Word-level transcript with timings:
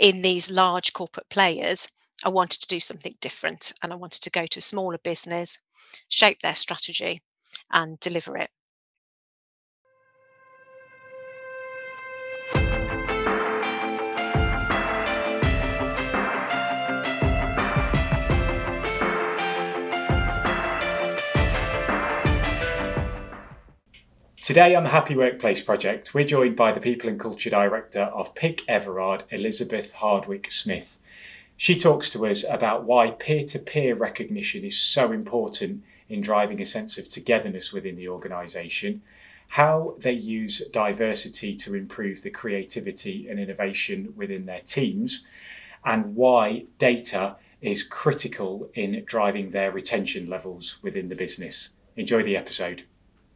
in 0.00 0.22
these 0.22 0.50
large 0.50 0.92
corporate 0.94 1.28
players, 1.28 1.86
I 2.24 2.30
wanted 2.30 2.62
to 2.62 2.68
do 2.68 2.80
something 2.80 3.14
different 3.20 3.72
and 3.82 3.92
I 3.92 3.96
wanted 3.96 4.22
to 4.22 4.30
go 4.30 4.46
to 4.46 4.58
a 4.58 4.62
smaller 4.62 4.98
business, 4.98 5.58
shape 6.08 6.40
their 6.42 6.54
strategy, 6.54 7.22
and 7.70 8.00
deliver 8.00 8.36
it. 8.38 8.50
Today 24.40 24.74
on 24.74 24.84
the 24.84 24.88
Happy 24.88 25.14
Workplace 25.14 25.60
Project, 25.60 26.14
we're 26.14 26.24
joined 26.24 26.56
by 26.56 26.72
the 26.72 26.80
People 26.80 27.10
and 27.10 27.20
Culture 27.20 27.50
Director 27.50 28.04
of 28.04 28.34
Pick 28.34 28.62
Everard, 28.66 29.24
Elizabeth 29.28 29.92
Hardwick 29.92 30.50
Smith. 30.50 30.98
She 31.58 31.76
talks 31.76 32.08
to 32.10 32.26
us 32.26 32.42
about 32.48 32.84
why 32.84 33.10
peer 33.10 33.44
to 33.44 33.58
peer 33.58 33.94
recognition 33.94 34.64
is 34.64 34.80
so 34.80 35.12
important 35.12 35.84
in 36.08 36.22
driving 36.22 36.58
a 36.58 36.64
sense 36.64 36.96
of 36.96 37.06
togetherness 37.06 37.70
within 37.70 37.96
the 37.96 38.08
organisation, 38.08 39.02
how 39.48 39.94
they 39.98 40.12
use 40.12 40.66
diversity 40.72 41.54
to 41.56 41.74
improve 41.74 42.22
the 42.22 42.30
creativity 42.30 43.28
and 43.28 43.38
innovation 43.38 44.14
within 44.16 44.46
their 44.46 44.62
teams, 44.62 45.26
and 45.84 46.16
why 46.16 46.64
data 46.78 47.36
is 47.60 47.82
critical 47.82 48.70
in 48.72 49.04
driving 49.04 49.50
their 49.50 49.70
retention 49.70 50.30
levels 50.30 50.78
within 50.80 51.10
the 51.10 51.14
business. 51.14 51.74
Enjoy 51.94 52.22
the 52.22 52.38
episode. 52.38 52.84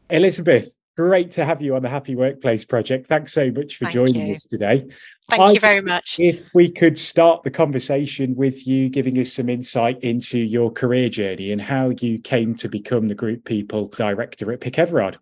Elizabeth, 0.09 0.73
Great 0.96 1.32
to 1.32 1.44
have 1.44 1.60
you 1.60 1.74
on 1.74 1.82
the 1.82 1.88
Happy 1.88 2.14
Workplace 2.14 2.64
Project. 2.64 3.08
Thanks 3.08 3.32
so 3.32 3.50
much 3.50 3.76
for 3.76 3.86
Thank 3.86 3.94
joining 3.94 4.28
you. 4.28 4.34
us 4.34 4.44
today. 4.44 4.86
Thank 5.28 5.42
I 5.42 5.52
you 5.52 5.60
very 5.60 5.80
much. 5.80 6.16
If 6.20 6.48
we 6.54 6.70
could 6.70 6.96
start 6.96 7.42
the 7.42 7.50
conversation 7.50 8.36
with 8.36 8.64
you 8.64 8.88
giving 8.88 9.18
us 9.18 9.32
some 9.32 9.48
insight 9.48 9.98
into 10.02 10.38
your 10.38 10.70
career 10.70 11.09
journey 11.09 11.51
and 11.51 11.60
how 11.60 11.90
you 11.98 12.20
came 12.20 12.54
to 12.56 12.68
become 12.68 13.09
the 13.09 13.14
Group 13.14 13.45
People 13.45 13.88
Director 13.88 14.52
at 14.52 14.60
Pick 14.60 14.78
Everard. 14.78 15.18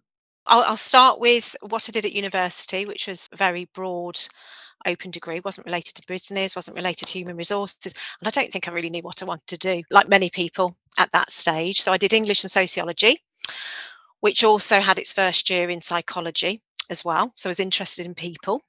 I'll, 0.46 0.62
I'll 0.62 0.76
start 0.76 1.20
with 1.20 1.56
what 1.62 1.88
I 1.88 1.92
did 1.92 2.04
at 2.04 2.12
university, 2.12 2.84
which 2.84 3.06
was 3.06 3.30
a 3.32 3.36
very 3.36 3.66
broad 3.72 4.18
open 4.84 5.10
degree 5.10 5.40
wasn't 5.44 5.64
related 5.64 5.94
to 5.94 6.02
business 6.08 6.56
wasn't 6.56 6.76
related 6.76 7.06
to 7.06 7.12
human 7.12 7.36
resources 7.36 7.94
and 8.20 8.26
i 8.26 8.30
don't 8.30 8.52
think 8.52 8.66
i 8.66 8.72
really 8.72 8.90
knew 8.90 9.02
what 9.02 9.22
i 9.22 9.24
wanted 9.24 9.46
to 9.46 9.56
do 9.56 9.80
like 9.92 10.08
many 10.08 10.28
people 10.28 10.76
at 10.98 11.10
that 11.12 11.30
stage 11.30 11.80
so 11.80 11.92
i 11.92 11.96
did 11.96 12.12
english 12.12 12.42
and 12.42 12.50
sociology 12.50 13.22
which 14.22 14.44
also 14.44 14.80
had 14.80 15.00
its 15.00 15.12
first 15.12 15.50
year 15.50 15.68
in 15.68 15.80
psychology 15.80 16.62
as 16.88 17.04
well. 17.04 17.32
So 17.36 17.48
I 17.48 17.50
was 17.50 17.58
interested 17.58 18.06
in 18.06 18.14
people. 18.14 18.62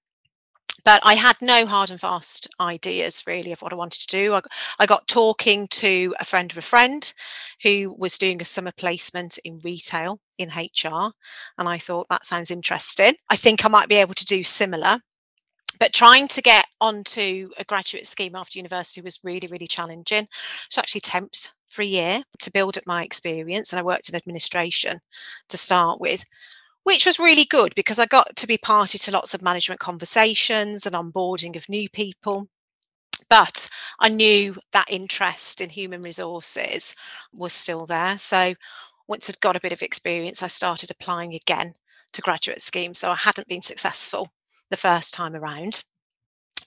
But 0.84 1.02
I 1.06 1.14
had 1.14 1.36
no 1.42 1.68
hard 1.68 1.92
and 1.92 2.02
fast 2.02 2.48
ideas 2.60 3.24
really 3.28 3.52
of 3.52 3.62
what 3.62 3.72
I 3.72 3.76
wanted 3.76 4.02
to 4.02 4.18
do. 4.18 4.34
I, 4.34 4.42
I 4.80 4.88
got 4.88 5.08
talking 5.08 5.68
to 5.68 6.16
a 6.20 6.26
friend 6.26 6.52
of 6.52 6.58
a 6.58 6.62
friend 6.62 7.14
who 7.62 7.96
was 7.96 8.18
doing 8.18 8.42
a 8.42 8.46
summer 8.46 8.72
placement 8.76 9.38
in 9.44 9.62
retail 9.64 10.20
in 10.40 10.50
HR. 10.50 11.12
And 11.60 11.70
I 11.70 11.78
thought 11.78 12.08
that 12.10 12.26
sounds 12.26 12.50
interesting. 12.50 13.16
I 13.30 13.36
think 13.36 13.64
I 13.64 13.70
might 13.70 13.90
be 13.90 13.96
able 13.98 14.16
to 14.16 14.26
do 14.26 14.44
similar 14.44 15.00
but 15.80 15.94
trying 15.94 16.28
to 16.30 16.42
get 16.42 16.66
onto 16.80 17.50
a 17.58 17.64
graduate 17.64 18.08
scheme 18.08 18.36
after 18.36 18.60
university 18.60 19.02
was 19.02 19.20
really 19.24 19.48
really 19.48 19.68
challenging. 19.68 20.28
So 20.70 20.80
actually 20.80 21.02
temped 21.02 21.50
for 21.74 21.82
a 21.82 21.86
year 21.86 22.24
to 22.40 22.52
build 22.52 22.78
up 22.78 22.86
my 22.86 23.02
experience 23.02 23.74
and 23.74 23.80
i 23.80 23.84
worked 23.84 24.10
in 24.10 24.16
administration 24.16 25.02
to 25.50 25.58
start 25.58 26.00
with 26.00 26.24
which 26.84 27.06
was 27.06 27.18
really 27.18 27.46
good 27.46 27.74
because 27.76 27.98
i 27.98 28.06
got 28.06 28.36
to 28.36 28.48
be 28.48 28.58
party 28.58 28.98
to 29.00 29.12
lots 29.12 29.34
of 29.34 29.42
management 29.42 29.80
conversations 29.80 30.86
and 30.86 30.96
onboarding 30.96 31.56
of 31.56 31.68
new 31.70 31.90
people. 31.90 32.48
But 33.30 33.68
i 34.00 34.10
knew 34.10 34.58
that 34.74 34.92
interest 34.92 35.62
in 35.62 35.70
human 35.70 36.02
resources 36.02 36.96
was 37.34 37.54
still 37.54 37.86
there. 37.86 38.18
So 38.18 38.54
once 39.08 39.30
i'd 39.30 39.40
got 39.40 39.56
a 39.56 39.62
bit 39.62 39.74
of 39.74 39.82
experience 39.82 40.44
i 40.44 40.48
started 40.48 40.92
applying 40.92 41.34
again 41.34 41.74
to 42.14 42.22
graduate 42.22 42.62
schemes 42.62 43.00
so 43.00 43.10
i 43.10 43.16
hadn't 43.16 43.48
been 43.48 43.62
successful 43.62 44.32
the 44.74 44.78
first 44.78 45.14
time 45.14 45.36
around, 45.36 45.84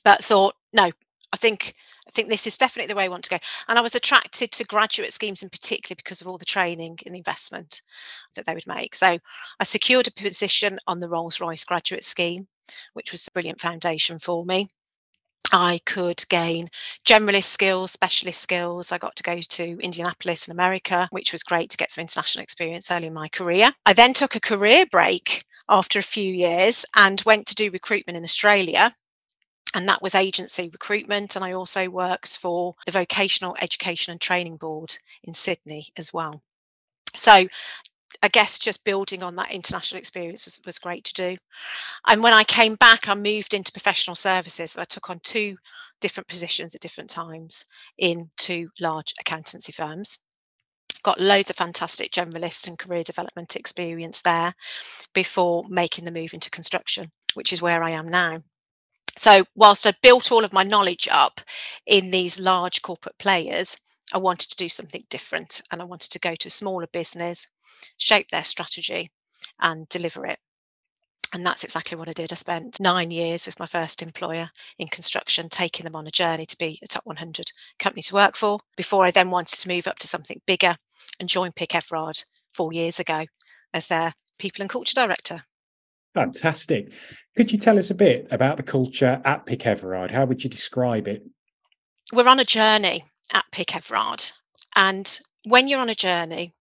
but 0.05 0.23
thought, 0.23 0.55
no, 0.73 0.93
I 1.33 1.37
think 1.37 1.75
I 2.07 2.13
think 2.13 2.29
this 2.29 2.47
is 2.47 2.57
definitely 2.57 2.87
the 2.87 2.95
way 2.95 3.05
I 3.05 3.09
want 3.09 3.25
to 3.25 3.31
go. 3.31 3.39
And 3.67 3.77
I 3.77 3.83
was 3.83 3.97
attracted 3.97 4.53
to 4.53 4.65
graduate 4.65 5.13
schemes 5.13 5.43
in 5.43 5.51
particular 5.51 5.97
because 5.97 6.21
of 6.21 6.29
all 6.29 6.39
the 6.39 6.45
training 6.45 7.01
and 7.05 7.17
investment 7.17 7.83
that 8.37 8.47
they 8.47 8.55
would 8.55 8.67
make. 8.69 8.95
So 8.95 9.19
I 9.59 9.65
secured 9.65 10.07
a 10.07 10.13
position 10.13 10.79
on 10.87 11.01
the 11.01 11.09
Rolls 11.09 11.41
Royce 11.41 11.65
graduate 11.65 12.05
scheme, 12.05 12.47
which 12.93 13.11
was 13.11 13.27
a 13.27 13.33
brilliant 13.33 13.61
foundation 13.61 14.21
for 14.21 14.45
me. 14.45 14.69
I 15.53 15.81
could 15.85 16.23
gain 16.29 16.69
generalist 17.05 17.45
skills, 17.45 17.91
specialist 17.91 18.41
skills. 18.41 18.93
I 18.93 18.99
got 18.99 19.17
to 19.17 19.23
go 19.25 19.41
to 19.41 19.81
Indianapolis 19.81 20.47
in 20.47 20.53
America, 20.53 21.09
which 21.11 21.33
was 21.33 21.43
great 21.43 21.71
to 21.71 21.77
get 21.77 21.91
some 21.91 22.03
international 22.03 22.45
experience 22.45 22.91
early 22.91 23.09
in 23.09 23.15
my 23.15 23.29
career. 23.29 23.73
I 23.85 23.95
then 23.95 24.13
took 24.13 24.37
a 24.37 24.41
career 24.41 24.87
break 24.87 25.45
after 25.69 25.99
a 25.99 26.03
few 26.03 26.33
years 26.33 26.85
and 26.95 27.21
went 27.23 27.47
to 27.49 27.55
do 27.55 27.71
recruitment 27.71 28.17
in 28.17 28.25
Australia. 28.25 28.93
And 29.75 29.89
that 29.89 30.01
was 30.01 30.15
agency 30.15 30.69
recruitment. 30.73 31.37
And 31.37 31.45
I 31.45 31.53
also 31.53 31.89
worked 31.89 32.39
for 32.39 32.75
the 32.87 32.93
Vocational 32.93 33.57
Education 33.61 34.13
and 34.13 34.21
Training 34.21 34.57
Board 34.57 34.97
in 35.25 35.35
Sydney 35.35 35.89
as 35.97 36.13
well. 36.13 36.43
So 37.15 37.47
I 38.23 38.29
guess 38.29 38.59
just 38.59 38.85
building 38.85 39.23
on 39.23 39.37
that 39.37 39.51
international 39.51 39.99
experience 39.99 40.47
was, 40.47 40.61
was 40.65 40.79
great 40.79 41.05
to 41.05 41.15
do. 41.15 41.37
And 42.07 42.23
when 42.23 42.33
I 42.33 42.45
came 42.45 42.77
back, 42.77 43.09
I 43.09 43.15
moved 43.15 43.53
into 43.53 43.73
professional 43.73 44.15
services. 44.15 44.77
I 44.77 44.85
took 44.85 45.11
on 45.11 45.21
two 45.21 45.57
different 46.01 46.29
positions 46.29 46.75
at 46.75 46.81
different 46.81 47.11
times 47.11 47.65
in 47.99 48.31
two 48.37 48.71
large 48.81 49.15
accountancy 49.21 49.73
firms 49.73 50.19
got 51.07 51.21
loads 51.21 51.51
of 51.51 51.57
fantastic 51.57 52.11
generalist 52.11 52.67
and 52.67 52.77
career 52.77 53.05
development 53.05 53.55
experience 53.55 54.23
there 54.23 54.53
before 55.15 55.65
making 55.69 56.05
the 56.05 56.11
move 56.11 56.35
into 56.35 56.51
construction, 56.51 57.13
which 57.35 57.53
is 57.53 57.63
where 57.63 57.85
I 57.85 57.91
am 57.91 58.09
now. 58.09 58.43
So, 59.17 59.45
whilst 59.55 59.87
I'd 59.87 60.01
built 60.03 60.33
all 60.33 60.45
of 60.45 60.53
my 60.53 60.65
knowledge 60.65 61.07
up 61.09 61.41
in 61.87 62.11
these 62.11 62.41
large 62.41 62.83
corporate 62.83 63.17
players, 63.19 63.77
I 64.13 64.19
wanted 64.19 64.51
to 64.51 64.57
do 64.57 64.69
something 64.69 65.05
different 65.09 65.63
and 65.71 65.81
I 65.81 65.85
wanted 65.85 66.11
to 66.11 66.19
go 66.19 66.35
to 66.35 66.49
a 66.49 66.51
smaller 66.51 66.89
business, 66.89 67.47
shape 67.99 68.29
their 68.33 68.45
strategy, 68.45 69.13
and 69.61 69.89
deliver 69.89 70.27
it. 70.27 70.41
And 71.33 71.47
that's 71.47 71.63
exactly 71.63 71.97
what 71.97 72.09
I 72.09 72.15
did. 72.15 72.33
I 72.33 72.37
spent 72.37 72.81
nine 72.81 73.13
years 73.13 73.47
with 73.47 73.61
my 73.61 73.67
first 73.67 74.03
employer 74.03 74.51
in 74.81 74.89
construction, 74.89 75.49
taking 75.51 75.85
them 75.85 75.95
on 75.95 76.09
a 76.09 76.11
journey 76.11 76.47
to 76.47 76.59
be 76.59 76.81
a 76.83 76.89
top 76.89 77.07
100 77.07 77.53
company 77.79 78.03
to 78.03 78.15
work 78.15 78.37
for 78.37 78.59
before 78.77 79.05
I 79.05 79.13
then 79.13 79.31
wanted 79.31 79.57
to 79.61 79.69
move 79.69 79.87
up 79.87 80.01
to 80.01 80.09
something 80.09 80.41
bigger 80.47 80.77
and 81.21 81.29
joined 81.29 81.55
Pick 81.55 81.75
Everard 81.75 82.23
four 82.55 82.73
years 82.73 83.01
ago 83.01 83.25
as 83.73 83.89
their 83.89 84.13
people 84.39 84.63
and 84.63 84.71
culture 84.71 84.95
director. 84.95 85.43
Fantastic. 86.15 86.93
Could 87.37 87.53
you 87.53 87.59
tell 87.59 87.79
us 87.79 87.91
a 87.91 87.95
bit 87.95 88.27
about 88.31 88.57
the 88.57 88.63
culture 88.63 89.21
at 89.25 89.45
Pick 89.45 89.67
Everard? 89.67 90.11
How 90.11 90.25
would 90.25 90.43
you 90.43 90.49
describe 90.49 91.09
it? 91.09 91.23
We're 92.13 92.29
on 92.29 92.41
a 92.41 92.45
journey 92.45 93.05
at 93.35 93.45
Pick 93.53 93.77
Everard. 93.77 94.25
And 94.75 95.21
when 95.45 95.69
you're 95.69 95.81
on 95.81 95.91
a 95.91 95.95
journey, 95.95 96.55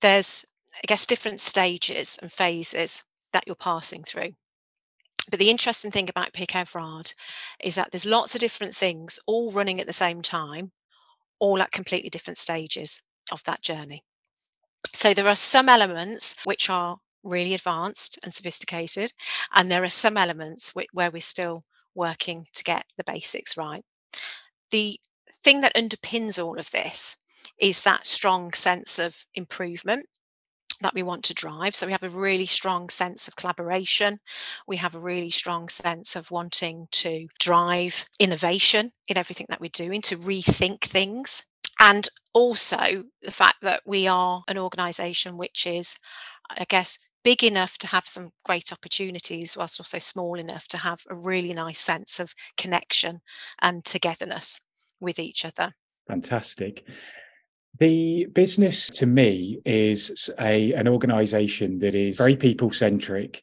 there's, 0.00 0.44
I 0.76 0.86
guess, 0.86 1.06
different 1.06 1.40
stages 1.40 2.18
and 2.22 2.30
phases 2.30 3.02
that 3.32 3.44
you're 3.46 3.56
passing 3.56 4.04
through. 4.04 4.32
But 5.28 5.40
the 5.40 5.50
interesting 5.50 5.90
thing 5.90 6.08
about 6.08 6.32
Pick 6.32 6.54
Everard 6.54 7.12
is 7.60 7.74
that 7.74 7.90
there's 7.90 8.06
lots 8.06 8.36
of 8.36 8.40
different 8.40 8.76
things 8.76 9.18
all 9.26 9.50
running 9.50 9.80
at 9.80 9.88
the 9.88 9.92
same 9.92 10.22
time, 10.22 10.70
all 11.40 11.60
at 11.60 11.72
completely 11.72 12.10
different 12.10 12.38
stages 12.38 13.02
of 13.32 13.42
that 13.44 13.62
journey. 13.62 14.02
So 14.92 15.14
there 15.14 15.28
are 15.28 15.36
some 15.36 15.68
elements 15.68 16.36
which 16.44 16.70
are 16.70 16.98
really 17.22 17.54
advanced 17.54 18.18
and 18.22 18.32
sophisticated, 18.32 19.12
and 19.54 19.70
there 19.70 19.82
are 19.82 19.88
some 19.88 20.16
elements 20.16 20.72
where 20.74 21.10
we're 21.10 21.20
still 21.20 21.64
working 21.94 22.46
to 22.54 22.64
get 22.64 22.84
the 22.96 23.04
basics 23.04 23.56
right. 23.56 23.84
The 24.70 25.00
thing 25.42 25.60
that 25.62 25.74
underpins 25.74 26.42
all 26.42 26.58
of 26.58 26.70
this 26.70 27.16
is 27.58 27.82
that 27.84 28.06
strong 28.06 28.52
sense 28.52 28.98
of 28.98 29.16
improvement 29.34 30.06
that 30.82 30.94
we 30.94 31.02
want 31.02 31.24
to 31.24 31.34
drive. 31.34 31.74
So 31.74 31.86
we 31.86 31.92
have 31.92 32.02
a 32.02 32.10
really 32.10 32.46
strong 32.46 32.90
sense 32.90 33.28
of 33.28 33.36
collaboration. 33.36 34.20
We 34.66 34.76
have 34.76 34.94
a 34.94 35.00
really 35.00 35.30
strong 35.30 35.68
sense 35.68 36.16
of 36.16 36.30
wanting 36.30 36.86
to 36.92 37.26
drive 37.40 38.04
innovation 38.18 38.92
in 39.08 39.16
everything 39.16 39.46
that 39.48 39.60
we're 39.60 39.70
doing, 39.72 40.02
to 40.02 40.16
rethink 40.18 40.82
things 40.82 41.44
and 41.80 42.08
also 42.32 43.04
the 43.22 43.30
fact 43.30 43.56
that 43.62 43.82
we 43.86 44.06
are 44.06 44.42
an 44.48 44.58
organization 44.58 45.36
which 45.36 45.66
is 45.66 45.98
i 46.50 46.64
guess 46.68 46.98
big 47.24 47.42
enough 47.42 47.76
to 47.78 47.86
have 47.86 48.06
some 48.06 48.30
great 48.44 48.72
opportunities 48.72 49.56
whilst 49.56 49.80
also 49.80 49.98
small 49.98 50.38
enough 50.38 50.66
to 50.68 50.78
have 50.78 51.00
a 51.10 51.14
really 51.14 51.52
nice 51.52 51.80
sense 51.80 52.20
of 52.20 52.32
connection 52.56 53.20
and 53.62 53.84
togetherness 53.84 54.60
with 55.00 55.18
each 55.18 55.44
other 55.44 55.72
fantastic 56.06 56.84
the 57.78 58.26
business 58.32 58.88
to 58.88 59.06
me 59.06 59.60
is 59.64 60.30
a 60.40 60.72
an 60.72 60.88
organization 60.88 61.78
that 61.78 61.94
is 61.94 62.16
very 62.16 62.36
people 62.36 62.70
centric 62.70 63.42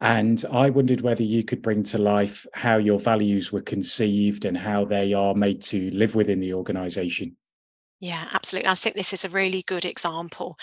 And 0.00 0.42
I 0.50 0.70
wondered 0.70 1.02
whether 1.02 1.22
you 1.22 1.44
could 1.44 1.60
bring 1.60 1.82
to 1.84 1.98
life 1.98 2.46
how 2.54 2.78
your 2.78 2.98
values 2.98 3.52
were 3.52 3.60
conceived 3.60 4.46
and 4.46 4.56
how 4.56 4.86
they 4.86 5.12
are 5.12 5.34
made 5.34 5.60
to 5.64 5.90
live 5.90 6.14
within 6.14 6.40
the 6.40 6.54
organisation. 6.54 7.36
Yeah, 8.02 8.26
absolutely. 8.32 8.70
I 8.70 8.76
think 8.76 8.96
this 8.96 9.12
is 9.12 9.26
a 9.26 9.30
really 9.30 9.62
good 9.66 9.84
example 9.84 10.58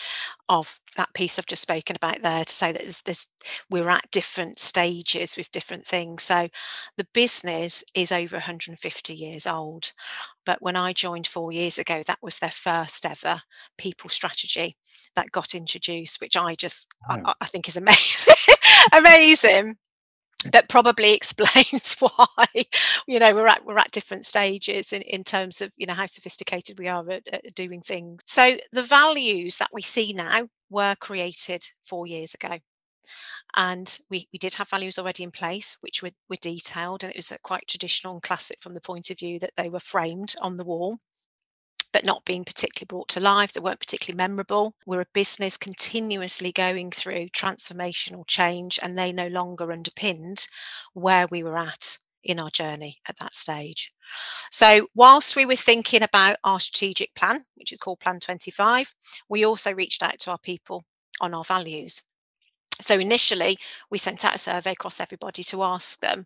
of 0.50 0.80
that 0.96 1.14
piece 1.14 1.38
I've 1.38 1.46
just 1.46 1.62
spoken 1.62 1.96
about 1.96 2.24
there 2.24 2.44
to 2.44 2.52
say 2.52 2.72
that 2.72 2.82
there's, 2.82 3.02
there's, 3.04 3.28
we're 3.70 3.90
at 3.90 4.10
different 4.10 4.58
stages 4.58 5.38
with 5.38 5.52
different 5.52 5.86
things. 5.86 6.24
So 6.24 6.50
the 6.98 7.08
business 7.14 7.84
is 7.94 8.12
over 8.12 8.38
150 8.38 9.14
years 9.14 9.46
old. 9.46 9.92
But 10.48 10.64
when 10.64 10.76
I 10.76 10.94
joined 10.94 11.28
four 11.28 11.52
years 11.52 11.78
ago, 11.78 12.02
that 12.08 12.18
was 12.24 12.40
their 12.40 12.50
first 12.50 13.06
ever 13.06 13.40
people 13.78 14.10
strategy 14.10 14.76
that 15.16 15.32
got 15.32 15.54
introduced, 15.54 16.20
which 16.20 16.36
I 16.36 16.56
just 16.56 16.88
I, 17.08 17.34
I 17.40 17.46
think 17.46 17.68
is 17.68 17.78
amazing. 17.78 18.34
amazing 18.94 19.78
that 20.52 20.70
probably 20.70 21.14
explains 21.14 21.96
why 22.00 22.48
you 23.08 23.20
know 23.20 23.34
we're 23.34 23.48
at 23.48 23.66
we're 23.66 23.78
at 23.78 23.92
different 23.92 24.26
stages 24.26 24.94
in, 24.94 25.02
in 25.04 25.24
terms 25.24 25.62
of 25.62 25.72
you 25.78 25.86
know 25.86 25.94
how 25.94 26.06
sophisticated 26.06 26.80
we 26.80 26.88
are 26.88 27.10
at, 27.10 27.28
at 27.32 27.56
doing 27.56 27.82
things. 27.82 28.22
So 28.26 28.58
the 28.72 28.84
values 28.84 29.58
that 29.58 29.70
we 29.74 29.82
see 29.82 30.14
now 30.14 30.48
were 30.70 30.96
created 31.00 31.66
four 31.86 32.08
years 32.08 32.34
ago. 32.34 32.58
And 33.56 33.98
we, 34.10 34.28
we 34.34 34.40
did 34.40 34.54
have 34.56 34.70
values 34.70 35.00
already 35.00 35.24
in 35.24 35.32
place 35.32 35.78
which 35.80 36.04
were, 36.04 36.12
were 36.30 36.36
detailed 36.36 37.04
and 37.04 37.12
it 37.12 37.16
was 37.16 37.32
quite 37.44 37.66
traditional 37.68 38.14
and 38.14 38.22
classic 38.22 38.62
from 38.62 38.74
the 38.74 38.82
point 38.82 39.10
of 39.10 39.18
view 39.18 39.40
that 39.40 39.54
they 39.56 39.70
were 39.70 39.80
framed 39.80 40.36
on 40.42 40.58
the 40.58 40.66
wall 40.66 41.00
but 41.98 42.06
not 42.06 42.24
being 42.26 42.46
particularly 42.46 42.86
brought 42.86 43.08
to 43.08 43.20
life, 43.20 43.54
that 43.54 43.64
weren't 43.64 43.80
particularly 43.80 44.16
memorable. 44.16 44.76
We're 44.86 45.02
a 45.02 45.08
business 45.16 45.58
continuously 45.58 46.52
going 46.52 46.92
through 46.92 47.30
transformational 47.30 48.28
change, 48.28 48.80
and 48.84 48.96
they 48.96 49.12
no 49.12 49.26
longer 49.30 49.72
underpinned 49.72 50.46
where 50.94 51.26
we 51.32 51.42
were 51.42 51.58
at 51.58 51.98
in 52.24 52.40
our 52.40 52.52
journey 52.52 53.00
at 53.08 53.18
that 53.18 53.34
stage. 53.34 53.92
So, 54.52 54.88
whilst 54.94 55.36
we 55.36 55.48
were 55.48 55.56
thinking 55.56 56.04
about 56.04 56.38
our 56.44 56.60
strategic 56.60 57.16
plan, 57.16 57.44
which 57.56 57.72
is 57.72 57.80
called 57.80 58.00
Plan 58.00 58.20
25, 58.20 58.94
we 59.28 59.48
also 59.48 59.74
reached 59.74 60.04
out 60.04 60.20
to 60.20 60.30
our 60.30 60.38
people 60.38 60.86
on 61.20 61.34
our 61.34 61.46
values. 61.46 62.04
So, 62.80 63.00
initially, 63.00 63.58
we 63.90 63.98
sent 63.98 64.26
out 64.26 64.36
a 64.36 64.40
survey 64.40 64.72
across 64.72 65.00
everybody 65.00 65.44
to 65.46 65.64
ask 65.64 66.00
them 66.00 66.26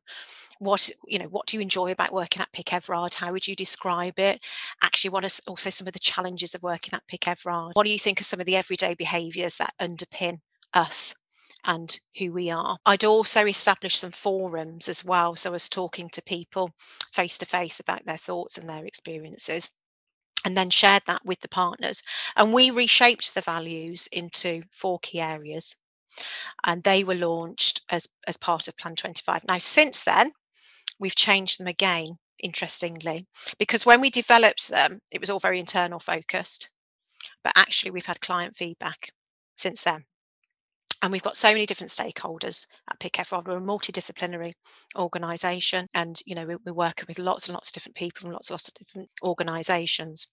what 0.59 0.91
you 1.07 1.17
know 1.17 1.25
what 1.25 1.47
do 1.47 1.57
you 1.57 1.61
enjoy 1.61 1.89
about 1.91 2.13
working 2.13 2.39
at 2.39 2.51
pick 2.51 2.71
everard 2.71 3.15
how 3.15 3.31
would 3.31 3.47
you 3.47 3.55
describe 3.55 4.19
it 4.19 4.39
actually 4.83 5.09
what 5.09 5.25
are 5.25 5.41
also 5.47 5.71
some 5.71 5.87
of 5.87 5.93
the 5.93 5.97
challenges 5.97 6.53
of 6.53 6.61
working 6.61 6.91
at 6.93 7.01
pick 7.07 7.27
everard 7.27 7.71
what 7.73 7.83
do 7.83 7.89
you 7.89 7.97
think 7.97 8.21
are 8.21 8.25
some 8.25 8.39
of 8.39 8.45
the 8.45 8.55
everyday 8.55 8.93
behaviours 8.93 9.57
that 9.57 9.73
underpin 9.81 10.39
us 10.75 11.15
and 11.65 11.99
who 12.17 12.31
we 12.31 12.49
are. 12.49 12.77
I'd 12.85 13.03
also 13.03 13.45
established 13.45 13.99
some 13.99 14.11
forums 14.11 14.89
as 14.89 15.05
well. 15.05 15.35
So 15.35 15.49
I 15.49 15.53
was 15.53 15.69
talking 15.69 16.09
to 16.09 16.21
people 16.23 16.71
face 17.13 17.37
to 17.39 17.45
face 17.45 17.79
about 17.79 18.05
their 18.05 18.17
thoughts 18.17 18.57
and 18.57 18.69
their 18.69 18.85
experiences 18.85 19.69
and 20.43 20.57
then 20.57 20.69
shared 20.69 21.03
that 21.05 21.23
with 21.23 21.39
the 21.41 21.49
partners. 21.49 22.01
And 22.35 22.53
we 22.53 22.71
reshaped 22.71 23.35
the 23.35 23.41
values 23.41 24.07
into 24.07 24.63
four 24.71 24.99
key 24.99 25.19
areas. 25.19 25.75
And 26.63 26.83
they 26.83 27.03
were 27.03 27.15
launched 27.15 27.81
as, 27.89 28.07
as 28.27 28.37
part 28.37 28.67
of 28.67 28.77
Plan 28.77 28.95
25. 28.95 29.43
Now, 29.47 29.57
since 29.57 30.03
then, 30.03 30.31
we've 30.99 31.15
changed 31.15 31.59
them 31.59 31.67
again, 31.67 32.17
interestingly, 32.39 33.25
because 33.57 33.85
when 33.85 34.01
we 34.01 34.09
developed 34.09 34.69
them, 34.69 34.99
it 35.11 35.19
was 35.19 35.29
all 35.29 35.39
very 35.39 35.59
internal 35.59 35.99
focused. 35.99 36.69
But 37.43 37.53
actually, 37.55 37.91
we've 37.91 38.05
had 38.05 38.21
client 38.21 38.55
feedback 38.55 39.11
since 39.57 39.83
then. 39.83 40.05
And 41.01 41.11
we've 41.11 41.23
got 41.23 41.35
so 41.35 41.51
many 41.51 41.65
different 41.65 41.89
stakeholders 41.89 42.67
at 42.89 42.99
Pick 42.99 43.17
We're 43.17 43.57
a 43.57 43.61
multidisciplinary 43.61 44.53
organisation, 44.95 45.87
and 45.95 46.21
you 46.27 46.35
know 46.35 46.45
we, 46.45 46.55
we're 46.63 46.73
working 46.73 47.05
with 47.07 47.17
lots 47.17 47.47
and 47.47 47.55
lots 47.55 47.69
of 47.69 47.73
different 47.73 47.95
people 47.95 48.21
from 48.21 48.31
lots 48.31 48.49
and 48.49 48.53
lots 48.53 48.67
of 48.67 48.75
different 48.75 49.09
organisations. 49.23 50.27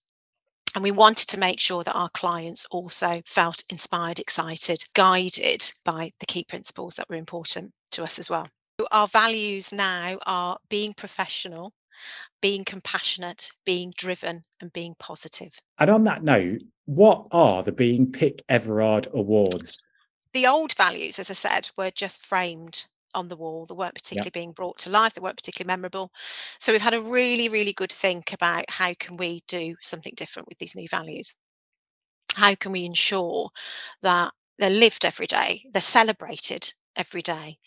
And 0.79 0.83
we 0.85 0.91
wanted 0.91 1.27
to 1.27 1.37
make 1.37 1.59
sure 1.59 1.83
that 1.83 1.97
our 1.97 2.07
clients 2.07 2.63
also 2.71 3.21
felt 3.25 3.65
inspired, 3.69 4.17
excited, 4.17 4.81
guided 4.93 5.69
by 5.83 6.13
the 6.21 6.25
key 6.25 6.45
principles 6.45 6.95
that 6.95 7.09
were 7.09 7.17
important 7.17 7.73
to 7.91 8.03
us 8.05 8.17
as 8.17 8.29
well. 8.29 8.47
Our 8.89 9.07
values 9.07 9.73
now 9.73 10.19
are 10.25 10.57
being 10.69 10.93
professional, 10.93 11.73
being 12.39 12.63
compassionate, 12.63 13.51
being 13.65 13.91
driven, 13.97 14.45
and 14.61 14.71
being 14.71 14.95
positive. 14.99 15.51
And 15.79 15.89
on 15.89 16.05
that 16.05 16.23
note, 16.23 16.61
what 16.85 17.27
are 17.33 17.61
the 17.61 17.73
Being 17.73 18.09
Pick 18.09 18.41
Everard 18.47 19.09
Awards? 19.13 19.77
The 20.31 20.47
old 20.47 20.75
values, 20.75 21.19
as 21.19 21.29
I 21.29 21.33
said, 21.33 21.69
were 21.75 21.91
just 21.91 22.25
framed 22.25 22.85
on 23.13 23.27
the 23.27 23.35
wall. 23.35 23.65
They 23.65 23.75
weren't 23.75 23.95
particularly 23.95 24.27
yep. 24.27 24.33
being 24.33 24.51
brought 24.51 24.77
to 24.79 24.89
life. 24.89 25.13
They 25.13 25.21
weren't 25.21 25.37
particularly 25.37 25.67
memorable. 25.67 26.11
So 26.59 26.71
we've 26.71 26.81
had 26.81 26.93
a 26.93 27.01
really, 27.01 27.49
really 27.49 27.73
good 27.73 27.91
think 27.91 28.33
about 28.33 28.65
how 28.69 28.93
can 28.99 29.17
we 29.17 29.43
do 29.47 29.75
something 29.81 30.13
different 30.15 30.47
with 30.47 30.57
these 30.57 30.75
new 30.75 30.87
values. 30.87 31.33
How 32.35 32.55
can 32.55 32.71
we 32.71 32.85
ensure 32.85 33.49
that 34.01 34.31
they're 34.59 34.69
lived 34.69 35.05
every 35.05 35.27
day, 35.27 35.63
they're 35.71 35.81
celebrated 35.81 36.71
every 36.95 37.21
day, 37.21 37.57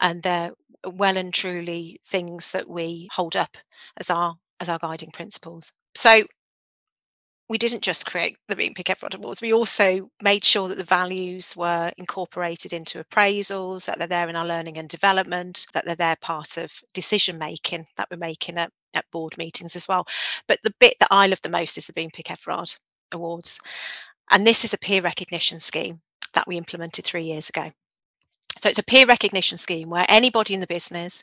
and 0.00 0.22
they're 0.22 0.52
well 0.86 1.16
and 1.16 1.32
truly 1.32 1.98
things 2.04 2.52
that 2.52 2.68
we 2.68 3.08
hold 3.12 3.36
up 3.36 3.56
as 3.96 4.10
our 4.10 4.34
as 4.60 4.68
our 4.68 4.78
guiding 4.78 5.10
principles. 5.10 5.72
So 5.94 6.24
we 7.52 7.58
didn't 7.58 7.82
just 7.82 8.06
create 8.06 8.38
the 8.48 8.56
Being 8.56 8.72
Pick 8.72 8.88
Everard 8.88 9.12
Awards, 9.12 9.42
we 9.42 9.52
also 9.52 10.08
made 10.22 10.42
sure 10.42 10.68
that 10.68 10.78
the 10.78 10.84
values 10.84 11.54
were 11.54 11.92
incorporated 11.98 12.72
into 12.72 13.04
appraisals, 13.04 13.84
that 13.84 13.98
they're 13.98 14.08
there 14.08 14.30
in 14.30 14.36
our 14.36 14.46
learning 14.46 14.78
and 14.78 14.88
development, 14.88 15.66
that 15.74 15.84
they're 15.84 15.94
there 15.94 16.16
part 16.16 16.56
of 16.56 16.72
decision 16.94 17.36
making 17.36 17.84
that 17.98 18.08
we're 18.10 18.16
making 18.16 18.56
at, 18.56 18.72
at 18.94 19.04
board 19.10 19.36
meetings 19.36 19.76
as 19.76 19.86
well. 19.86 20.06
But 20.48 20.60
the 20.64 20.72
bit 20.80 20.94
that 21.00 21.08
I 21.10 21.26
love 21.26 21.42
the 21.42 21.50
most 21.50 21.76
is 21.76 21.84
the 21.84 21.92
Being 21.92 22.10
Pick 22.10 22.30
Everard 22.30 22.74
Awards. 23.12 23.60
And 24.30 24.46
this 24.46 24.64
is 24.64 24.72
a 24.72 24.78
peer 24.78 25.02
recognition 25.02 25.60
scheme 25.60 26.00
that 26.32 26.48
we 26.48 26.56
implemented 26.56 27.04
three 27.04 27.24
years 27.24 27.50
ago. 27.50 27.70
So 28.56 28.70
it's 28.70 28.78
a 28.78 28.82
peer 28.82 29.04
recognition 29.04 29.58
scheme 29.58 29.90
where 29.90 30.06
anybody 30.08 30.54
in 30.54 30.60
the 30.60 30.66
business 30.66 31.22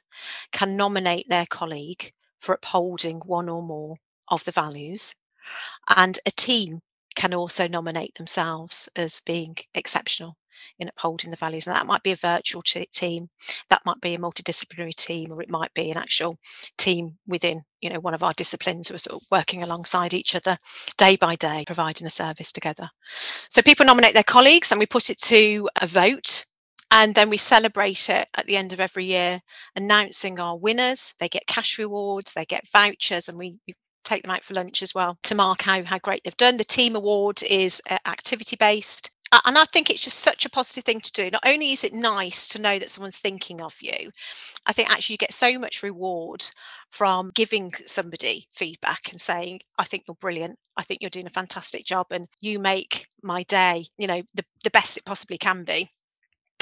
can 0.52 0.78
nominate 0.78 1.28
their 1.28 1.48
colleague 1.48 2.14
for 2.38 2.54
upholding 2.54 3.18
one 3.22 3.50
or 3.50 3.64
more 3.64 3.96
of 4.28 4.44
the 4.44 4.52
values. 4.52 5.16
And 5.96 6.18
a 6.26 6.32
team 6.32 6.80
can 7.16 7.34
also 7.34 7.68
nominate 7.68 8.16
themselves 8.16 8.88
as 8.96 9.22
being 9.26 9.56
exceptional 9.74 10.38
in 10.78 10.88
upholding 10.88 11.32
the 11.32 11.38
values. 11.38 11.68
And 11.68 11.76
that 11.76 11.86
might 11.86 12.04
be 12.04 12.12
a 12.12 12.16
virtual 12.16 12.62
team, 12.62 13.30
that 13.70 13.82
might 13.86 14.00
be 14.02 14.14
a 14.14 14.18
multidisciplinary 14.18 14.96
team, 14.96 15.32
or 15.32 15.42
it 15.42 15.50
might 15.50 15.74
be 15.74 15.92
an 15.92 15.98
actual 15.98 16.38
team 16.78 17.18
within, 17.28 17.62
you 17.82 17.90
know, 17.90 18.00
one 18.00 18.14
of 18.14 18.24
our 18.24 18.34
disciplines 18.34 18.88
who 18.88 18.96
are 18.96 19.00
sort 19.00 19.22
of 19.22 19.28
working 19.32 19.64
alongside 19.64 20.14
each 20.14 20.36
other 20.36 20.58
day 20.98 21.16
by 21.16 21.36
day, 21.36 21.64
providing 21.66 22.08
a 22.08 22.10
service 22.10 22.52
together. 22.52 22.90
So 23.50 23.62
people 23.62 23.86
nominate 23.86 24.14
their 24.14 24.24
colleagues 24.24 24.72
and 24.72 24.80
we 24.80 24.86
put 24.86 25.10
it 25.10 25.20
to 25.24 25.70
a 25.82 25.88
vote 25.88 26.46
and 26.92 27.14
then 27.14 27.30
we 27.30 27.38
celebrate 27.38 28.10
it 28.10 28.28
at 28.36 28.48
the 28.48 28.58
end 28.58 28.74
of 28.74 28.80
every 28.80 29.06
year, 29.06 29.42
announcing 29.76 30.40
our 30.40 30.58
winners. 30.58 31.14
They 31.20 31.30
get 31.30 31.46
cash 31.46 31.78
rewards, 31.78 32.34
they 32.34 32.46
get 32.46 32.68
vouchers, 32.70 33.30
and 33.30 33.38
we, 33.38 33.58
we 33.68 33.76
take 34.04 34.24
them 34.24 34.32
out 34.32 34.44
for 34.44 34.54
lunch 34.54 34.82
as 34.82 34.96
well 34.96 35.18
to 35.24 35.36
mark 35.36 35.62
how, 35.62 35.84
how 35.84 36.00
great 36.00 36.24
they've 36.24 36.38
done. 36.38 36.58
The 36.58 36.64
team 36.64 36.96
award 36.96 37.44
is 37.44 37.82
uh, 37.90 37.98
activity 38.06 38.56
based. 38.56 39.12
And 39.46 39.60
I 39.60 39.66
think 39.66 39.90
it's 39.92 40.04
just 40.04 40.22
such 40.22 40.46
a 40.46 40.50
positive 40.50 40.84
thing 40.84 41.02
to 41.02 41.12
do. 41.12 41.30
Not 41.30 41.44
only 41.46 41.72
is 41.72 41.84
it 41.84 41.94
nice 41.94 42.48
to 42.48 42.62
know 42.62 42.80
that 42.80 42.90
someone's 42.90 43.20
thinking 43.20 43.62
of 43.62 43.76
you, 43.80 44.10
I 44.66 44.74
think 44.74 44.90
actually 44.90 45.14
you 45.14 45.18
get 45.20 45.34
so 45.34 45.60
much 45.60 45.84
reward 45.84 46.44
from 46.90 47.30
giving 47.36 47.72
somebody 47.86 48.48
feedback 48.54 49.12
and 49.12 49.22
saying, 49.22 49.60
I 49.78 49.84
think 49.84 50.06
you're 50.08 50.16
brilliant. 50.16 50.58
I 50.76 50.82
think 50.82 51.02
you're 51.02 51.12
doing 51.12 51.28
a 51.28 51.32
fantastic 51.32 51.86
job 51.86 52.08
and 52.10 52.28
you 52.42 52.58
make 52.58 53.06
my 53.22 53.44
day, 53.44 53.86
you 54.00 54.08
know, 54.08 54.24
the, 54.34 54.44
the 54.64 54.72
best 54.72 54.98
it 54.98 55.06
possibly 55.06 55.38
can 55.38 55.64
be. 55.64 55.92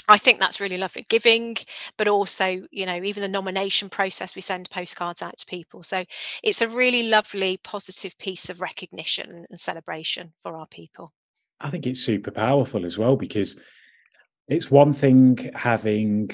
I 0.08 0.18
think 0.18 0.40
that's 0.40 0.62
really 0.62 0.78
lovely 0.78 1.06
giving, 1.10 1.58
but 1.98 2.08
also, 2.08 2.62
you 2.72 2.86
know, 2.86 3.04
even 3.04 3.22
the 3.22 3.28
nomination 3.28 3.90
process, 3.90 4.36
we 4.36 4.42
send 4.42 4.70
postcards 4.70 5.22
out 5.22 5.38
to 5.38 5.46
people. 5.46 5.84
So 5.84 6.06
it's 6.44 6.62
a 6.62 6.68
really 6.70 7.10
lovely, 7.10 7.58
positive 7.58 8.18
piece 8.18 8.50
of 8.50 8.62
recognition 8.62 9.46
and 9.50 9.60
celebration 9.60 10.32
for 10.42 10.56
our 10.56 10.68
people. 10.68 11.12
I 11.60 11.70
think 11.70 11.86
it's 11.86 12.04
super 12.04 12.32
powerful 12.32 12.86
as 12.86 12.98
well 12.98 13.18
because 13.18 13.58
it's 14.48 14.72
one 14.72 14.94
thing 14.94 15.52
having 15.56 16.32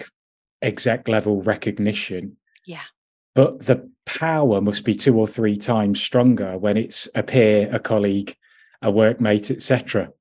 exec 0.61 1.07
level 1.07 1.41
recognition. 1.41 2.37
Yeah. 2.65 2.83
But 3.33 3.65
the 3.65 3.89
power 4.05 4.61
must 4.61 4.85
be 4.85 4.95
two 4.95 5.17
or 5.17 5.27
three 5.27 5.57
times 5.57 5.99
stronger 5.99 6.57
when 6.57 6.77
it's 6.77 7.07
a 7.15 7.23
peer, 7.23 7.69
a 7.73 7.79
colleague, 7.79 8.35
a 8.81 8.91
workmate, 8.91 9.49
etc. 9.49 10.11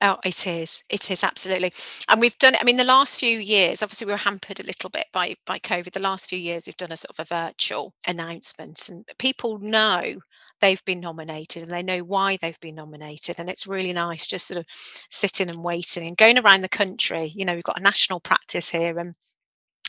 Oh, 0.00 0.18
it 0.24 0.46
is. 0.46 0.82
It 0.88 1.10
is 1.10 1.24
absolutely. 1.24 1.72
And 2.08 2.20
we've 2.20 2.36
done 2.38 2.54
it. 2.54 2.60
I 2.60 2.64
mean, 2.64 2.76
the 2.76 2.84
last 2.84 3.18
few 3.18 3.38
years, 3.38 3.82
obviously, 3.82 4.06
we 4.06 4.12
were 4.12 4.18
hampered 4.18 4.60
a 4.60 4.64
little 4.64 4.90
bit 4.90 5.06
by 5.12 5.36
by 5.46 5.58
COVID. 5.58 5.92
The 5.92 6.00
last 6.00 6.28
few 6.28 6.38
years, 6.38 6.66
we've 6.66 6.76
done 6.76 6.92
a 6.92 6.96
sort 6.96 7.18
of 7.18 7.20
a 7.20 7.34
virtual 7.34 7.94
announcement, 8.06 8.88
and 8.88 9.04
people 9.18 9.58
know 9.58 10.20
they've 10.60 10.84
been 10.84 11.00
nominated 11.00 11.62
and 11.62 11.70
they 11.70 11.82
know 11.82 12.00
why 12.00 12.36
they've 12.36 12.60
been 12.60 12.74
nominated. 12.74 13.36
And 13.38 13.48
it's 13.48 13.66
really 13.66 13.92
nice 13.92 14.26
just 14.26 14.48
sort 14.48 14.58
of 14.58 14.66
sitting 15.10 15.48
and 15.48 15.62
waiting 15.64 16.06
and 16.06 16.16
going 16.16 16.38
around 16.38 16.60
the 16.62 16.68
country. 16.68 17.32
You 17.34 17.44
know, 17.46 17.54
we've 17.54 17.62
got 17.62 17.80
a 17.80 17.82
national 17.82 18.20
practice 18.20 18.68
here, 18.68 18.98
and 18.98 19.14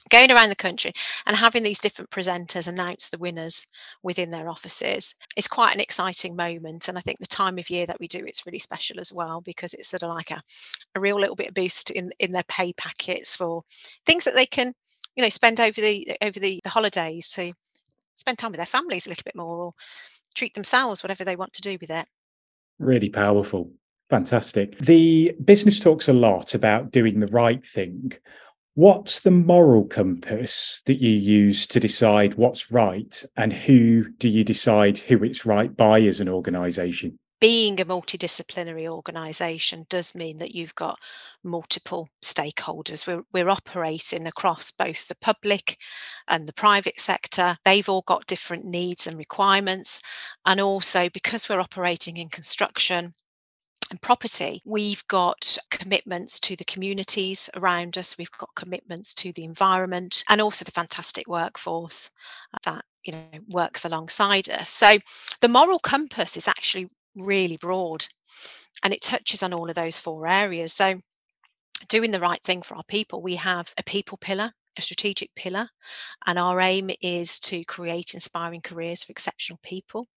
going 0.10 0.31
around 0.31 0.50
the 0.50 0.55
country 0.55 0.93
and 1.25 1.36
having 1.36 1.63
these 1.63 1.79
different 1.79 2.10
presenters 2.10 2.67
announce 2.67 3.10
the 3.10 3.17
winners 3.17 3.65
within 4.03 4.31
their 4.31 4.50
offices 4.50 5.15
is 5.38 5.48
quite 5.48 5.74
an 5.74 5.79
exciting 5.79 6.36
moment. 6.36 6.88
And 6.88 6.98
i 6.98 7.01
think 7.01 7.20
the 7.20 7.27
time 7.27 7.58
of 7.58 7.70
year 7.70 7.86
that 7.86 8.00
we 8.00 8.08
do 8.08 8.25
it's 8.25 8.46
really 8.46 8.60
special 8.60 9.00
as 9.00 9.13
well 9.13 9.41
because 9.41 9.74
it's 9.74 9.89
sort 9.89 10.03
of 10.03 10.10
like 10.10 10.31
a, 10.31 10.41
a 10.96 11.00
real 11.00 11.20
little 11.20 11.36
bit 11.36 11.50
of 11.50 11.53
boost 11.53 11.91
in 11.91 12.12
in 12.20 12.31
their 12.31 12.43
pay 12.43 12.74
packets 12.74 13.36
for 13.36 13.63
things 14.05 14.25
that 14.25 14.36
they 14.36 14.46
can 14.46 14.74
you 15.15 15.24
know 15.24 15.29
spend 15.29 15.60
over 15.60 15.79
the 15.79 16.17
over 16.22 16.39
the, 16.39 16.60
the 16.63 16.70
holidays 16.70 17.29
to 17.29 17.53
spend 18.15 18.38
time 18.38 18.51
with 18.51 18.60
their 18.60 18.65
families 18.65 19.05
a 19.05 19.10
little 19.10 19.24
bit 19.25 19.36
more 19.36 19.58
or 19.58 19.74
treat 20.36 20.53
themselves 20.53 21.03
whatever 21.03 21.24
they 21.24 21.36
want 21.36 21.53
to 21.53 21.62
do 21.62 21.77
with 21.81 21.89
it. 21.89 22.05
Really 22.79 23.10
powerful. 23.10 23.72
Fantastic. 24.10 24.77
The 24.79 25.36
business 25.43 25.79
talks 25.79 26.08
a 26.08 26.13
lot 26.13 26.53
about 26.53 26.91
doing 26.91 27.20
the 27.20 27.27
right 27.27 27.65
thing 27.65 28.12
What's 28.75 29.20
the 29.20 29.32
moral 29.32 29.84
compass 29.84 30.82
that 30.86 31.01
you 31.01 31.10
use 31.10 31.68
to 31.68 31.80
decide 31.80 32.36
what's 32.36 32.72
right, 32.72 33.22
and 33.36 33.51
who 33.51 34.10
do 34.12 34.30
you 34.30 34.46
decide 34.46 34.98
who 34.98 35.22
it's 35.25 35.46
right 35.46 35.75
by 35.75 36.00
as 36.04 36.22
an 36.22 36.30
organisation? 36.30 37.20
Being 37.42 37.82
a 37.82 37.86
multidisciplinary 37.86 38.88
organisation 38.88 39.86
does 39.90 40.16
mean 40.16 40.38
that 40.38 40.56
you've 40.56 40.75
got 40.75 40.98
multiple 41.44 42.08
stakeholders. 42.24 43.06
We're, 43.06 43.24
we're 43.34 43.50
operating 43.50 44.25
across 44.25 44.72
both 44.72 45.06
the 45.10 45.16
public 45.16 45.75
and 46.30 46.48
the 46.48 46.54
private 46.54 46.98
sector. 46.98 47.58
They've 47.66 47.90
all 47.90 48.04
got 48.08 48.25
different 48.25 48.63
needs 48.63 49.06
and 49.06 49.18
requirements. 49.18 50.00
And 50.46 50.62
also, 50.62 51.10
because 51.10 51.50
we're 51.50 51.60
operating 51.60 52.16
in 52.16 52.30
construction, 52.30 53.13
and 53.91 54.01
property, 54.01 54.62
we've 54.65 55.05
got 55.07 55.57
commitments 55.69 56.39
to 56.39 56.55
the 56.55 56.63
communities 56.63 57.50
around 57.55 57.98
us, 57.98 58.17
we've 58.17 58.31
got 58.31 58.50
commitments 58.55 59.13
to 59.15 59.31
the 59.33 59.43
environment, 59.43 60.24
and 60.29 60.41
also 60.41 60.65
the 60.65 60.71
fantastic 60.71 61.27
workforce 61.27 62.10
uh, 62.53 62.57
that 62.63 62.86
you 63.03 63.13
know 63.13 63.25
works 63.50 63.86
alongside 63.86 64.50
us. 64.50 64.71
So 64.71 64.98
the 65.41 65.50
moral 65.50 65.77
compass 65.77 66.38
is 66.38 66.48
actually 66.48 66.89
really 67.15 67.57
broad 67.57 68.05
and 68.83 68.93
it 68.93 69.01
touches 69.01 69.43
on 69.43 69.53
all 69.53 69.69
of 69.69 69.75
those 69.75 70.00
four 70.00 70.25
areas. 70.25 70.74
So 70.74 71.00
doing 71.89 72.12
the 72.12 72.19
right 72.19 72.41
thing 72.43 72.62
for 72.62 72.75
our 72.75 72.83
people, 72.83 73.21
we 73.21 73.36
have 73.36 73.71
a 73.77 73.83
people 73.83 74.17
pillar 74.17 74.53
a 74.78 74.82
strategic 74.82 75.34
pillar 75.36 75.68
and 76.25 76.40
our 76.40 76.60
aim 76.62 76.90
is 77.01 77.40
to 77.40 77.63
create 77.66 78.13
inspiring 78.13 78.62
careers 78.62 79.04
for 79.04 79.12
exceptional 79.12 79.60
people 79.63 80.08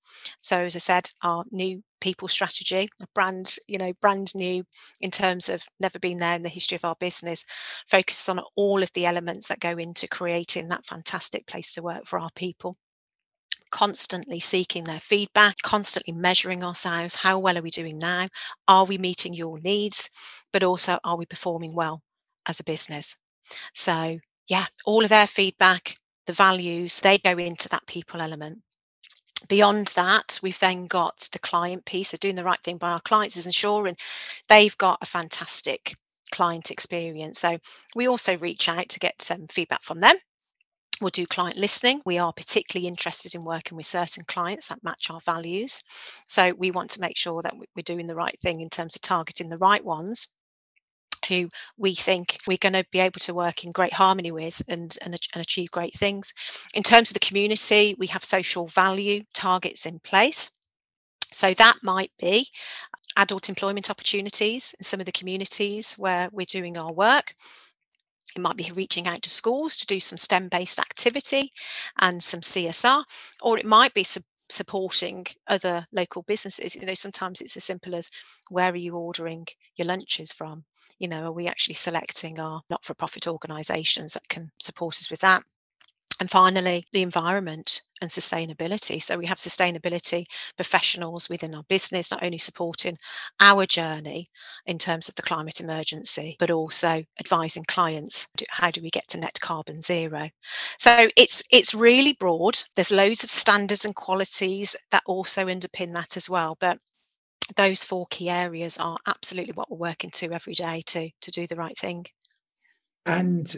so 0.40 0.60
as 0.60 0.76
i 0.76 0.78
said 0.78 1.08
our 1.22 1.44
new 1.50 1.82
people 2.00 2.28
strategy 2.28 2.88
brand 3.14 3.56
you 3.66 3.78
know 3.78 3.92
brand 4.00 4.34
new 4.34 4.62
in 5.00 5.10
terms 5.10 5.48
of 5.48 5.62
never 5.80 5.98
been 5.98 6.18
there 6.18 6.36
in 6.36 6.42
the 6.42 6.48
history 6.48 6.76
of 6.76 6.84
our 6.84 6.96
business 7.00 7.44
focuses 7.88 8.28
on 8.28 8.40
all 8.56 8.82
of 8.82 8.92
the 8.92 9.06
elements 9.06 9.48
that 9.48 9.60
go 9.60 9.70
into 9.70 10.06
creating 10.08 10.68
that 10.68 10.86
fantastic 10.86 11.46
place 11.46 11.74
to 11.74 11.82
work 11.82 12.06
for 12.06 12.18
our 12.18 12.30
people 12.34 12.76
constantly 13.70 14.38
seeking 14.38 14.84
their 14.84 15.00
feedback, 15.00 15.56
constantly 15.62 16.14
measuring 16.14 16.62
ourselves. 16.62 17.16
How 17.16 17.40
well 17.40 17.58
are 17.58 17.62
we 17.62 17.70
doing 17.70 17.98
now? 17.98 18.28
Are 18.68 18.84
we 18.84 18.98
meeting 18.98 19.34
your 19.34 19.58
needs? 19.58 20.10
But 20.52 20.62
also, 20.62 20.98
are 21.02 21.16
we 21.16 21.26
performing 21.26 21.74
well 21.74 22.00
as 22.46 22.60
a 22.60 22.64
business? 22.64 23.16
So, 23.74 24.18
yeah, 24.48 24.66
all 24.84 25.02
of 25.02 25.10
their 25.10 25.26
feedback, 25.26 25.96
the 26.26 26.32
values, 26.32 27.00
they 27.00 27.18
go 27.18 27.36
into 27.38 27.68
that 27.70 27.86
people 27.86 28.20
element. 28.20 28.60
Beyond 29.48 29.88
that, 29.88 30.38
we've 30.42 30.58
then 30.58 30.86
got 30.86 31.28
the 31.32 31.38
client 31.38 31.84
piece. 31.84 32.10
So 32.10 32.16
doing 32.16 32.34
the 32.36 32.44
right 32.44 32.62
thing 32.62 32.78
by 32.78 32.92
our 32.92 33.00
clients 33.00 33.36
is 33.36 33.46
ensuring 33.46 33.96
they've 34.48 34.76
got 34.78 34.98
a 35.02 35.06
fantastic 35.06 35.94
client 36.32 36.70
experience. 36.70 37.38
So 37.38 37.58
we 37.94 38.08
also 38.08 38.38
reach 38.38 38.68
out 38.68 38.88
to 38.90 39.00
get 39.00 39.20
some 39.20 39.46
feedback 39.48 39.82
from 39.82 40.00
them. 40.00 40.16
We'll 41.00 41.10
do 41.10 41.26
client 41.26 41.56
listening. 41.56 42.00
We 42.06 42.18
are 42.18 42.32
particularly 42.32 42.88
interested 42.88 43.34
in 43.34 43.44
working 43.44 43.76
with 43.76 43.86
certain 43.86 44.24
clients 44.24 44.68
that 44.68 44.84
match 44.84 45.10
our 45.10 45.20
values. 45.20 45.82
So 46.28 46.52
we 46.52 46.70
want 46.70 46.90
to 46.92 47.00
make 47.00 47.16
sure 47.16 47.42
that 47.42 47.54
we're 47.56 47.82
doing 47.82 48.06
the 48.06 48.14
right 48.14 48.38
thing 48.40 48.60
in 48.60 48.70
terms 48.70 48.94
of 48.94 49.02
targeting 49.02 49.48
the 49.48 49.58
right 49.58 49.84
ones 49.84 50.28
who 51.24 51.48
we 51.76 51.94
think 51.94 52.38
we're 52.46 52.58
going 52.58 52.74
to 52.74 52.84
be 52.90 53.00
able 53.00 53.20
to 53.20 53.34
work 53.34 53.64
in 53.64 53.70
great 53.70 53.92
harmony 53.92 54.30
with 54.30 54.60
and, 54.68 54.96
and, 55.02 55.14
and 55.34 55.40
achieve 55.40 55.70
great 55.70 55.94
things. 55.94 56.32
In 56.74 56.82
terms 56.82 57.10
of 57.10 57.14
the 57.14 57.20
community, 57.20 57.94
we 57.98 58.06
have 58.08 58.24
social 58.24 58.66
value 58.66 59.22
targets 59.32 59.86
in 59.86 59.98
place. 60.00 60.50
So 61.32 61.52
that 61.54 61.78
might 61.82 62.12
be 62.18 62.48
adult 63.16 63.48
employment 63.48 63.90
opportunities 63.90 64.74
in 64.78 64.84
some 64.84 65.00
of 65.00 65.06
the 65.06 65.12
communities 65.12 65.94
where 65.94 66.28
we're 66.32 66.46
doing 66.46 66.78
our 66.78 66.92
work. 66.92 67.34
It 68.36 68.40
might 68.40 68.56
be 68.56 68.70
reaching 68.74 69.06
out 69.06 69.22
to 69.22 69.30
schools 69.30 69.76
to 69.76 69.86
do 69.86 70.00
some 70.00 70.18
STEM 70.18 70.48
based 70.48 70.80
activity 70.80 71.52
and 72.00 72.22
some 72.22 72.40
CSR, 72.40 73.04
or 73.42 73.58
it 73.58 73.66
might 73.66 73.94
be 73.94 74.04
supporting 74.54 75.26
other 75.46 75.86
local 75.92 76.22
businesses 76.22 76.76
you 76.76 76.86
know 76.86 76.94
sometimes 76.94 77.40
it's 77.40 77.56
as 77.56 77.64
simple 77.64 77.94
as 77.94 78.08
where 78.50 78.70
are 78.70 78.76
you 78.76 78.96
ordering 78.96 79.46
your 79.76 79.86
lunches 79.86 80.32
from? 80.32 80.64
You 80.98 81.08
know 81.08 81.24
are 81.24 81.32
we 81.32 81.48
actually 81.48 81.74
selecting 81.74 82.38
our 82.38 82.62
not-for-profit 82.70 83.26
organizations 83.26 84.14
that 84.14 84.28
can 84.28 84.50
support 84.60 84.94
us 84.96 85.10
with 85.10 85.20
that 85.20 85.42
and 86.20 86.30
finally, 86.30 86.86
the 86.92 87.02
environment 87.02 87.82
and 88.00 88.10
sustainability. 88.10 89.02
So, 89.02 89.18
we 89.18 89.26
have 89.26 89.38
sustainability 89.38 90.26
professionals 90.56 91.28
within 91.28 91.54
our 91.54 91.64
business, 91.64 92.10
not 92.10 92.22
only 92.22 92.38
supporting 92.38 92.96
our 93.40 93.66
journey 93.66 94.30
in 94.66 94.78
terms 94.78 95.08
of 95.08 95.16
the 95.16 95.22
climate 95.22 95.60
emergency, 95.60 96.36
but 96.38 96.50
also 96.50 97.02
advising 97.18 97.64
clients 97.64 98.28
how 98.50 98.70
do 98.70 98.80
we 98.80 98.90
get 98.90 99.08
to 99.08 99.18
net 99.18 99.38
carbon 99.40 99.80
zero. 99.80 100.30
So, 100.78 101.08
it's 101.16 101.42
it's 101.50 101.74
really 101.74 102.12
broad. 102.14 102.62
There's 102.76 102.92
loads 102.92 103.24
of 103.24 103.30
standards 103.30 103.84
and 103.84 103.94
qualities 103.94 104.76
that 104.92 105.02
also 105.06 105.46
underpin 105.46 105.94
that 105.94 106.16
as 106.16 106.30
well. 106.30 106.56
But 106.60 106.78
those 107.56 107.84
four 107.84 108.06
key 108.10 108.30
areas 108.30 108.78
are 108.78 108.98
absolutely 109.06 109.52
what 109.54 109.70
we're 109.70 109.88
working 109.88 110.10
to 110.10 110.32
every 110.32 110.54
day 110.54 110.82
to 110.86 111.10
to 111.22 111.30
do 111.32 111.46
the 111.46 111.56
right 111.56 111.76
thing. 111.76 112.06
And 113.06 113.54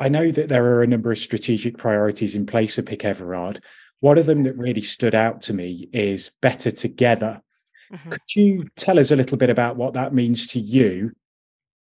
I 0.00 0.08
know 0.08 0.30
that 0.30 0.48
there 0.48 0.64
are 0.64 0.82
a 0.82 0.86
number 0.86 1.10
of 1.10 1.18
strategic 1.18 1.76
priorities 1.76 2.34
in 2.34 2.46
place 2.46 2.78
at 2.78 2.86
Pick 2.86 3.04
Everard. 3.04 3.62
One 4.00 4.18
of 4.18 4.26
them 4.26 4.44
that 4.44 4.56
really 4.56 4.82
stood 4.82 5.14
out 5.14 5.42
to 5.42 5.52
me 5.52 5.88
is 5.92 6.30
better 6.40 6.70
together. 6.70 7.42
Mm-hmm. 7.92 8.10
Could 8.10 8.36
you 8.36 8.68
tell 8.76 8.98
us 8.98 9.10
a 9.10 9.16
little 9.16 9.38
bit 9.38 9.50
about 9.50 9.76
what 9.76 9.94
that 9.94 10.14
means 10.14 10.46
to 10.48 10.60
you 10.60 11.12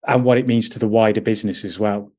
and 0.07 0.23
what 0.23 0.37
it 0.37 0.47
means 0.47 0.69
to 0.69 0.79
the 0.79 0.87
wider 0.87 1.21
business 1.21 1.65
as 1.65 1.77
well? 1.77 2.11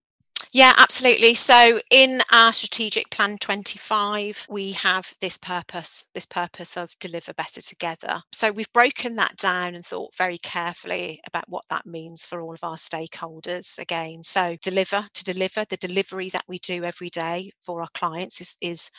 Yeah, 0.57 0.73
absolutely. 0.79 1.35
So 1.35 1.83
in 1.91 2.23
our 2.33 2.51
strategic 2.51 3.11
plan 3.11 3.37
25, 3.37 4.47
we 4.49 4.73
have 4.73 5.13
this 5.21 5.37
purpose, 5.37 6.07
this 6.15 6.25
purpose 6.25 6.79
of 6.79 6.91
deliver 6.99 7.35
better 7.35 7.61
together. 7.61 8.23
So 8.33 8.53
we've 8.53 8.73
broken 8.73 9.17
that 9.17 9.37
down 9.37 9.75
and 9.75 9.85
thought 9.85 10.17
very 10.17 10.39
carefully 10.39 11.21
about 11.27 11.45
what 11.51 11.67
that 11.69 11.85
means 11.85 12.25
for 12.25 12.41
all 12.41 12.55
of 12.55 12.65
our 12.65 12.77
stakeholders 12.77 13.79
again. 13.79 14.23
So 14.23 14.57
deliver 14.63 15.07
to 15.13 15.25
deliver 15.25 15.67
the 15.67 15.77
delivery 15.77 16.31
that 16.31 16.47
we 16.49 16.59
do 16.61 16.85
every 16.85 17.11
day 17.11 17.51
for 17.63 17.83
our 17.83 17.91
clients 17.93 18.41
is, 18.41 18.57
is 18.63 18.91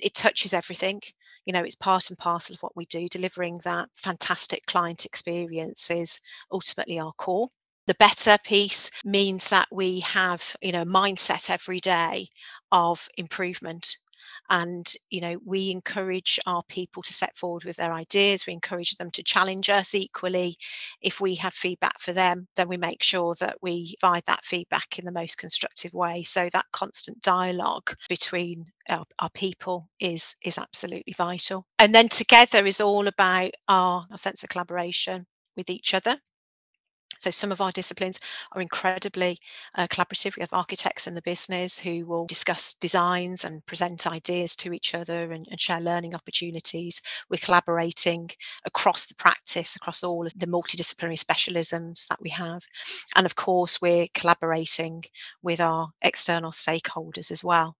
it 0.00 0.14
touches 0.14 0.52
everything 0.52 1.00
you 1.44 1.52
know 1.52 1.62
it's 1.62 1.76
part 1.76 2.08
and 2.08 2.18
parcel 2.18 2.54
of 2.54 2.62
what 2.62 2.74
we 2.74 2.86
do 2.86 3.06
delivering 3.08 3.60
that 3.64 3.86
fantastic 3.94 4.64
client 4.66 5.04
experience 5.04 5.90
is 5.90 6.18
ultimately 6.50 6.98
our 6.98 7.12
core 7.12 7.50
the 7.86 7.94
better 7.94 8.38
piece 8.44 8.90
means 9.04 9.50
that 9.50 9.68
we 9.70 10.00
have 10.00 10.56
you 10.62 10.72
know 10.72 10.84
mindset 10.84 11.50
every 11.50 11.80
day 11.80 12.28
of 12.72 13.08
improvement. 13.16 13.96
And 14.50 14.90
you 15.10 15.20
know 15.20 15.36
we 15.44 15.70
encourage 15.70 16.38
our 16.46 16.62
people 16.68 17.02
to 17.02 17.12
set 17.12 17.36
forward 17.36 17.64
with 17.64 17.76
their 17.76 17.92
ideas. 17.92 18.46
We 18.46 18.52
encourage 18.52 18.96
them 18.96 19.10
to 19.12 19.22
challenge 19.22 19.70
us 19.70 19.94
equally. 19.94 20.56
If 21.00 21.20
we 21.20 21.34
have 21.36 21.54
feedback 21.54 22.00
for 22.00 22.12
them 22.12 22.46
then 22.56 22.68
we 22.68 22.76
make 22.76 23.02
sure 23.02 23.34
that 23.40 23.56
we 23.62 23.94
provide 24.00 24.24
that 24.26 24.44
feedback 24.44 24.98
in 24.98 25.04
the 25.04 25.12
most 25.12 25.38
constructive 25.38 25.92
way. 25.94 26.22
So 26.22 26.48
that 26.52 26.66
constant 26.72 27.20
dialogue 27.20 27.94
between 28.08 28.66
our, 28.88 29.04
our 29.18 29.30
people 29.30 29.88
is 30.00 30.34
is 30.42 30.58
absolutely 30.58 31.14
vital. 31.16 31.66
And 31.78 31.94
then 31.94 32.08
together 32.08 32.66
is 32.66 32.80
all 32.80 33.08
about 33.08 33.50
our, 33.68 34.06
our 34.10 34.18
sense 34.18 34.42
of 34.42 34.48
collaboration 34.48 35.26
with 35.56 35.70
each 35.70 35.94
other 35.94 36.18
so 37.24 37.30
some 37.30 37.52
of 37.52 37.62
our 37.62 37.72
disciplines 37.72 38.20
are 38.52 38.60
incredibly 38.60 39.38
uh, 39.76 39.86
collaborative. 39.86 40.36
We 40.36 40.42
have 40.42 40.52
architects 40.52 41.06
in 41.06 41.14
the 41.14 41.22
business 41.22 41.78
who 41.78 42.04
will 42.04 42.26
discuss 42.26 42.74
designs 42.74 43.46
and 43.46 43.64
present 43.64 44.06
ideas 44.06 44.56
to 44.56 44.74
each 44.74 44.94
other 44.94 45.32
and, 45.32 45.48
and 45.50 45.58
share 45.58 45.80
learning 45.80 46.14
opportunities. 46.14 47.00
We're 47.30 47.38
collaborating 47.38 48.28
across 48.66 49.06
the 49.06 49.14
practice, 49.14 49.74
across 49.74 50.04
all 50.04 50.26
of 50.26 50.34
the 50.36 50.46
multidisciplinary 50.46 51.18
specialisms 51.18 52.08
that 52.08 52.20
we 52.20 52.28
have. 52.28 52.62
And 53.16 53.24
of 53.24 53.36
course, 53.36 53.80
we're 53.80 54.08
collaborating 54.12 55.04
with 55.42 55.62
our 55.62 55.88
external 56.02 56.50
stakeholders 56.50 57.30
as 57.30 57.42
well. 57.42 57.74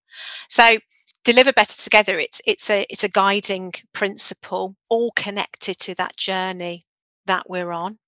So 0.48 0.78
deliver 1.22 1.52
better 1.52 1.82
together 1.82 2.18
it's 2.18 2.40
it's 2.46 2.68
a 2.68 2.84
it's 2.90 3.02
a 3.02 3.08
guiding 3.08 3.72
principle 3.94 4.76
all 4.90 5.10
connected 5.16 5.78
to 5.78 5.94
that 5.94 6.14
journey 6.16 6.84
that 7.26 7.48
we're 7.48 7.72
on 7.72 7.98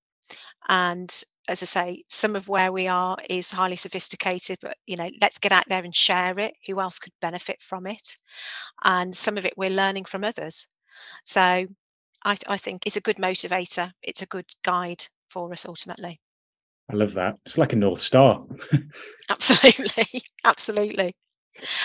and 0.68 1.12
as 1.49 1.62
I 1.62 1.66
say, 1.66 2.04
some 2.08 2.35
of 2.35 2.49
where 2.49 2.73
we 2.73 2.88
are 2.88 3.16
is 3.30 3.52
highly 3.52 3.76
sophisticated, 3.76 4.58
but 4.61 4.76
you 4.87 4.96
know, 4.96 5.11
let's 5.20 5.38
get 5.38 5.52
out 5.52 5.64
there 5.68 5.85
and 5.85 5.94
share 5.94 6.38
it. 6.38 6.54
Who 6.66 6.80
else 6.80 6.99
could 6.99 7.12
benefit 7.20 7.62
from 7.62 7.87
it? 7.87 8.16
And 8.82 9.14
some 9.14 9.38
of 9.38 9.46
it 9.46 9.54
we're 9.56 9.70
learning 9.70 10.06
from 10.06 10.25
others. 10.25 10.66
So 11.25 11.66
I, 12.25 12.37
I 12.49 12.56
think 12.56 12.82
it's 12.85 12.96
a 12.96 13.00
good 13.00 13.16
motivator. 13.16 13.92
It's 14.02 14.23
a 14.23 14.26
good 14.26 14.46
guide 14.64 15.06
for 15.30 15.52
us 15.52 15.66
ultimately. 15.66 16.20
I 16.90 16.94
love 16.94 17.14
that. 17.14 17.37
It's 17.44 17.58
like 17.58 17.73
a 17.73 17.76
North 17.76 18.00
Star. 18.00 18.44
absolutely. 19.28 20.23
Absolutely. 20.44 21.12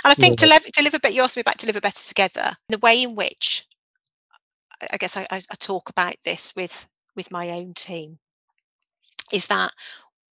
And 0.03 0.11
I 0.11 0.13
think 0.13 0.39
yeah. 0.39 0.45
deliver, 0.47 0.69
deliver 0.71 0.99
better, 0.99 1.15
you 1.15 1.23
asked 1.23 1.37
me 1.37 1.41
about 1.41 1.57
deliver 1.57 1.81
better 1.81 2.07
together. 2.07 2.55
The 2.69 2.77
way 2.77 3.01
in 3.01 3.15
which 3.15 3.65
I 4.91 4.97
guess 4.97 5.17
I, 5.17 5.25
I, 5.31 5.39
talk 5.59 5.89
about 5.89 6.15
this 6.25 6.55
with 6.55 6.87
with 7.15 7.31
my 7.31 7.51
own 7.51 7.73
team 7.73 8.19
is 9.31 9.47
that 9.47 9.73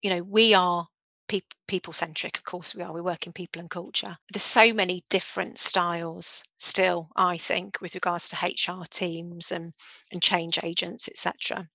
you 0.02 0.10
know 0.10 0.22
we 0.22 0.54
are 0.54 0.86
pe- 1.28 1.40
people 1.66 1.92
centric 1.92 2.36
of 2.36 2.44
course 2.44 2.74
we 2.74 2.82
are 2.82 2.92
we 2.92 3.00
work 3.00 3.26
in 3.26 3.32
people 3.32 3.60
and 3.60 3.70
culture. 3.70 4.16
There's 4.32 4.42
so 4.42 4.72
many 4.72 5.02
different 5.10 5.58
styles 5.58 6.42
still 6.58 7.08
i 7.16 7.38
think 7.38 7.80
with 7.80 7.94
regards 7.94 8.28
to 8.28 8.36
hr 8.36 8.84
teams 8.90 9.52
and 9.52 9.72
and 10.12 10.22
change 10.22 10.58
agents 10.62 11.08
etc 11.08 11.68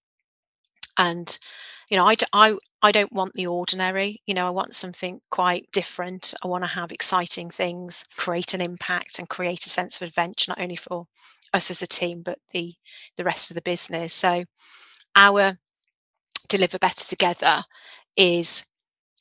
and 0.98 1.38
you 1.90 1.98
know 1.98 2.06
I, 2.06 2.16
I 2.34 2.58
i 2.82 2.92
don't 2.92 3.12
want 3.14 3.34
the 3.34 3.48
ordinary 3.48 4.22
you 4.26 4.34
know 4.34 4.48
i 4.48 4.52
want 4.52 4.76
something 4.76 5.20
quite 5.30 5.70
different. 5.72 6.34
I 6.44 6.48
want 6.48 6.64
to 6.64 6.70
have 6.70 6.92
exciting 6.92 7.50
things 7.50 8.04
create 8.16 8.54
an 8.54 8.62
impact 8.62 9.20
and 9.20 9.30
create 9.30 9.66
a 9.66 9.70
sense 9.70 9.98
of 9.98 10.08
adventure 10.08 10.52
not 10.52 10.62
only 10.62 10.76
for 10.76 11.06
us 11.54 11.72
as 11.72 11.82
a 11.82 11.88
team 11.88 12.22
but 12.24 12.40
the 12.52 12.74
the 13.16 13.24
rest 13.24 13.52
of 13.52 13.56
the 13.56 13.62
business. 13.62 14.14
So 14.14 14.44
our 15.16 15.58
deliver 16.48 16.80
better 16.80 17.06
together 17.06 17.63
is 18.16 18.66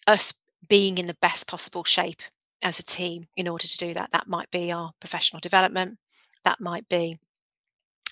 us 0.06 0.34
being 0.68 0.98
in 0.98 1.06
the 1.06 1.16
best 1.20 1.46
possible 1.46 1.84
shape 1.84 2.22
as 2.62 2.78
a 2.78 2.82
team 2.82 3.26
in 3.36 3.48
order 3.48 3.66
to 3.66 3.78
do 3.78 3.94
that. 3.94 4.10
That 4.12 4.28
might 4.28 4.50
be 4.50 4.72
our 4.72 4.92
professional 5.00 5.40
development. 5.40 5.98
That 6.44 6.60
might 6.60 6.88
be 6.88 7.18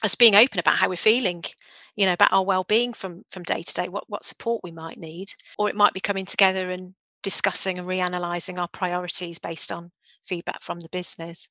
us 0.02 0.14
being 0.14 0.34
open 0.34 0.58
about 0.58 0.76
how 0.76 0.88
we're 0.88 0.96
feeling 0.96 1.42
you 1.96 2.04
know 2.04 2.12
about 2.12 2.32
our 2.32 2.44
well-being 2.44 2.92
from 2.92 3.24
from 3.30 3.42
day 3.44 3.62
to 3.62 3.74
day 3.74 3.88
what 3.88 4.04
what 4.08 4.24
support 4.24 4.60
we 4.62 4.70
might 4.70 4.98
need. 4.98 5.32
Or 5.58 5.68
it 5.68 5.76
might 5.76 5.92
be 5.94 6.00
coming 6.00 6.26
together 6.26 6.70
and 6.70 6.94
discussing 7.22 7.78
and 7.78 7.88
reanalyzing 7.88 8.58
our 8.58 8.68
priorities 8.68 9.38
based 9.38 9.72
on 9.72 9.90
feedback 10.26 10.62
from 10.62 10.80
the 10.80 10.88
business. 10.90 11.48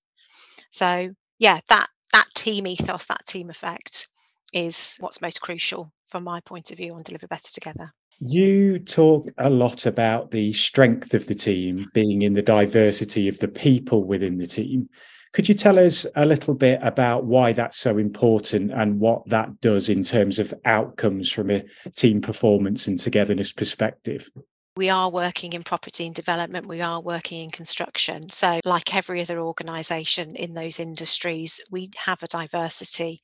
So 0.72 1.10
yeah 1.39 1.60
that 1.70 1.88
that 2.12 2.27
team 2.36 2.67
ethos 2.67 3.05
that 3.05 3.25
team 3.25 3.50
effect 3.50 4.08
is 4.53 4.98
what's 5.00 5.22
most 5.22 5.41
crucial 5.41 5.91
from 6.07 6.24
my 6.24 6.39
point 6.41 6.72
of 6.72 6.77
view 6.77 6.93
on 6.93 7.01
deliver 7.03 7.27
better 7.27 7.51
together 7.51 7.91
you 8.19 8.79
talk 8.79 9.27
a 9.39 9.50
lot 9.50 9.86
about 9.86 10.31
the 10.31 10.53
strength 10.53 11.13
of 11.13 11.25
the 11.25 11.36
team 11.36 11.86
being 11.93 12.22
in 12.22 12.33
the 12.33 12.41
diversity 12.41 13.27
of 13.27 13.39
the 13.39 13.48
people 13.48 14.03
within 14.03 14.38
the 14.38 14.48
team 14.48 14.88
could 15.33 15.50
you 15.50 15.55
tell 15.55 15.79
us 15.79 16.05
a 16.15 16.27
little 16.27 16.53
bit 16.53 16.79
about 16.83 17.25
why 17.25 17.53
that's 17.53 17.77
so 17.77 17.98
important 17.98 18.72
and 18.72 19.00
what 19.00 19.27
that 19.29 19.60
does 19.62 19.89
in 19.89 20.03
terms 20.03 20.38
of 20.38 20.53
outcomes 20.63 21.31
from 21.31 21.50
a 21.50 21.63
team 21.95 22.22
performance 22.22 22.86
and 22.86 23.00
togetherness 23.00 23.51
perspective? 23.51 24.29
We 24.77 24.89
are 24.89 25.10
working 25.10 25.53
in 25.53 25.63
property 25.63 26.05
and 26.05 26.13
development, 26.13 26.67
we 26.67 26.81
are 26.81 27.01
working 27.01 27.41
in 27.41 27.50
construction. 27.50 28.29
So, 28.29 28.60
like 28.63 28.95
every 28.95 29.22
other 29.22 29.39
organisation 29.39 30.36
in 30.36 30.53
those 30.53 30.79
industries, 30.79 31.62
we 31.72 31.89
have 31.98 32.22
a 32.22 32.27
diversity 32.27 33.22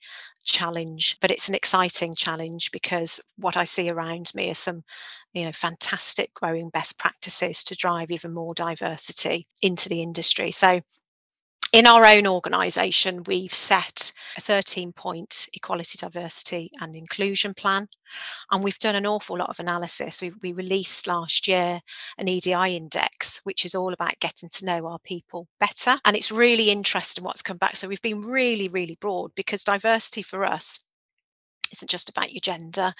challenge, 0.52 1.16
but 1.22 1.32
it's 1.32 1.50
an 1.50 1.56
exciting 1.56 2.14
challenge 2.16 2.72
because 2.72 3.20
what 3.38 3.58
I 3.58 3.64
see 3.64 3.90
around 3.90 4.32
me 4.36 4.52
are 4.52 4.56
some 4.56 4.84
you 5.34 5.46
know 5.46 5.52
fantastic 5.52 6.34
growing 6.34 6.70
best 6.70 6.98
practices 6.98 7.64
to 7.66 7.76
drive 7.76 8.12
even 8.12 8.34
more 8.34 8.54
diversity 8.54 9.48
into 9.62 9.90
the 9.90 10.02
industry. 10.02 10.52
So 10.52 10.82
in 11.72 11.86
our 11.86 12.06
own 12.06 12.26
organisation, 12.26 13.24
we've 13.24 13.54
set 13.54 14.12
a 14.38 14.42
13 14.42 14.92
point 14.94 15.48
equality, 15.54 15.98
diversity, 16.00 16.72
and 16.82 16.96
inclusion 16.96 17.54
plan. 17.54 17.88
And 18.52 18.64
we've 18.64 18.80
done 18.80 18.96
an 18.96 19.06
awful 19.06 19.38
lot 19.38 19.50
of 19.50 19.60
analysis. 19.60 20.22
We, 20.22 20.32
we, 20.42 20.54
released 20.54 21.06
last 21.06 21.48
year 21.48 21.80
an 22.18 22.28
EDI 22.28 22.76
index, 22.76 23.40
which 23.44 23.66
is 23.66 23.76
all 23.76 23.94
about 23.94 24.20
getting 24.20 24.50
to 24.50 24.66
know 24.66 24.88
our 24.88 25.00
people 25.00 25.48
better. 25.60 25.96
And 26.06 26.16
it's 26.16 26.32
really 26.32 26.72
interesting 26.72 27.24
what's 27.24 27.44
come 27.44 27.58
back. 27.58 27.76
So 27.76 27.88
we've 27.88 28.02
been 28.02 28.22
really, 28.22 28.68
really 28.68 28.98
broad 29.00 29.32
because 29.36 29.64
diversity 29.64 30.24
for 30.24 30.44
us 30.44 30.80
isn't 31.72 31.90
just 31.90 32.10
about 32.10 32.32
your 32.32 32.42
gender 32.42 32.94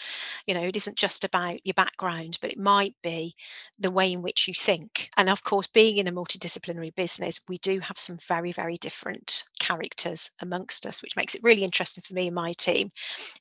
you 0.46 0.54
know 0.54 0.62
it 0.62 0.76
isn't 0.76 0.98
just 0.98 1.24
about 1.24 1.66
your 1.66 1.74
background 1.74 2.38
but 2.42 2.52
it 2.52 2.58
might 2.58 2.96
be 3.04 3.36
the 3.80 3.92
way 3.92 4.12
in 4.12 4.22
which 4.22 4.48
you 4.48 4.54
think. 4.54 5.10
And 5.18 5.30
of 5.30 5.44
course 5.44 5.68
being 5.68 5.98
in 5.98 6.08
a 6.08 6.12
multidisciplinary 6.12 6.94
business 6.96 7.40
we 7.48 7.58
do 7.60 7.80
have 7.80 8.00
some 8.00 8.18
very 8.28 8.52
very 8.52 8.76
different 8.78 9.44
characters 9.60 10.30
amongst 10.42 10.86
us 10.86 11.02
which 11.02 11.16
makes 11.16 11.36
it 11.36 11.42
really 11.44 11.64
interesting 11.64 12.04
for 12.06 12.14
me 12.14 12.28
and 12.28 12.36
my 12.36 12.54
team 12.54 12.92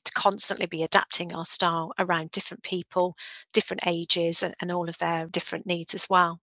to 0.03 0.11
constantly 0.13 0.65
be 0.65 0.83
adapting 0.83 1.33
our 1.33 1.45
style 1.45 1.91
around 1.99 2.31
different 2.31 2.63
people 2.63 3.15
different 3.53 3.87
ages 3.87 4.43
and, 4.43 4.55
and 4.61 4.71
all 4.71 4.89
of 4.89 4.97
their 4.97 5.27
different 5.27 5.65
needs 5.65 5.93
as 5.93 6.09
well. 6.09 6.39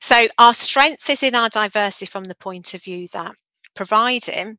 So 0.00 0.26
our 0.38 0.54
strength 0.54 1.08
is 1.10 1.22
in 1.22 1.34
our 1.34 1.48
diversity 1.48 2.06
from 2.06 2.24
the 2.24 2.34
point 2.34 2.74
of 2.74 2.82
view 2.82 3.08
that 3.12 3.34
providing 3.74 4.58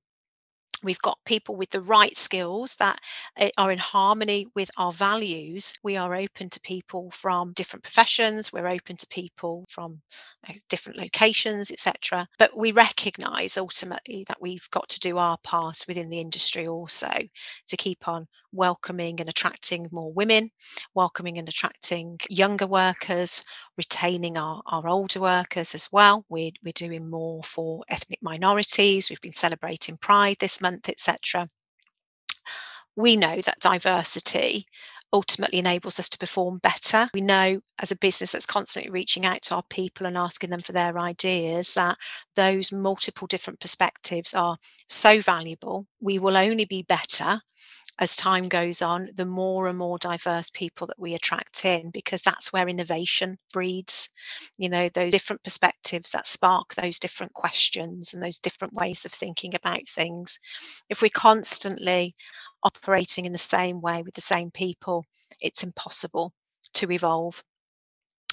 we've 0.83 0.99
got 0.99 1.17
people 1.25 1.55
with 1.55 1.69
the 1.69 1.81
right 1.81 2.15
skills 2.15 2.75
that 2.77 2.99
eh, 3.37 3.49
are 3.57 3.71
in 3.71 3.77
harmony 3.77 4.47
with 4.55 4.69
our 4.77 4.93
values 4.93 5.73
we 5.83 5.97
are 5.97 6.15
open 6.15 6.49
to 6.49 6.59
people 6.61 7.09
from 7.11 7.53
different 7.53 7.83
professions 7.83 8.51
we're 8.51 8.67
open 8.67 8.95
to 8.95 9.07
people 9.07 9.65
from 9.69 10.01
uh, 10.47 10.53
different 10.69 10.97
locations 10.97 11.71
etc 11.71 12.27
but 12.37 12.55
we 12.55 12.71
recognize 12.71 13.57
ultimately 13.57 14.23
that 14.27 14.41
we've 14.41 14.69
got 14.71 14.87
to 14.89 14.99
do 14.99 15.17
our 15.17 15.37
part 15.43 15.83
within 15.87 16.09
the 16.09 16.19
industry 16.19 16.67
also 16.67 17.11
to 17.67 17.77
keep 17.77 18.07
on 18.07 18.27
welcoming 18.57 19.21
and 19.21 19.29
attracting 19.29 19.87
more 19.91 20.11
women, 20.11 20.49
welcoming 20.93 21.37
and 21.37 21.47
attracting 21.47 22.19
younger 22.29 22.67
workers, 22.67 23.43
retaining 23.77 24.37
our, 24.37 24.61
our 24.65 24.89
older 24.89 25.21
workers 25.21 25.75
as 25.75 25.87
well. 25.91 26.25
We're, 26.27 26.51
we're 26.63 26.73
doing 26.73 27.09
more 27.09 27.43
for 27.43 27.83
ethnic 27.87 28.19
minorities. 28.21 29.09
We've 29.09 29.21
been 29.21 29.33
celebrating 29.33 29.97
Pride 29.97 30.37
this 30.39 30.59
month, 30.59 30.89
etc. 30.89 31.47
We 32.97 33.15
know 33.15 33.39
that 33.39 33.59
diversity 33.59 34.65
ultimately 35.13 35.59
enables 35.59 35.99
us 35.99 36.09
to 36.09 36.17
perform 36.17 36.57
better. 36.57 37.09
We 37.13 37.21
know 37.21 37.61
as 37.79 37.91
a 37.91 37.97
business 37.97 38.31
that's 38.31 38.45
constantly 38.45 38.91
reaching 38.91 39.25
out 39.25 39.41
to 39.43 39.55
our 39.55 39.63
people 39.69 40.05
and 40.05 40.17
asking 40.17 40.49
them 40.49 40.61
for 40.61 40.73
their 40.73 40.99
ideas 40.99 41.75
that 41.75 41.97
those 42.35 42.71
multiple 42.71 43.27
different 43.27 43.59
perspectives 43.59 44.33
are 44.33 44.57
so 44.89 45.21
valuable. 45.21 45.85
We 46.01 46.19
will 46.19 46.35
only 46.35 46.65
be 46.65 46.83
better 46.83 47.41
as 47.99 48.15
time 48.15 48.47
goes 48.47 48.81
on, 48.81 49.09
the 49.15 49.25
more 49.25 49.67
and 49.67 49.77
more 49.77 49.97
diverse 49.97 50.49
people 50.51 50.87
that 50.87 50.99
we 50.99 51.15
attract 51.15 51.65
in, 51.65 51.89
because 51.91 52.21
that's 52.21 52.53
where 52.53 52.67
innovation 52.69 53.37
breeds, 53.51 54.09
you 54.57 54.69
know, 54.69 54.89
those 54.89 55.11
different 55.11 55.43
perspectives 55.43 56.11
that 56.11 56.27
spark 56.27 56.75
those 56.75 56.99
different 56.99 57.33
questions 57.33 58.13
and 58.13 58.21
those 58.21 58.39
different 58.39 58.73
ways 58.73 59.05
of 59.05 59.11
thinking 59.11 59.55
about 59.55 59.87
things. 59.87 60.39
If 60.89 61.01
we're 61.01 61.09
constantly 61.09 62.15
operating 62.63 63.25
in 63.25 63.31
the 63.31 63.37
same 63.37 63.81
way 63.81 64.03
with 64.03 64.13
the 64.13 64.21
same 64.21 64.51
people, 64.51 65.03
it's 65.41 65.63
impossible 65.63 66.33
to 66.75 66.91
evolve 66.91 67.43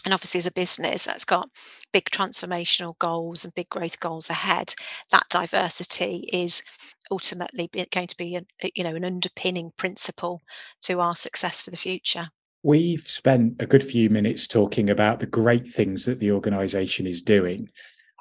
and 0.05 0.13
obviously 0.13 0.39
as 0.39 0.47
a 0.47 0.53
business 0.53 1.05
that's 1.07 1.25
got 1.25 1.49
big 1.93 2.05
transformational 2.05 2.99
goals 2.99 3.45
and 3.45 3.55
big 3.55 3.69
growth 3.69 3.99
goals 4.01 4.31
ahead 4.31 4.75
that 5.11 5.29
diversity 5.31 6.29
is 6.33 6.63
ultimately 7.11 7.71
going 7.93 8.07
to 8.07 8.17
be 8.17 8.37
a, 8.37 8.43
eh, 8.61 8.71
you 8.75 8.85
know 8.85 8.95
an 8.95 9.05
underpinning 9.05 9.71
principle 9.77 10.43
to 10.83 11.01
our 11.01 11.15
success 11.15 11.61
for 11.61 11.71
the 11.71 11.77
future. 11.77 12.29
We've 12.63 13.07
spent 13.07 13.57
a 13.61 13.67
good 13.67 13.85
few 13.85 14.09
minutes 14.09 14.47
talking 14.47 14.89
about 14.89 15.21
the 15.21 15.27
great 15.27 15.69
things 15.69 16.07
that 16.07 16.19
the 16.19 16.33
organization 16.33 17.07
is 17.07 17.21
doing 17.21 17.69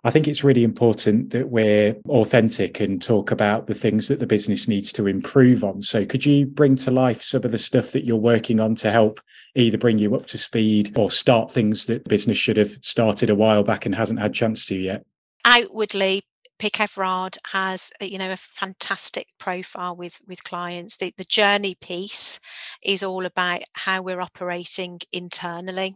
I 0.06 0.12
think 0.12 0.28
it's 0.28 0.44
really 0.44 0.66
important 0.66 1.30
that 1.30 1.50
we're 1.50 1.96
authentic 2.10 2.82
and 2.82 3.02
talk 3.02 3.32
about 3.32 3.68
the 3.68 3.74
things 3.74 4.10
that 4.10 4.20
the 4.20 4.28
business 4.28 4.68
needs 4.68 4.92
to 4.94 5.08
improve 5.08 5.64
on. 5.64 5.82
So, 5.82 6.06
could 6.06 6.26
you 6.26 6.46
bring 6.46 6.76
to 6.78 6.92
life 6.92 7.22
some 7.22 7.46
of 7.46 7.52
the 7.52 7.58
stuff 7.58 7.92
that 7.94 8.06
you're 8.06 8.18
working 8.18 8.60
on 8.60 8.76
to 8.76 8.92
help 8.92 9.22
either 9.56 9.78
bring 9.78 10.00
you 10.00 10.14
up 10.16 10.26
to 10.28 10.38
speed 10.38 10.98
or 10.98 11.10
start 11.10 11.52
things 11.52 11.86
that 11.86 12.04
the 12.04 12.10
business 12.10 12.38
should 12.38 12.58
have 12.58 12.78
started 12.82 13.30
a 13.30 13.36
while 13.36 13.64
back 13.64 13.86
and 13.86 13.96
hasn't 13.96 14.20
had 14.20 14.34
chance 14.34 14.66
to 14.66 14.76
yet? 14.76 15.06
Outwardly, 15.46 16.22
Pick 16.60 16.82
Everard 16.82 17.38
has 17.46 17.90
uh, 18.02 18.06
you 18.06 18.18
know 18.18 18.32
a 18.32 18.38
fantastic 18.38 19.28
profile 19.40 19.96
with 19.96 20.20
with 20.28 20.44
clients. 20.44 20.98
The, 20.98 21.14
the 21.16 21.24
journey 21.24 21.76
piece 21.76 22.42
is 22.84 23.04
all 23.04 23.26
about 23.26 23.62
how 23.74 24.02
we're 24.02 24.22
operating 24.22 25.00
internally 25.14 25.96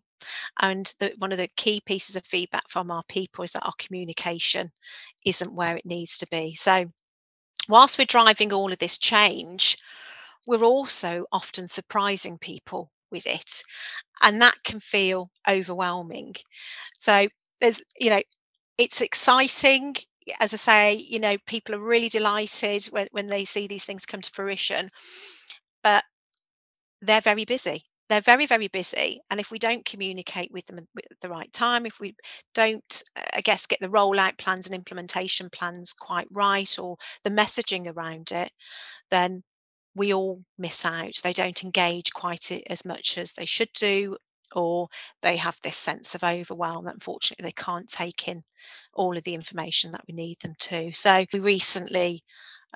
and 0.59 0.93
the, 0.99 1.13
one 1.17 1.31
of 1.31 1.37
the 1.37 1.49
key 1.55 1.81
pieces 1.85 2.15
of 2.15 2.25
feedback 2.25 2.67
from 2.69 2.91
our 2.91 3.03
people 3.07 3.43
is 3.43 3.51
that 3.51 3.65
our 3.65 3.73
communication 3.77 4.71
isn't 5.25 5.53
where 5.53 5.75
it 5.77 5.85
needs 5.85 6.17
to 6.19 6.27
be. 6.27 6.53
So, 6.55 6.85
whilst 7.69 7.97
we're 7.97 8.05
driving 8.05 8.53
all 8.53 8.71
of 8.71 8.79
this 8.79 8.97
change, 8.97 9.77
we're 10.45 10.63
also 10.63 11.25
often 11.31 11.67
surprising 11.67 12.37
people 12.37 12.91
with 13.11 13.27
it. 13.27 13.63
And 14.21 14.41
that 14.41 14.55
can 14.63 14.79
feel 14.79 15.29
overwhelming. 15.47 16.35
So 16.97 17.27
there's, 17.59 17.81
you 17.99 18.09
know, 18.09 18.21
it's 18.77 19.01
exciting. 19.01 19.95
As 20.39 20.53
I 20.53 20.57
say, 20.57 20.93
you 20.95 21.19
know, 21.19 21.37
people 21.45 21.75
are 21.75 21.79
really 21.79 22.09
delighted 22.09 22.85
when, 22.85 23.07
when 23.11 23.27
they 23.27 23.45
see 23.45 23.67
these 23.67 23.85
things 23.85 24.05
come 24.05 24.21
to 24.21 24.31
fruition, 24.31 24.89
but 25.83 26.03
they're 27.01 27.21
very 27.21 27.45
busy 27.45 27.83
they're 28.09 28.21
very 28.21 28.45
very 28.45 28.67
busy 28.67 29.19
and 29.29 29.39
if 29.39 29.51
we 29.51 29.59
don't 29.59 29.85
communicate 29.85 30.51
with 30.51 30.65
them 30.65 30.79
at 30.79 31.05
the 31.21 31.29
right 31.29 31.51
time 31.53 31.85
if 31.85 31.99
we 31.99 32.15
don't 32.53 33.03
uh, 33.15 33.21
i 33.33 33.41
guess 33.41 33.67
get 33.67 33.79
the 33.79 33.89
rollout 33.89 34.37
plans 34.37 34.65
and 34.65 34.75
implementation 34.75 35.49
plans 35.49 35.93
quite 35.93 36.27
right 36.31 36.79
or 36.79 36.97
the 37.23 37.29
messaging 37.29 37.87
around 37.87 38.31
it 38.31 38.51
then 39.11 39.43
we 39.97 40.13
all 40.13 40.41
miss 40.59 40.85
out. 40.85 41.19
They 41.23 41.33
don't 41.33 41.63
engage 41.63 42.13
quite 42.13 42.51
as 42.69 42.85
much 42.85 43.17
as 43.17 43.33
they 43.33 43.45
should 43.45 43.73
do 43.73 44.15
or 44.55 44.87
they 45.23 45.35
have 45.35 45.57
this 45.61 45.75
sense 45.75 46.15
of 46.15 46.23
overwhelm 46.23 46.87
unfortunately 46.87 47.43
they 47.43 47.63
can't 47.63 47.89
take 47.89 48.29
in 48.29 48.41
all 48.93 49.17
of 49.17 49.23
the 49.23 49.33
information 49.33 49.91
that 49.91 50.05
we 50.07 50.13
need 50.13 50.37
them 50.39 50.53
to. 50.59 50.93
So 50.93 51.25
we 51.33 51.39
recently 51.39 52.23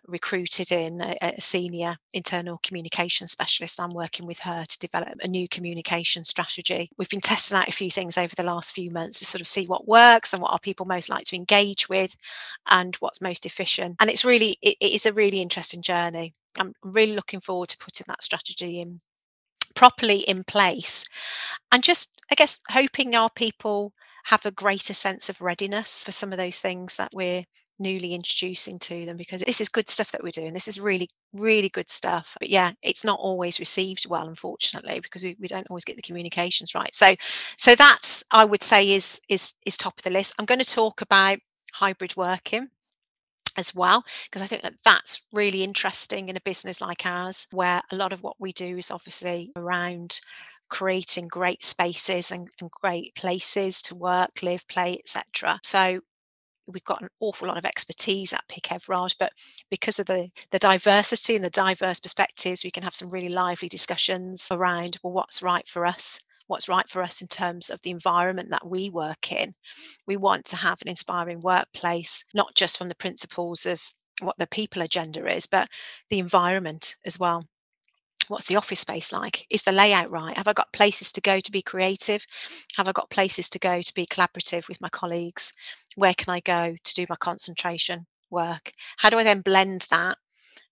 recruited 0.08 0.71
in 0.71 1.01
a, 1.01 1.15
a, 1.21 1.41
senior 1.41 1.97
internal 2.13 2.60
communication 2.63 3.27
specialist. 3.27 3.80
I'm 3.80 3.93
working 3.93 4.25
with 4.25 4.39
her 4.39 4.65
to 4.65 4.80
develop 4.80 5.10
a 5.21 5.27
new 5.27 5.47
communication 5.47 6.23
strategy. 6.23 6.89
We've 6.97 7.10
been 7.10 7.21
testing 7.21 7.58
out 7.58 7.67
a 7.67 7.73
few 7.73 7.91
things 7.91 8.17
over 8.17 8.34
the 8.36 8.43
last 8.43 8.73
few 8.73 8.91
months 8.91 9.19
to 9.19 9.25
sort 9.25 9.41
of 9.41 9.47
see 9.47 9.65
what 9.65 9.88
works 9.88 10.34
and 10.34 10.41
what 10.41 10.51
our 10.51 10.60
people 10.60 10.86
most 10.86 11.10
like 11.10 11.25
to 11.25 11.36
engage 11.36 11.89
with 11.89 12.15
and 12.69 12.95
what's 12.97 13.21
most 13.21 13.45
efficient. 13.45 13.97
And 13.99 14.10
it's 14.10 14.25
really, 14.25 14.58
it, 14.62 14.77
it 14.80 14.91
is 14.91 15.06
a 15.06 15.13
really 15.13 15.41
interesting 15.41 15.82
journey. 15.82 16.34
I'm 16.60 16.73
really 16.84 17.13
looking 17.13 17.39
forward 17.39 17.69
to 17.69 17.77
putting 17.77 18.06
that 18.08 18.23
strategy 18.23 18.82
in 18.82 18.99
properly 19.73 20.19
in 20.19 20.43
place 20.43 21.06
and 21.71 21.84
just, 21.84 22.21
I 22.30 22.36
guess, 22.36 22.60
hoping 22.69 23.15
our 23.15 23.30
people 23.30 23.93
have 24.24 24.46
a 24.46 24.52
greater 24.52 24.94
sense 24.94 25.30
of 25.30 25.42
readiness 25.42 26.04
for 26.06 26.12
some 26.12 26.32
of 26.32 26.38
those 26.38 26.60
things 26.60 26.98
that 26.98 27.12
we're 27.14 27.44
newly 27.80 28.14
introducing 28.14 28.78
to 28.80 29.06
them 29.06 29.18
because 29.18 29.42
this 29.42 29.60
is 29.60 29.68
good 29.68 29.90
stuff 29.90 30.12
that 30.12 30.24
we're 30.24 30.30
doing. 30.30 30.54
This 30.54 30.68
is 30.68 30.80
really, 30.80 31.10
really 31.34 31.70
good 31.70 31.90
stuff. 31.90 32.38
But 32.40 32.50
yeah, 32.50 32.72
it's 32.84 33.04
not 33.04 33.20
always 33.20 33.60
received 33.60 34.08
well, 34.08 34.28
unfortunately, 34.28 35.00
because 35.00 35.24
we, 35.24 35.36
we 35.40 35.48
don't 35.48 35.68
always 35.70 35.86
get 35.86 35.96
the 35.96 36.02
communications 36.02 36.76
right. 36.76 36.94
So 36.94 37.16
so 37.58 37.76
that's 37.76 38.24
I 38.32 38.46
would 38.46 38.64
say 38.64 38.92
is 38.92 39.20
is 39.28 39.56
is 39.66 39.78
top 39.78 39.98
of 39.98 40.04
the 40.04 40.12
list. 40.12 40.36
I'm 40.38 40.46
going 40.46 40.60
to 40.60 40.66
talk 40.66 41.02
about 41.02 41.40
hybrid 41.74 42.16
working 42.16 42.70
as 43.58 43.76
well 43.76 44.04
because 44.26 44.42
i 44.42 44.48
think 44.48 44.62
that 44.62 44.74
that's 44.86 45.26
really 45.34 45.62
interesting 45.62 46.30
in 46.30 46.38
a 46.38 46.42
business 46.42 46.80
like 46.80 47.06
ours 47.06 47.48
where 47.52 47.82
a 47.92 47.96
lot 47.96 48.14
of 48.14 48.24
what 48.24 48.36
we 48.40 48.54
do 48.54 48.78
is 48.78 48.92
obviously 48.92 49.52
around 49.58 50.22
creating 50.72 51.28
great 51.28 51.64
spaces 51.64 52.32
and, 52.32 52.50
and 52.60 52.72
great 52.72 53.14
places 53.14 53.84
to 53.84 53.94
work 53.94 54.32
live 54.42 54.68
play 54.68 54.98
etc 54.98 55.60
so 55.64 56.00
we've 56.68 56.84
got 56.84 57.02
an 57.02 57.10
awful 57.20 57.48
lot 57.48 57.58
of 57.58 57.66
expertise 57.66 58.34
at 58.34 58.48
Pick 58.48 58.72
Everard, 58.72 59.14
but 59.20 59.34
because 59.70 60.00
of 60.00 60.06
the, 60.06 60.30
the 60.52 60.60
diversity 60.60 61.36
and 61.36 61.44
the 61.44 61.50
diverse 61.50 62.00
perspectives, 62.00 62.64
we 62.64 62.72
can 62.72 62.84
have 62.84 62.96
some 62.96 63.10
really 63.10 63.30
lively 63.30 63.68
discussions 63.68 64.48
around 64.52 64.98
well, 65.04 65.14
what's 65.14 65.42
right 65.42 65.68
for 65.68 65.86
us, 65.86 66.20
what's 66.48 66.70
right 66.70 66.88
for 66.88 67.02
us 67.02 67.22
in 67.22 67.28
terms 67.28 67.70
of 67.70 67.82
the 67.82 67.92
environment 67.92 68.50
that 68.52 68.66
we 68.66 68.90
work 68.90 69.32
in. 69.32 69.54
We 70.08 70.18
want 70.18 70.46
to 70.46 70.56
have 70.56 70.82
an 70.82 70.90
inspiring 70.90 71.42
workplace, 71.42 72.24
not 72.34 72.56
just 72.56 72.78
from 72.78 72.90
the 72.90 72.96
principles 72.96 73.66
of 73.66 73.82
what 74.22 74.38
the 74.38 74.48
people 74.48 74.82
agenda 74.82 75.26
is, 75.34 75.48
but 75.48 75.68
the 76.10 76.20
environment 76.20 76.96
as 77.06 77.18
well 77.18 77.44
what's 78.28 78.46
the 78.46 78.56
office 78.56 78.80
space 78.80 79.12
like? 79.12 79.46
Is 79.50 79.64
the 79.64 79.72
layout 79.72 80.12
right? 80.12 80.36
Have 80.38 80.48
i 80.48 80.54
got 80.54 80.72
places 80.74 81.12
to 81.14 81.22
go 81.22 81.40
to 81.40 81.52
be 81.52 81.62
creative? 81.62 82.26
Have 82.78 82.88
i 82.88 82.92
got 82.92 83.10
places 83.10 83.50
to 83.50 83.60
go 83.60 83.82
to 83.82 83.94
be 83.94 84.06
collaborative 84.06 84.68
with 84.68 84.82
my 84.82 84.90
colleagues? 84.90 85.52
Where 85.96 86.14
can 86.14 86.34
i 86.34 86.40
go 86.40 86.76
to 86.84 86.94
do 86.94 87.06
my 87.10 87.16
concentration 87.16 88.06
work? 88.30 88.72
How 88.98 89.10
do 89.10 89.18
i 89.18 89.24
then 89.24 89.42
blend 89.42 89.88
that 89.92 90.18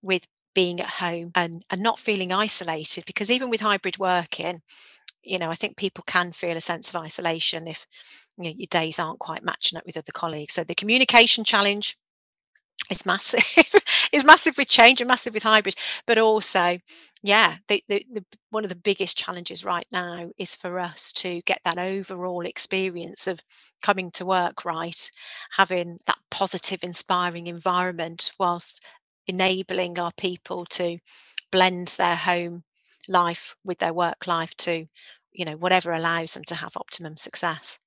with 0.02 0.26
being 0.56 0.80
at 0.82 0.90
home 0.90 1.32
and 1.36 1.64
and 1.70 1.82
not 1.82 2.00
feeling 2.00 2.32
isolated? 2.32 3.06
Because 3.06 3.32
even 3.32 3.50
with 3.50 3.62
hybrid 3.62 3.98
working 4.00 4.62
you 5.22 5.38
know 5.38 5.50
i 5.50 5.56
think 5.56 5.76
people 5.76 6.02
can 6.08 6.32
feel 6.32 6.56
a 6.56 6.62
sense 6.62 6.90
of 6.90 6.96
isolation 6.96 7.68
if 7.68 7.86
you 8.40 8.46
know, 8.46 8.56
your 8.58 8.68
days 8.68 9.00
aren't 9.00 9.20
quite 9.20 9.44
matching 9.44 9.78
up 9.78 9.86
with 9.86 9.98
other 9.98 10.14
colleagues. 10.14 10.54
So 10.54 10.64
the 10.64 10.76
communication 10.76 11.44
challenge 11.44 11.98
it's 12.90 13.06
massive. 13.06 13.44
It's 14.12 14.24
massive 14.24 14.58
with 14.58 14.70
change 14.70 15.02
and 15.02 15.08
massive 15.08 15.36
with 15.36 15.44
hybrid 15.44 15.76
but 16.08 16.18
also 16.18 16.80
yeah 17.22 17.58
the, 17.68 17.84
the, 17.88 18.04
the, 18.12 18.26
one 18.50 18.64
of 18.66 18.70
the 18.70 18.76
biggest 18.76 19.16
challenges 19.16 19.64
right 19.64 19.86
now 19.92 20.32
is 20.38 20.56
for 20.56 20.80
us 20.80 21.14
to 21.14 21.42
get 21.42 21.62
that 21.64 21.78
overall 21.78 22.46
experience 22.48 23.28
of 23.28 23.40
coming 23.84 24.10
to 24.12 24.26
work 24.26 24.66
right? 24.66 25.12
Having 25.52 26.00
that 26.08 26.18
positive 26.32 26.84
inspiring 26.84 27.46
environment 27.48 28.32
whilst 28.40 28.84
enabling 29.28 30.00
our 30.00 30.12
people 30.18 30.66
to 30.66 30.98
blend 31.52 31.90
their 32.00 32.16
home 32.16 32.64
life 33.08 33.56
with 33.64 33.78
their 33.78 33.94
work 33.94 34.26
life 34.26 34.56
to 34.58 34.88
you 35.32 35.46
know 35.46 35.56
whatever 35.58 35.92
allows 35.92 36.34
them 36.34 36.44
to 36.46 36.56
have 36.56 36.76
optimum 36.78 37.16
success 37.16 37.80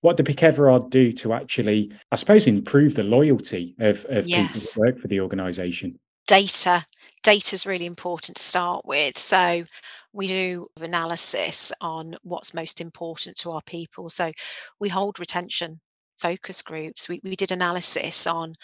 what 0.00 0.16
did 0.16 0.26
Pick 0.26 0.42
Everard 0.42 0.90
do 0.90 1.12
to 1.12 1.32
actually, 1.32 1.92
I 2.12 2.16
suppose, 2.16 2.46
improve 2.46 2.94
the 2.94 3.02
loyalty 3.02 3.74
of, 3.78 4.04
of 4.08 4.26
yes. 4.26 4.52
people 4.52 4.60
that 4.60 4.92
work 4.92 5.02
for 5.02 5.08
the 5.08 5.20
organisation? 5.20 5.98
Data. 6.26 6.84
Data 7.22 7.54
is 7.54 7.66
really 7.66 7.86
important 7.86 8.36
to 8.36 8.42
start 8.42 8.84
with. 8.84 9.18
So 9.18 9.64
we 10.12 10.26
do 10.26 10.68
analysis 10.80 11.72
on 11.80 12.16
what's 12.22 12.54
most 12.54 12.80
important 12.80 13.36
to 13.38 13.52
our 13.52 13.62
people. 13.62 14.08
So 14.08 14.32
we 14.80 14.88
hold 14.88 15.18
retention 15.18 15.80
focus 16.18 16.62
groups. 16.62 17.08
We, 17.08 17.20
we 17.22 17.36
did 17.36 17.52
analysis 17.52 18.26
on 18.26 18.54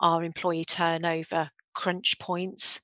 our 0.00 0.22
employee 0.22 0.64
turnover 0.64 1.50
crunch 1.72 2.18
points 2.18 2.80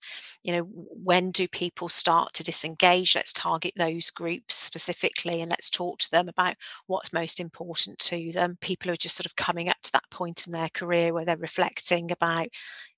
you 0.47 0.53
know 0.53 0.63
when 0.63 1.33
do 1.33 1.49
people 1.49 1.89
start 1.89 2.33
to 2.35 2.45
disengage? 2.45 3.17
Let's 3.17 3.33
target 3.33 3.73
those 3.77 4.11
groups 4.11 4.55
specifically 4.55 5.41
and 5.41 5.51
let's 5.51 5.71
talk 5.71 5.99
to 5.99 6.11
them 6.13 6.29
about 6.29 6.55
what's 6.87 7.13
most 7.13 7.41
important 7.41 7.99
to 7.99 8.31
them. 8.31 8.57
People 8.61 8.93
are 8.93 8.97
just 8.97 9.17
sort 9.17 9.27
of 9.27 9.35
coming 9.35 9.69
up 9.69 9.77
to 9.83 9.93
that 9.93 10.09
point 10.11 10.47
in 10.47 10.53
their 10.53 10.69
career 10.69 11.13
where 11.13 11.25
they're 11.25 11.37
reflecting 11.37 12.13
about 12.13 12.47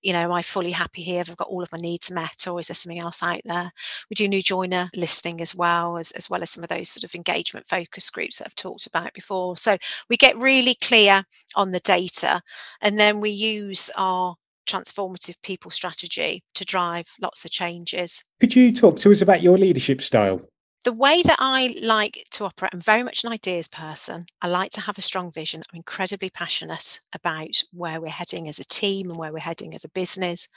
you 0.01 0.13
know 0.13 0.19
am 0.19 0.31
i 0.31 0.43
fully 0.43 0.69
happy 0.69 1.01
here? 1.01 1.17
Have 1.17 1.31
i 1.31 1.33
got 1.33 1.47
all 1.47 1.63
of 1.63 1.71
my 1.71 1.79
needs 1.79 2.11
met 2.11 2.47
or 2.47 2.59
is 2.59 2.67
there 2.67 2.75
something 2.75 2.99
else 2.99 3.23
out 3.23 3.41
there? 3.43 3.71
We 4.11 4.13
do 4.13 4.27
new 4.27 4.43
joiner 4.43 4.89
listing 4.95 5.41
as 5.41 5.55
well 5.55 5.97
as, 5.97 6.11
as 6.11 6.29
well 6.29 6.43
as 6.43 6.51
some 6.51 6.63
of 6.63 6.69
those 6.69 6.89
sort 6.89 7.03
of 7.03 7.15
engagement 7.15 7.67
focus 7.67 8.11
groups 8.11 8.37
that 8.37 8.45
i've 8.45 8.55
talked 8.55 8.85
about 8.85 9.11
before. 9.13 9.57
So 9.57 9.75
we 10.07 10.17
get 10.17 10.39
really 10.39 10.75
clear 10.75 11.23
on 11.55 11.71
the 11.71 11.79
data 11.79 12.41
and 12.81 12.99
then 12.99 13.21
we 13.21 13.31
use 13.31 13.89
our 13.97 14.35
transformative 14.67 15.35
people 15.43 15.71
strategy 15.71 16.43
to 16.55 16.65
drive 16.65 17.07
lots 17.21 17.45
of 17.45 17.51
changes. 17.51 18.23
Could 18.39 18.55
you 18.55 18.73
talk 18.73 18.99
to 18.99 19.11
us 19.11 19.21
about 19.21 19.41
your 19.41 19.57
leadership 19.57 20.01
style? 20.01 20.41
The 20.85 20.93
way 20.93 21.21
that 21.23 21.35
I 21.39 21.75
like 21.81 22.25
to 22.31 22.45
operate, 22.45 22.71
I'm 22.73 22.79
very 22.79 23.03
much 23.03 23.25
an 23.25 23.31
ideas 23.33 23.67
person. 23.67 24.25
I 24.41 24.47
like 24.47 24.71
to 24.71 24.81
have 24.81 24.97
a 24.97 25.01
strong 25.01 25.29
vision. 25.29 25.61
I'm 25.69 25.77
incredibly 25.77 26.29
passionate 26.29 27.01
about 27.13 27.61
where 27.73 27.99
we're 27.99 28.07
heading 28.07 28.47
as 28.47 28.59
a 28.59 28.63
team 28.63 29.09
and 29.09 29.19
where 29.19 29.33
we're 29.33 29.39
heading 29.39 29.73
as 29.73 29.83
a 29.83 29.89
business. 29.89 30.47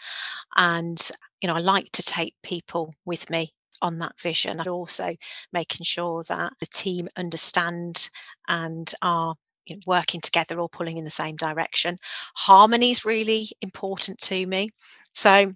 And, 0.57 0.97
you 1.41 1.49
know, 1.49 1.57
I 1.57 1.59
like 1.59 1.91
to 1.93 2.03
take 2.03 2.37
people 2.43 2.95
with 3.05 3.29
me 3.31 3.53
on 3.83 3.99
that 3.99 4.19
vision 4.21 4.61
and 4.61 4.69
also 4.69 5.17
making 5.53 5.85
sure 5.85 6.23
that 6.29 6.53
the 6.61 6.67
team 6.67 7.09
understand 7.17 8.09
and 8.47 8.95
are 9.03 9.35
you 9.67 9.77
know, 9.77 9.83
working 9.87 10.21
together 10.21 10.59
or 10.61 10.69
pulling 10.69 10.99
in 10.99 11.05
the 11.05 11.11
same 11.11 11.37
direction. 11.37 11.97
Harmony 12.35 12.91
is 12.91 13.05
really 13.05 13.49
important 13.61 14.19
to 14.21 14.47
me. 14.47 14.71
So 15.15 15.53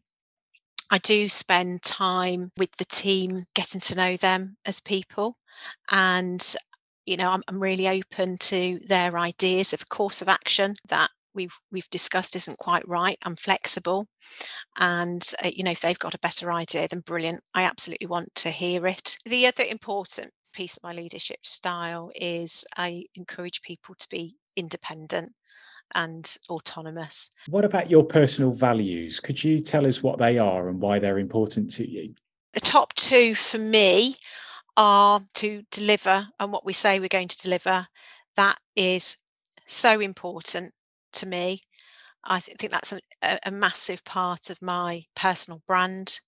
I 0.91 0.99
do 0.99 1.29
spend 1.29 1.83
time 1.83 2.53
with 2.57 2.71
the 2.77 2.85
team, 2.85 3.45
getting 3.55 3.81
to 3.81 3.97
know 3.97 4.17
them 4.17 4.57
as 4.65 4.81
people. 4.81 5.37
And, 5.91 6.45
you 7.07 7.17
know, 7.17 7.31
I'm, 7.31 7.43
I'm 7.49 7.61
really 7.61 7.89
open 7.89 8.39
to 8.39 8.81
their 8.87 9.19
ideas 9.19 9.73
of 9.73 9.89
course 9.89 10.23
of 10.23 10.29
action 10.29 10.75
that 10.89 11.11
we've 11.37 11.57
we've 11.71 11.89
discussed 11.91 12.35
isn't 12.35 12.59
quite 12.59 12.89
right. 12.89 13.19
I'm 13.23 13.37
flexible, 13.37 14.09
and 14.79 15.23
uh, 15.45 15.51
you 15.55 15.63
know 15.63 15.71
if 15.71 15.81
they've 15.81 15.99
got 15.99 16.15
a 16.15 16.21
better 16.21 16.51
idea, 16.51 16.89
then 16.89 17.01
brilliant. 17.01 17.41
I 17.55 17.63
absolutely 17.65 18.09
want 18.09 18.35
to 18.37 18.51
hear 18.51 18.87
it. 18.89 19.17
The 19.27 19.47
other 19.47 19.65
important 19.65 20.33
piece 20.57 20.79
of 20.79 20.83
my 20.83 20.95
leadership 20.95 21.47
style 21.47 22.11
is 22.15 22.65
I 22.77 23.05
encourage 23.15 23.61
people 23.61 23.95
to 23.95 24.09
be 24.09 24.37
independent 24.57 25.33
and 25.95 26.37
autonomous. 26.49 27.29
What 27.47 27.67
about 27.67 27.91
your 27.91 28.03
personal 28.03 28.53
values? 28.53 29.21
Could 29.21 29.45
you 29.45 29.61
tell 29.61 29.87
us 29.87 30.03
what 30.03 30.19
they 30.19 30.39
are 30.39 30.69
and 30.69 30.81
why 30.81 30.99
they're 30.99 31.19
important 31.19 31.73
to 31.75 31.89
you? 31.89 32.15
The 32.55 32.61
top 32.61 32.95
two 32.95 33.35
for 33.35 33.59
me 33.59 34.17
are 34.79 35.23
to 35.35 35.63
deliver 35.71 36.27
and 36.41 36.51
what 36.51 36.65
we 36.65 36.73
say 36.73 36.99
we're 36.99 37.09
going 37.09 37.29
to 37.29 37.43
deliver. 37.43 37.87
That 38.37 38.59
is 38.75 39.19
so 39.67 40.01
important 40.01 40.73
to 41.15 41.27
me. 41.27 41.61
I 42.25 42.41
th- 42.41 42.57
think 42.59 42.73
that's 42.73 42.95
a, 42.95 43.39
a, 43.45 43.51
massive 43.51 44.03
part 44.05 44.51
of 44.51 44.61
my 44.63 45.05
personal 45.15 45.63
brand. 45.67 46.19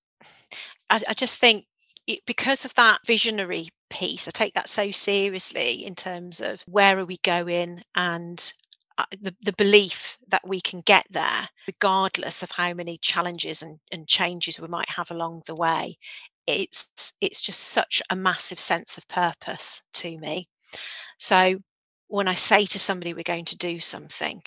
I, 0.91 1.01
I 1.09 1.15
just 1.15 1.39
think 1.41 1.65
it, 2.07 2.21
because 2.27 2.65
of 2.65 2.75
that 2.75 3.01
visionary 3.07 3.69
piece, 3.91 4.29
I 4.29 4.31
take 4.33 4.55
that 4.55 4.69
so 4.69 4.91
seriously 4.91 5.85
in 5.85 5.95
terms 5.95 6.41
of 6.41 6.63
where 6.67 6.99
are 6.99 7.05
we 7.05 7.19
going 7.19 7.83
and 7.95 8.53
uh, 8.99 9.05
the, 9.21 9.35
the 9.43 9.53
belief 9.53 10.19
that 10.29 10.47
we 10.47 10.61
can 10.61 10.81
get 10.81 11.07
there, 11.11 11.49
regardless 11.69 12.43
of 12.43 12.51
how 12.51 12.75
many 12.75 12.99
challenges 12.99 13.63
and, 13.63 13.79
and 13.93 14.09
changes 14.09 14.61
we 14.61 14.67
might 14.67 14.91
have 14.91 15.11
along 15.11 15.43
the 15.47 15.55
way, 15.55 15.97
it's 16.49 17.15
it's 17.21 17.43
just 17.43 17.61
such 17.61 18.03
a 18.11 18.17
massive 18.17 18.59
sense 18.59 18.99
of 18.99 19.07
purpose 19.07 19.83
to 19.93 20.19
me. 20.19 20.49
So 21.19 21.61
when 22.09 22.27
I 22.27 22.35
say 22.35 22.65
to 22.67 22.79
somebody 22.79 23.15
we're 23.15 23.23
going 23.23 23.45
to 23.47 23.57
do 23.57 23.79
something, 23.79 24.43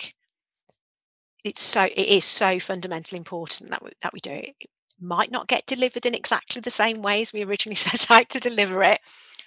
it's 1.45 1.61
so 1.61 1.83
it 1.83 1.97
is 1.97 2.25
so 2.25 2.59
fundamentally 2.59 3.17
important 3.17 3.69
that 3.69 3.83
we, 3.83 3.91
that 4.01 4.13
we 4.13 4.19
do 4.19 4.31
it. 4.31 4.55
It 4.59 4.69
might 4.99 5.31
not 5.31 5.47
get 5.47 5.65
delivered 5.65 6.05
in 6.05 6.15
exactly 6.15 6.59
the 6.59 6.71
same 6.71 7.01
way 7.01 7.21
as 7.21 7.31
we 7.31 7.43
originally 7.43 7.75
set 7.87 8.09
out 8.11 8.29
to 8.29 8.39
deliver 8.39 8.83
it, 8.83 8.99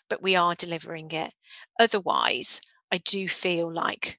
but 0.08 0.22
we 0.22 0.36
are 0.36 0.54
delivering 0.54 1.10
it. 1.12 1.32
Otherwise, 1.78 2.60
I 2.92 2.98
do 2.98 3.28
feel 3.28 3.72
like 3.72 4.18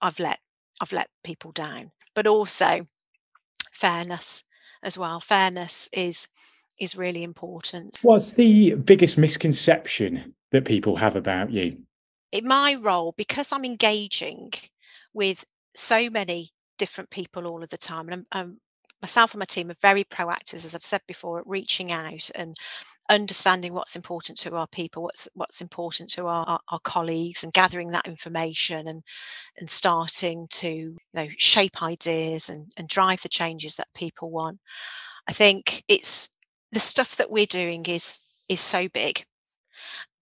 I've 0.00 0.18
let 0.18 0.38
I've 0.80 0.92
let 0.92 1.08
people 1.24 1.52
down. 1.52 1.90
But 2.14 2.26
also 2.26 2.86
fairness 3.72 4.44
as 4.82 4.98
well. 4.98 5.20
Fairness 5.20 5.88
is 5.92 6.28
is 6.80 6.96
really 6.96 7.22
important. 7.22 7.98
What's 8.02 8.32
the 8.32 8.74
biggest 8.74 9.18
misconception 9.18 10.34
that 10.50 10.64
people 10.64 10.96
have 10.96 11.16
about 11.16 11.50
you? 11.50 11.78
In 12.32 12.46
my 12.46 12.74
role, 12.74 13.14
because 13.16 13.52
I'm 13.52 13.64
engaging 13.64 14.52
with 15.12 15.44
so 15.74 16.08
many 16.10 16.50
different 16.78 17.10
people 17.10 17.46
all 17.46 17.62
of 17.62 17.70
the 17.70 17.78
time, 17.78 18.08
and 18.08 18.14
I'm, 18.14 18.26
I'm 18.32 18.60
myself 19.02 19.34
and 19.34 19.40
my 19.40 19.44
team 19.44 19.70
are 19.70 19.76
very 19.82 20.04
proactive, 20.04 20.64
as 20.64 20.74
I've 20.74 20.84
said 20.84 21.02
before, 21.06 21.40
at 21.40 21.46
reaching 21.46 21.92
out 21.92 22.30
and 22.34 22.56
understanding 23.08 23.72
what's 23.72 23.96
important 23.96 24.38
to 24.38 24.54
our 24.54 24.66
people, 24.68 25.02
what's 25.02 25.28
what's 25.34 25.60
important 25.60 26.10
to 26.10 26.26
our, 26.26 26.60
our, 26.68 26.80
colleagues, 26.80 27.44
and 27.44 27.52
gathering 27.52 27.90
that 27.90 28.06
information 28.06 28.88
and 28.88 29.02
and 29.58 29.68
starting 29.68 30.46
to 30.48 30.68
you 30.68 30.98
know 31.14 31.28
shape 31.36 31.82
ideas 31.82 32.48
and, 32.48 32.70
and 32.76 32.88
drive 32.88 33.20
the 33.22 33.28
changes 33.28 33.76
that 33.76 33.88
people 33.94 34.30
want. 34.30 34.58
I 35.28 35.32
think 35.32 35.84
it's 35.88 36.30
the 36.72 36.80
stuff 36.80 37.16
that 37.16 37.30
we're 37.30 37.46
doing 37.46 37.84
is 37.86 38.22
is 38.48 38.60
so 38.60 38.88
big. 38.88 39.24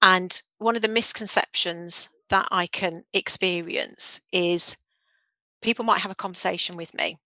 And 0.03 0.40
one 0.59 0.77
of 0.77 0.83
the 0.83 0.88
misconceptions 0.88 2.09
that 2.31 2.49
I 2.51 2.66
can 2.69 3.05
experience 3.12 4.21
is 4.33 4.77
people 5.61 5.85
might 5.85 6.01
have 6.01 6.11
a 6.11 6.16
conversation 6.16 6.77
with 6.77 6.95
me, 6.95 7.19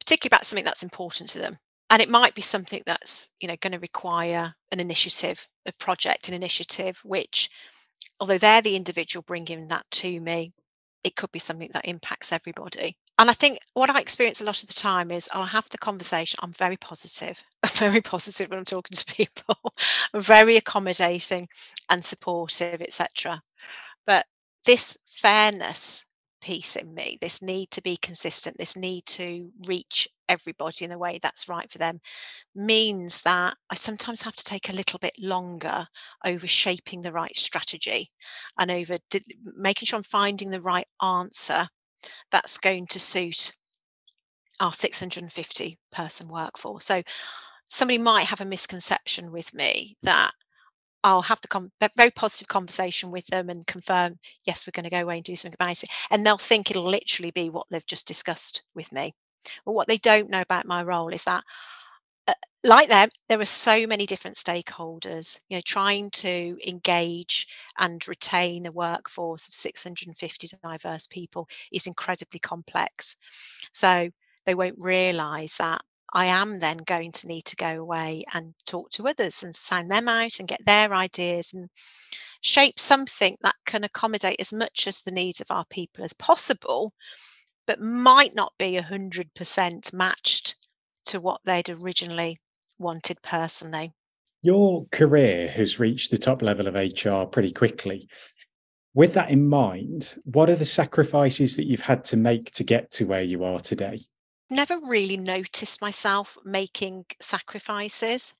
particularly 0.00 0.34
about 0.34 0.44
something 0.44 0.64
that's 0.64 0.82
important 0.82 1.30
to 1.30 1.38
them 1.38 1.58
and 1.90 2.02
it 2.02 2.08
might 2.08 2.34
be 2.34 2.42
something 2.42 2.82
that's 2.86 3.30
you 3.40 3.48
know 3.48 3.56
going 3.60 3.72
to 3.72 3.78
require 3.78 4.54
an 4.72 4.80
initiative 4.80 5.46
a 5.66 5.72
project 5.74 6.28
an 6.28 6.34
initiative 6.34 7.00
which 7.04 7.50
although 8.20 8.38
they're 8.38 8.62
the 8.62 8.76
individual 8.76 9.22
bringing 9.26 9.68
that 9.68 9.84
to 9.90 10.20
me 10.20 10.52
it 11.04 11.16
could 11.16 11.30
be 11.30 11.38
something 11.38 11.70
that 11.72 11.86
impacts 11.86 12.32
everybody. 12.32 12.96
And 13.18 13.30
i 13.30 13.32
think 13.32 13.58
what 13.74 13.90
i 13.90 13.98
experience 14.00 14.40
a 14.40 14.44
lot 14.44 14.62
of 14.62 14.68
the 14.68 14.74
time 14.74 15.10
is 15.10 15.28
i'll 15.32 15.44
have 15.44 15.68
the 15.70 15.78
conversation 15.78 16.38
i'm 16.42 16.52
very 16.52 16.76
positive 16.76 17.42
very 17.74 18.00
positive 18.00 18.48
when 18.48 18.58
i'm 18.58 18.64
talking 18.64 18.96
to 18.96 19.04
people 19.04 19.56
very 20.14 20.56
accommodating 20.56 21.48
and 21.88 22.04
supportive 22.04 22.80
etc 22.80 23.42
but 24.06 24.24
this 24.64 24.98
fairness 25.06 26.04
piece 26.40 26.76
in 26.76 26.94
me 26.94 27.18
this 27.20 27.42
need 27.42 27.68
to 27.72 27.82
be 27.82 27.96
consistent 27.96 28.56
this 28.56 28.76
need 28.76 29.04
to 29.06 29.50
reach 29.66 30.08
everybody 30.28 30.84
in 30.84 30.92
a 30.92 30.98
way 30.98 31.18
that's 31.22 31.48
right 31.48 31.70
for 31.70 31.78
them 31.78 32.00
means 32.54 33.22
that 33.22 33.56
i 33.70 33.74
sometimes 33.74 34.22
have 34.22 34.34
to 34.34 34.44
take 34.44 34.68
a 34.68 34.74
little 34.74 34.98
bit 34.98 35.14
longer 35.18 35.86
over 36.24 36.46
shaping 36.46 37.02
the 37.02 37.12
right 37.12 37.36
strategy 37.36 38.10
and 38.58 38.70
over 38.70 38.98
making 39.56 39.86
sure 39.86 39.96
i'm 39.96 40.02
finding 40.02 40.50
the 40.50 40.60
right 40.60 40.88
answer 41.02 41.68
that's 42.30 42.58
going 42.58 42.86
to 42.86 42.98
suit 42.98 43.52
our 44.60 44.72
650 44.72 45.78
person 45.92 46.28
workforce 46.28 46.84
so 46.84 47.02
somebody 47.68 47.98
might 47.98 48.26
have 48.26 48.40
a 48.40 48.46
misconception 48.46 49.30
with 49.30 49.52
me 49.54 49.96
that 50.02 50.32
I'll 51.04 51.22
have 51.22 51.40
the 51.40 51.48
com- 51.48 51.70
very 51.96 52.10
positive 52.10 52.48
conversation 52.48 53.10
with 53.10 53.26
them 53.26 53.50
and 53.50 53.66
confirm, 53.66 54.18
yes, 54.44 54.66
we're 54.66 54.72
going 54.72 54.84
to 54.84 54.90
go 54.90 55.00
away 55.00 55.16
and 55.16 55.24
do 55.24 55.36
something 55.36 55.56
about 55.58 55.82
it. 55.82 55.90
And 56.10 56.26
they'll 56.26 56.38
think 56.38 56.70
it'll 56.70 56.88
literally 56.88 57.30
be 57.30 57.50
what 57.50 57.66
they've 57.70 57.86
just 57.86 58.06
discussed 58.06 58.62
with 58.74 58.90
me. 58.92 59.14
But 59.64 59.72
what 59.72 59.88
they 59.88 59.98
don't 59.98 60.30
know 60.30 60.40
about 60.40 60.66
my 60.66 60.82
role 60.82 61.08
is 61.08 61.24
that, 61.24 61.44
uh, 62.26 62.34
like 62.64 62.88
them, 62.88 63.10
there 63.28 63.40
are 63.40 63.44
so 63.44 63.86
many 63.86 64.06
different 64.06 64.36
stakeholders. 64.36 65.38
You 65.48 65.56
know, 65.58 65.62
trying 65.64 66.10
to 66.10 66.58
engage 66.66 67.48
and 67.78 68.06
retain 68.08 68.66
a 68.66 68.72
workforce 68.72 69.48
of 69.48 69.54
650 69.54 70.48
diverse 70.62 71.06
people 71.06 71.48
is 71.72 71.86
incredibly 71.86 72.40
complex. 72.40 73.16
So 73.72 74.10
they 74.46 74.54
won't 74.54 74.78
realise 74.78 75.58
that 75.58 75.82
I 76.12 76.26
am 76.26 76.58
then 76.58 76.78
going 76.78 77.12
to 77.12 77.28
need 77.28 77.44
to 77.46 77.56
go 77.56 77.80
away 77.80 78.24
and 78.32 78.54
talk 78.66 78.90
to 78.92 79.06
others 79.08 79.42
and 79.42 79.54
sound 79.54 79.90
them 79.90 80.08
out 80.08 80.38
and 80.38 80.48
get 80.48 80.64
their 80.64 80.94
ideas 80.94 81.52
and 81.52 81.68
shape 82.40 82.80
something 82.80 83.36
that 83.42 83.56
can 83.66 83.84
accommodate 83.84 84.40
as 84.40 84.52
much 84.52 84.86
as 84.86 85.02
the 85.02 85.10
needs 85.10 85.40
of 85.40 85.50
our 85.50 85.66
people 85.66 86.04
as 86.04 86.12
possible, 86.14 86.94
but 87.68 87.80
might 87.82 88.34
not 88.34 88.54
be 88.58 88.78
100% 88.78 89.92
matched 89.92 90.56
to 91.04 91.20
what 91.20 91.42
they'd 91.44 91.68
originally 91.68 92.40
wanted 92.78 93.20
personally. 93.22 93.92
Your 94.40 94.86
career 94.90 95.48
has 95.48 95.78
reached 95.78 96.10
the 96.10 96.16
top 96.16 96.40
level 96.40 96.66
of 96.66 96.74
HR 96.74 97.26
pretty 97.26 97.52
quickly. 97.52 98.08
With 98.94 99.12
that 99.14 99.28
in 99.30 99.46
mind, 99.46 100.16
what 100.24 100.48
are 100.48 100.56
the 100.56 100.64
sacrifices 100.64 101.56
that 101.56 101.66
you've 101.66 101.82
had 101.82 102.04
to 102.06 102.16
make 102.16 102.50
to 102.52 102.64
get 102.64 102.90
to 102.92 103.06
where 103.06 103.22
you 103.22 103.44
are 103.44 103.60
today? 103.60 104.00
never 104.50 104.78
really 104.78 105.18
noticed 105.18 105.82
myself 105.82 106.38
making 106.42 107.04
sacrifices. 107.20 108.32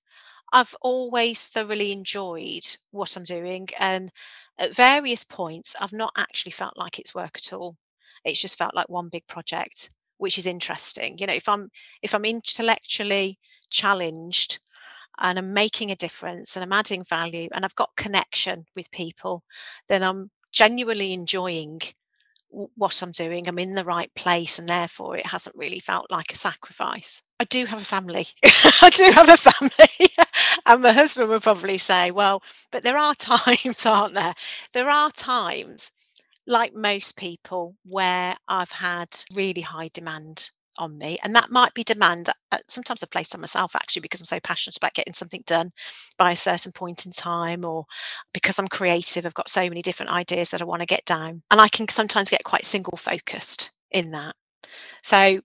I've 0.50 0.74
always 0.80 1.46
thoroughly 1.46 1.92
enjoyed 1.92 2.64
what 2.92 3.14
I'm 3.14 3.24
doing, 3.24 3.68
and 3.78 4.10
at 4.56 4.74
various 4.74 5.24
points, 5.24 5.76
I've 5.78 5.92
not 5.92 6.14
actually 6.16 6.52
felt 6.52 6.78
like 6.78 6.98
it's 6.98 7.14
work 7.14 7.36
at 7.36 7.52
all. 7.52 7.76
It's 8.24 8.40
just 8.40 8.58
felt 8.58 8.74
like 8.74 8.88
one 8.88 9.08
big 9.08 9.26
project, 9.26 9.90
which 10.18 10.38
is 10.38 10.46
interesting. 10.46 11.18
You 11.18 11.26
know, 11.26 11.34
if 11.34 11.48
I'm 11.48 11.70
if 12.02 12.14
I'm 12.14 12.24
intellectually 12.24 13.38
challenged 13.70 14.60
and 15.18 15.38
I'm 15.38 15.52
making 15.52 15.90
a 15.90 15.96
difference 15.96 16.56
and 16.56 16.64
I'm 16.64 16.72
adding 16.72 17.04
value 17.04 17.48
and 17.52 17.64
I've 17.64 17.74
got 17.76 17.96
connection 17.96 18.66
with 18.76 18.90
people, 18.90 19.44
then 19.88 20.02
I'm 20.02 20.30
genuinely 20.52 21.12
enjoying 21.12 21.80
what 22.50 23.02
I'm 23.02 23.10
doing. 23.10 23.46
I'm 23.48 23.58
in 23.58 23.74
the 23.74 23.84
right 23.84 24.12
place, 24.14 24.58
and 24.58 24.68
therefore 24.68 25.16
it 25.16 25.26
hasn't 25.26 25.56
really 25.56 25.80
felt 25.80 26.10
like 26.10 26.32
a 26.32 26.36
sacrifice. 26.36 27.22
I 27.38 27.44
do 27.44 27.66
have 27.66 27.80
a 27.80 27.84
family. 27.84 28.26
I 28.82 28.90
do 28.94 29.10
have 29.12 29.28
a 29.28 29.36
family. 29.36 30.08
and 30.66 30.82
my 30.82 30.92
husband 30.92 31.28
would 31.28 31.42
probably 31.42 31.78
say, 31.78 32.10
well, 32.10 32.42
but 32.70 32.82
there 32.82 32.96
are 32.96 33.14
times, 33.16 33.86
aren't 33.86 34.14
there? 34.14 34.34
There 34.72 34.88
are 34.88 35.10
times, 35.10 35.92
like 36.48 36.74
most 36.74 37.16
people, 37.16 37.76
where 37.84 38.36
I've 38.48 38.72
had 38.72 39.08
really 39.34 39.60
high 39.60 39.88
demand 39.92 40.50
on 40.78 40.96
me 40.96 41.18
and 41.24 41.34
that 41.34 41.50
might 41.50 41.74
be 41.74 41.82
demand 41.82 42.28
uh, 42.52 42.58
sometimes 42.68 43.02
i 43.02 43.06
place 43.10 43.34
on 43.34 43.40
myself 43.40 43.74
actually 43.74 43.98
because 43.98 44.20
i'm 44.20 44.26
so 44.26 44.38
passionate 44.38 44.76
about 44.76 44.94
getting 44.94 45.12
something 45.12 45.42
done 45.44 45.72
by 46.18 46.30
a 46.30 46.36
certain 46.36 46.70
point 46.70 47.04
in 47.04 47.10
time 47.10 47.64
or 47.64 47.84
because 48.32 48.60
i'm 48.60 48.68
creative 48.68 49.26
i've 49.26 49.34
got 49.34 49.50
so 49.50 49.68
many 49.68 49.82
different 49.82 50.12
ideas 50.12 50.50
that 50.50 50.62
i 50.62 50.64
want 50.64 50.78
to 50.78 50.86
get 50.86 51.04
down 51.04 51.42
and 51.50 51.60
i 51.60 51.66
can 51.66 51.88
sometimes 51.88 52.30
get 52.30 52.44
quite 52.44 52.64
single 52.64 52.96
focused 52.96 53.72
in 53.90 54.10
that. 54.12 54.34
So 55.02 55.40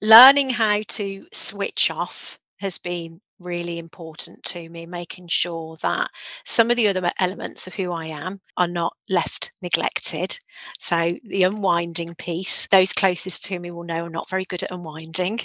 learning 0.00 0.50
how 0.50 0.82
to 0.88 1.26
switch 1.32 1.90
off 1.90 2.38
has 2.58 2.78
been 2.78 3.20
really 3.42 3.78
important 3.78 4.42
to 4.44 4.68
me, 4.68 4.86
making 4.86 5.28
sure 5.28 5.76
that 5.82 6.10
some 6.44 6.70
of 6.70 6.76
the 6.76 6.88
other 6.88 7.10
elements 7.18 7.66
of 7.66 7.74
who 7.74 7.92
I 7.92 8.06
am 8.06 8.40
are 8.56 8.68
not 8.68 8.96
left 9.08 9.52
neglected. 9.62 10.38
So, 10.78 11.08
the 11.24 11.44
unwinding 11.44 12.14
piece, 12.16 12.66
those 12.68 12.92
closest 12.92 13.44
to 13.44 13.58
me 13.58 13.70
will 13.70 13.84
know 13.84 14.04
I'm 14.04 14.12
not 14.12 14.30
very 14.30 14.44
good 14.44 14.62
at 14.62 14.70
unwinding. 14.70 15.40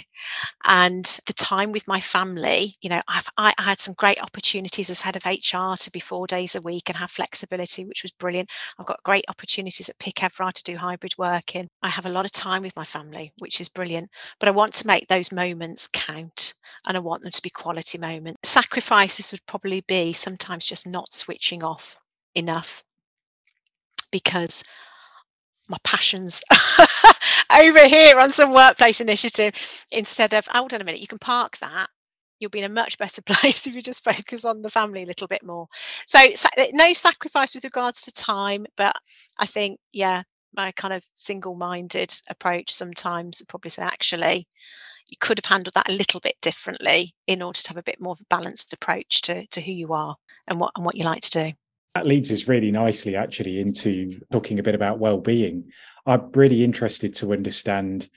And 0.64 1.04
the 1.26 1.32
time 1.32 1.72
with 1.72 1.88
my 1.88 2.00
family, 2.00 2.76
you 2.80 2.90
know, 2.90 3.00
I've 3.08 3.28
I 3.36 3.52
had 3.58 3.80
some 3.80 3.94
great 3.94 4.22
opportunities 4.22 4.90
as 4.90 5.00
head 5.00 5.16
of 5.16 5.24
HR 5.24 5.76
to 5.76 5.90
be 5.92 6.00
four 6.00 6.26
days 6.26 6.54
a 6.54 6.60
week 6.60 6.88
and 6.88 6.96
have 6.96 7.10
flexibility, 7.10 7.84
which 7.84 8.02
was 8.02 8.12
brilliant. 8.12 8.50
I've 8.78 8.86
got 8.86 9.02
great 9.02 9.24
opportunities 9.28 9.88
at 9.88 9.98
Pick 9.98 10.22
Everard 10.22 10.54
to 10.56 10.62
do 10.62 10.76
hybrid 10.76 11.14
working. 11.18 11.68
I 11.82 11.88
have 11.88 12.06
a 12.06 12.10
lot 12.10 12.24
of 12.24 12.32
time 12.32 12.62
with 12.62 12.76
my 12.76 12.84
family, 12.84 13.32
which 13.38 13.60
is 13.60 13.68
brilliant. 13.68 14.10
But 14.38 14.48
I 14.48 14.52
want 14.52 14.74
to 14.74 14.86
make 14.86 15.08
those 15.08 15.32
moments 15.32 15.88
count 15.92 16.54
and 16.86 16.96
I 16.96 17.00
want 17.00 17.22
them 17.22 17.32
to 17.32 17.42
be 17.42 17.50
quality 17.50 17.87
moment. 17.96 18.36
Sacrifices 18.44 19.32
would 19.32 19.44
probably 19.46 19.80
be 19.82 20.12
sometimes 20.12 20.66
just 20.66 20.86
not 20.86 21.14
switching 21.14 21.62
off 21.62 21.96
enough 22.34 22.84
because 24.10 24.64
my 25.68 25.78
passions 25.84 26.42
over 27.58 27.86
here 27.86 28.18
on 28.18 28.30
some 28.30 28.52
workplace 28.52 29.00
initiative 29.00 29.54
instead 29.92 30.34
of 30.34 30.46
hold 30.50 30.72
on 30.72 30.80
a 30.80 30.84
minute 30.84 31.00
you 31.00 31.06
can 31.06 31.18
park 31.18 31.58
that 31.58 31.88
you'll 32.38 32.50
be 32.50 32.60
in 32.60 32.70
a 32.70 32.74
much 32.74 32.98
better 32.98 33.22
place 33.26 33.66
if 33.66 33.74
you 33.74 33.82
just 33.82 34.04
focus 34.04 34.44
on 34.44 34.62
the 34.62 34.70
family 34.70 35.02
a 35.02 35.06
little 35.06 35.26
bit 35.26 35.44
more. 35.44 35.66
So, 36.06 36.18
eh, 36.20 36.70
no 36.72 36.92
sacrifice 36.92 37.54
with 37.54 37.64
regards 37.64 38.02
to 38.02 38.12
time, 38.12 38.66
but 38.76 38.94
I 39.38 39.46
think, 39.46 39.80
yeah, 39.92 40.22
my 40.54 40.72
kind 40.72 40.94
of 40.94 41.04
single-minded 41.16 42.14
approach 42.30 42.72
sometimes 42.72 43.40
would 43.40 43.48
probably 43.48 43.70
say 43.70 43.82
actually 43.82 44.46
you 45.08 45.16
could 45.20 45.38
have 45.38 45.44
handled 45.44 45.74
that 45.74 45.88
a 45.88 45.92
little 45.92 46.20
bit 46.20 46.36
differently 46.40 47.14
in 47.26 47.42
order 47.42 47.60
to 47.60 47.68
have 47.68 47.76
a 47.76 47.82
bit 47.82 48.00
more 48.00 48.12
of 48.12 48.20
a 48.20 48.26
balanced 48.28 48.72
approach 48.72 49.22
to, 49.22 49.46
to 49.48 49.60
who 49.60 49.72
you 49.72 49.92
are 49.92 50.16
and 50.46 50.60
what 50.60 50.72
and 50.76 50.84
what 50.84 50.96
you 50.96 51.04
like 51.04 51.22
to 51.22 51.30
do. 51.30 51.52
That 51.94 52.06
leads 52.06 52.30
us 52.30 52.46
really 52.46 52.70
nicely 52.70 53.16
actually 53.16 53.58
into 53.58 54.12
talking 54.30 54.58
a 54.58 54.62
bit 54.62 54.74
about 54.74 54.98
well-being. 54.98 55.70
I'm 56.06 56.30
really 56.32 56.62
interested 56.62 57.14
to 57.16 57.32
understand 57.32 58.08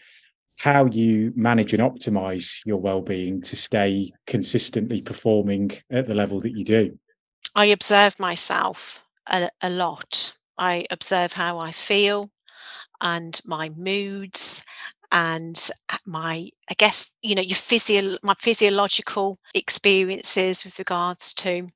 how 0.60 0.86
you 0.86 1.34
manage 1.36 1.74
and 1.74 1.82
optimize 1.82 2.60
your 2.66 2.78
well-being 2.78 3.42
to 3.42 3.56
stay 3.56 4.14
consistently 4.28 5.02
performing 5.02 5.72
at 5.90 6.08
the 6.08 6.14
level 6.14 6.40
that 6.42 6.56
you 6.56 6.64
do. 6.64 7.00
I 7.56 7.68
observe 7.68 8.20
myself 8.20 9.02
a, 9.28 9.50
a 9.62 9.70
lot. 9.70 10.34
I 10.58 10.86
observe 10.92 11.34
how 11.34 11.58
I 11.58 11.72
feel 11.72 12.30
and 13.02 13.40
my 13.46 13.70
moods 13.70 14.64
and 15.12 15.70
my 16.06 16.50
i 16.70 16.74
guess 16.78 17.12
you 17.22 17.36
know 17.36 17.42
your 17.42 17.56
physio 17.56 18.18
my 18.24 18.34
physiological 18.40 19.38
experiences 19.54 20.64
with 20.64 20.78
regards 20.80 21.34
to 21.34 21.68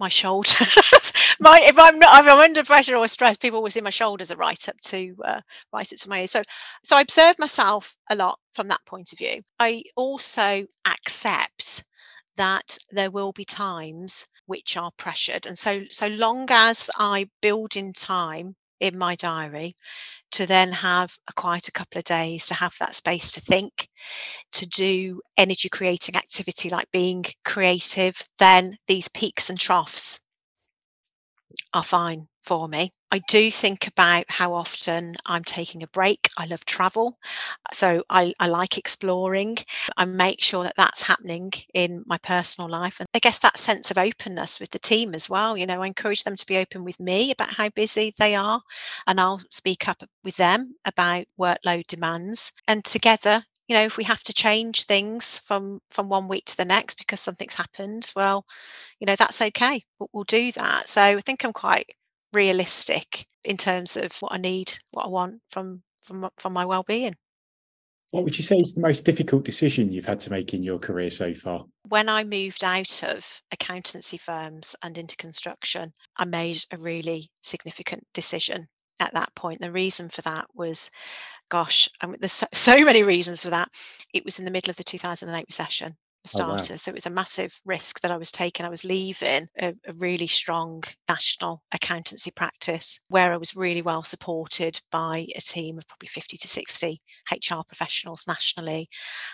my 0.00 0.08
shoulders 0.08 0.56
my 1.40 1.60
if 1.60 1.78
i'm 1.78 1.98
not 1.98 2.20
if 2.20 2.30
i'm 2.30 2.40
under 2.40 2.64
pressure 2.64 2.96
or 2.96 3.06
stress 3.06 3.36
people 3.36 3.62
will 3.62 3.70
see 3.70 3.80
my 3.80 3.90
shoulders 3.90 4.32
are 4.32 4.36
right 4.36 4.68
up 4.68 4.78
to 4.80 5.14
uh, 5.24 5.40
right 5.72 5.92
up 5.92 5.98
to 5.98 6.08
my 6.08 6.20
ears. 6.20 6.32
So 6.32 6.42
so 6.82 6.96
i 6.96 7.00
observe 7.00 7.38
myself 7.38 7.96
a 8.10 8.16
lot 8.16 8.38
from 8.52 8.68
that 8.68 8.84
point 8.86 9.12
of 9.12 9.18
view. 9.18 9.42
I 9.58 9.84
also 9.96 10.66
accept 10.84 11.84
that 12.36 12.76
there 12.90 13.10
will 13.10 13.32
be 13.32 13.44
times 13.44 14.26
which 14.46 14.76
are 14.76 14.90
pressured. 14.96 15.46
And 15.46 15.56
so 15.58 15.82
so 15.90 16.08
long 16.08 16.46
as 16.50 16.90
i 16.98 17.28
build 17.40 17.76
in 17.76 17.92
time 17.92 18.56
in 18.80 18.98
my 18.98 19.14
diary 19.14 19.76
to 20.34 20.46
then 20.46 20.72
have 20.72 21.16
a 21.28 21.32
quite 21.32 21.68
a 21.68 21.72
couple 21.72 21.98
of 21.98 22.04
days 22.04 22.46
to 22.48 22.54
have 22.54 22.74
that 22.80 22.94
space 22.94 23.30
to 23.32 23.40
think, 23.40 23.88
to 24.52 24.66
do 24.66 25.20
energy 25.36 25.68
creating 25.68 26.16
activity 26.16 26.68
like 26.70 26.90
being 26.90 27.24
creative, 27.44 28.20
then 28.38 28.76
these 28.88 29.08
peaks 29.08 29.48
and 29.48 29.58
troughs 29.58 30.18
are 31.72 31.84
fine 31.84 32.26
for 32.42 32.68
me. 32.68 32.92
I 33.14 33.18
do 33.28 33.48
think 33.48 33.86
about 33.86 34.24
how 34.28 34.54
often 34.54 35.14
I'm 35.24 35.44
taking 35.44 35.84
a 35.84 35.86
break. 35.86 36.28
I 36.36 36.46
love 36.46 36.64
travel, 36.64 37.16
so 37.72 38.02
I, 38.10 38.34
I, 38.40 38.48
like 38.48 38.76
exploring. 38.76 39.58
I 39.96 40.04
make 40.04 40.42
sure 40.42 40.64
that 40.64 40.74
that's 40.76 41.00
happening 41.00 41.52
in 41.74 42.02
my 42.06 42.18
personal 42.18 42.68
life. 42.68 42.98
And 42.98 43.08
I 43.14 43.20
guess 43.20 43.38
that 43.38 43.56
sense 43.56 43.92
of 43.92 43.98
openness 43.98 44.58
with 44.58 44.72
the 44.72 44.80
team 44.80 45.14
as 45.14 45.30
well. 45.30 45.56
You 45.56 45.64
know, 45.64 45.80
I 45.80 45.86
encourage 45.86 46.24
them 46.24 46.34
to 46.34 46.44
be 46.44 46.56
open 46.56 46.82
with 46.82 46.98
me 46.98 47.30
about 47.30 47.54
how 47.54 47.68
busy 47.68 48.12
they 48.18 48.34
are, 48.34 48.60
and 49.06 49.20
I'll 49.20 49.40
speak 49.48 49.86
up 49.86 50.02
with 50.24 50.34
them 50.34 50.74
about 50.84 51.26
workload 51.38 51.86
demands. 51.86 52.50
And 52.66 52.84
together, 52.84 53.44
you 53.68 53.76
know 53.76 53.84
if 53.84 53.96
we 53.96 54.02
have 54.02 54.24
to 54.24 54.32
change 54.32 54.86
things 54.86 55.38
from 55.38 55.80
from 55.90 56.08
one 56.08 56.26
week 56.26 56.46
to 56.46 56.56
the 56.56 56.64
next 56.64 56.98
because 56.98 57.20
something's 57.20 57.54
happened 57.54 58.12
well 58.14 58.44
you 58.98 59.06
know 59.06 59.16
that's 59.16 59.40
okay 59.40 59.82
we'll, 59.98 60.10
we'll 60.12 60.24
do 60.24 60.52
that 60.52 60.86
so 60.86 61.00
i 61.00 61.20
think 61.20 61.44
i'm 61.44 61.52
quite 61.54 61.86
realistic 62.34 63.26
in 63.44 63.56
terms 63.56 63.96
of 63.96 64.12
what 64.20 64.32
I 64.32 64.38
need, 64.38 64.72
what 64.90 65.06
I 65.06 65.08
want 65.08 65.40
from 65.50 65.82
from 66.02 66.28
from 66.38 66.52
my 66.52 66.64
well-being. 66.64 67.14
What 68.10 68.22
would 68.22 68.38
you 68.38 68.44
say 68.44 68.56
is 68.58 68.74
the 68.74 68.80
most 68.80 69.04
difficult 69.04 69.44
decision 69.44 69.90
you've 69.90 70.06
had 70.06 70.20
to 70.20 70.30
make 70.30 70.54
in 70.54 70.62
your 70.62 70.78
career 70.78 71.10
so 71.10 71.34
far? 71.34 71.64
When 71.88 72.08
I 72.08 72.22
moved 72.22 72.62
out 72.62 73.02
of 73.02 73.26
accountancy 73.50 74.18
firms 74.18 74.76
and 74.84 74.96
into 74.96 75.16
construction, 75.16 75.92
I 76.16 76.24
made 76.24 76.64
a 76.70 76.78
really 76.78 77.28
significant 77.42 78.06
decision 78.14 78.68
at 79.00 79.14
that 79.14 79.34
point. 79.34 79.60
The 79.60 79.72
reason 79.72 80.08
for 80.08 80.22
that 80.22 80.46
was, 80.54 80.92
gosh, 81.48 81.88
I 82.00 82.06
mean, 82.06 82.18
there's 82.20 82.30
so, 82.30 82.46
so 82.52 82.84
many 82.84 83.02
reasons 83.02 83.42
for 83.42 83.50
that. 83.50 83.68
It 84.12 84.24
was 84.24 84.38
in 84.38 84.44
the 84.44 84.52
middle 84.52 84.70
of 84.70 84.76
the 84.76 84.84
2008 84.84 85.44
recession 85.48 85.96
starter. 86.26 86.72
Oh, 86.72 86.72
wow. 86.72 86.76
So 86.76 86.90
it 86.90 86.94
was 86.94 87.06
a 87.06 87.10
massive 87.10 87.60
risk 87.64 88.00
that 88.00 88.10
I 88.10 88.16
was 88.16 88.30
taking. 88.30 88.64
I 88.64 88.70
was 88.70 88.84
leaving 88.84 89.48
a, 89.58 89.74
a, 89.86 89.92
really 89.94 90.26
strong 90.26 90.82
national 91.08 91.62
accountancy 91.72 92.30
practice 92.30 93.00
where 93.08 93.32
I 93.32 93.36
was 93.36 93.54
really 93.54 93.82
well 93.82 94.02
supported 94.02 94.80
by 94.90 95.26
a 95.36 95.40
team 95.40 95.78
of 95.78 95.86
probably 95.86 96.08
50 96.08 96.36
to 96.38 96.48
60 96.48 97.00
HR 97.30 97.62
professionals 97.66 98.26
nationally. 98.26 98.88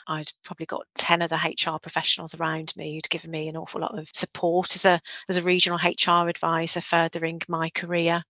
I'd 0.09 0.33
probably 0.45 0.67
got 0.67 0.87
10 0.97 1.23
other 1.23 1.37
HR 1.37 1.79
professionals 1.81 2.35
around 2.35 2.73
me 2.77 2.95
who'd 2.95 3.11
given 3.11 3.31
me 3.31 3.49
an 3.49 3.57
awful 3.57 3.81
lot 3.81 3.99
of 3.99 4.09
support 4.13 4.75
as 4.75 4.85
a 4.85 5.01
as 5.29 5.39
a 5.39 5.43
regional 5.43 5.79
HR 5.79 6.29
advisor 6.29 6.81
furthering 6.81 7.41
my 7.49 7.71
career. 7.71 8.23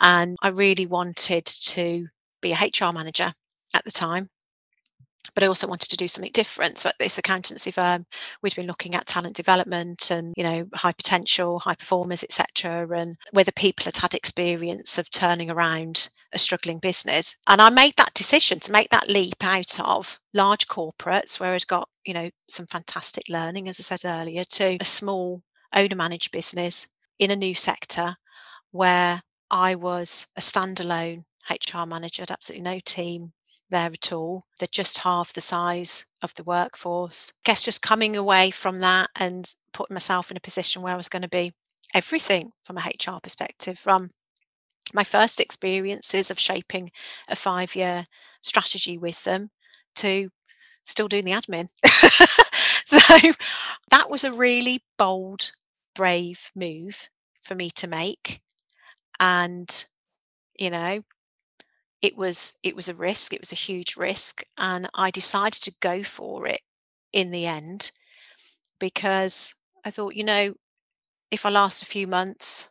And 0.00 0.36
I 0.42 0.48
really 0.48 0.86
wanted 0.86 1.46
to 1.46 2.06
be 2.40 2.52
a 2.52 2.56
HR 2.56 2.92
manager 2.92 3.32
at 3.74 3.84
the 3.84 3.90
time 3.90 4.28
but 5.38 5.44
I 5.44 5.46
also 5.46 5.68
wanted 5.68 5.90
to 5.90 5.96
do 5.96 6.08
something 6.08 6.32
different. 6.32 6.78
So 6.78 6.88
at 6.88 6.98
this 6.98 7.16
accountancy 7.16 7.70
firm, 7.70 8.04
we'd 8.42 8.56
been 8.56 8.66
looking 8.66 8.96
at 8.96 9.06
talent 9.06 9.36
development 9.36 10.10
and 10.10 10.34
you 10.36 10.42
know 10.42 10.66
high 10.74 10.90
potential, 10.90 11.60
high 11.60 11.76
performers, 11.76 12.24
etc., 12.24 12.88
and 12.98 13.16
whether 13.30 13.52
people 13.52 13.84
had 13.84 13.96
had 13.96 14.16
experience 14.16 14.98
of 14.98 15.08
turning 15.10 15.48
around 15.48 16.08
a 16.32 16.40
struggling 16.40 16.80
business. 16.80 17.36
And 17.46 17.62
I 17.62 17.70
made 17.70 17.94
that 17.98 18.14
decision 18.14 18.58
to 18.58 18.72
make 18.72 18.90
that 18.90 19.08
leap 19.08 19.44
out 19.44 19.78
of 19.78 20.18
large 20.34 20.66
corporates 20.66 21.38
where 21.38 21.52
I'd 21.52 21.68
got 21.68 21.88
you 22.04 22.14
know 22.14 22.28
some 22.48 22.66
fantastic 22.66 23.28
learning, 23.28 23.68
as 23.68 23.78
I 23.78 23.84
said 23.84 24.10
earlier, 24.10 24.42
to 24.42 24.78
a 24.80 24.84
small 24.84 25.40
owner 25.72 25.94
managed 25.94 26.32
business 26.32 26.88
in 27.20 27.30
a 27.30 27.36
new 27.36 27.54
sector 27.54 28.16
where 28.72 29.22
I 29.52 29.76
was 29.76 30.26
a 30.34 30.40
standalone 30.40 31.22
HR 31.48 31.86
manager, 31.86 32.22
had 32.22 32.30
absolutely 32.30 32.62
no 32.62 32.80
team, 32.80 33.32
there 33.70 33.90
at 33.92 34.12
all. 34.12 34.44
They're 34.58 34.68
just 34.70 34.98
half 34.98 35.32
the 35.32 35.40
size 35.40 36.06
of 36.22 36.34
the 36.34 36.44
workforce. 36.44 37.32
I 37.36 37.40
guess 37.44 37.62
just 37.62 37.82
coming 37.82 38.16
away 38.16 38.50
from 38.50 38.80
that 38.80 39.10
and 39.14 39.50
putting 39.72 39.94
myself 39.94 40.30
in 40.30 40.36
a 40.36 40.40
position 40.40 40.82
where 40.82 40.94
I 40.94 40.96
was 40.96 41.08
going 41.08 41.22
to 41.22 41.28
be 41.28 41.52
everything 41.94 42.52
from 42.64 42.78
a 42.78 42.80
HR 42.80 43.20
perspective, 43.20 43.78
from 43.78 44.10
my 44.92 45.04
first 45.04 45.40
experiences 45.40 46.30
of 46.30 46.38
shaping 46.38 46.90
a 47.28 47.36
five 47.36 47.74
year 47.76 48.06
strategy 48.42 48.98
with 48.98 49.22
them 49.24 49.50
to 49.96 50.30
still 50.84 51.08
doing 51.08 51.24
the 51.24 51.32
admin. 51.32 51.68
so 52.84 52.98
that 53.90 54.10
was 54.10 54.24
a 54.24 54.32
really 54.32 54.82
bold, 54.96 55.52
brave 55.94 56.50
move 56.54 57.08
for 57.42 57.54
me 57.54 57.70
to 57.70 57.86
make. 57.86 58.40
And, 59.20 59.68
you 60.58 60.70
know, 60.70 61.02
it 62.02 62.16
was 62.16 62.56
it 62.62 62.76
was 62.76 62.88
a 62.88 62.94
risk 62.94 63.32
it 63.32 63.40
was 63.40 63.52
a 63.52 63.56
huge 63.56 63.96
risk 63.96 64.42
and 64.58 64.88
i 64.94 65.10
decided 65.10 65.60
to 65.60 65.74
go 65.80 66.02
for 66.02 66.46
it 66.46 66.60
in 67.12 67.30
the 67.30 67.46
end 67.46 67.90
because 68.78 69.54
i 69.84 69.90
thought 69.90 70.14
you 70.14 70.24
know 70.24 70.54
if 71.30 71.44
i 71.44 71.50
last 71.50 71.82
a 71.82 71.86
few 71.86 72.06
months 72.06 72.68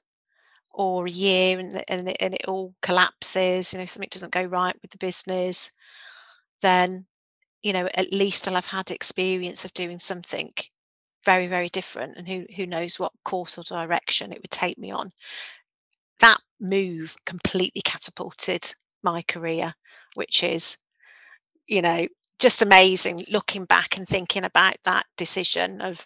or 0.71 1.07
a 1.07 1.11
year 1.11 1.57
and, 1.57 1.83
and, 1.87 2.07
it, 2.07 2.17
and 2.19 2.33
it 2.35 2.45
all 2.47 2.73
collapses 2.81 3.73
you 3.73 3.79
know 3.79 3.85
something 3.85 4.09
doesn't 4.11 4.33
go 4.33 4.43
right 4.43 4.75
with 4.81 4.91
the 4.91 4.97
business 4.97 5.71
then 6.61 7.05
you 7.63 7.73
know 7.73 7.87
at 7.95 8.13
least 8.13 8.47
i'll 8.47 8.55
have 8.55 8.65
had 8.65 8.91
experience 8.91 9.65
of 9.65 9.73
doing 9.73 9.99
something 9.99 10.51
very 11.27 11.47
very 11.47 11.67
different 11.67 12.15
and 12.15 12.25
who 12.25 12.45
who 12.55 12.65
knows 12.65 12.97
what 12.97 13.11
course 13.25 13.57
or 13.57 13.63
direction 13.63 14.31
it 14.31 14.41
would 14.41 14.49
take 14.49 14.77
me 14.77 14.91
on. 14.91 15.11
That 16.21 16.39
move 16.61 17.17
completely 17.25 17.81
catapulted 17.81 18.73
my 19.03 19.21
career, 19.23 19.73
which 20.15 20.43
is, 20.43 20.77
you 21.67 21.81
know, 21.81 22.07
just 22.39 22.61
amazing 22.61 23.23
looking 23.29 23.65
back 23.65 23.97
and 23.97 24.07
thinking 24.07 24.43
about 24.43 24.75
that 24.83 25.05
decision 25.17 25.81
of 25.81 26.05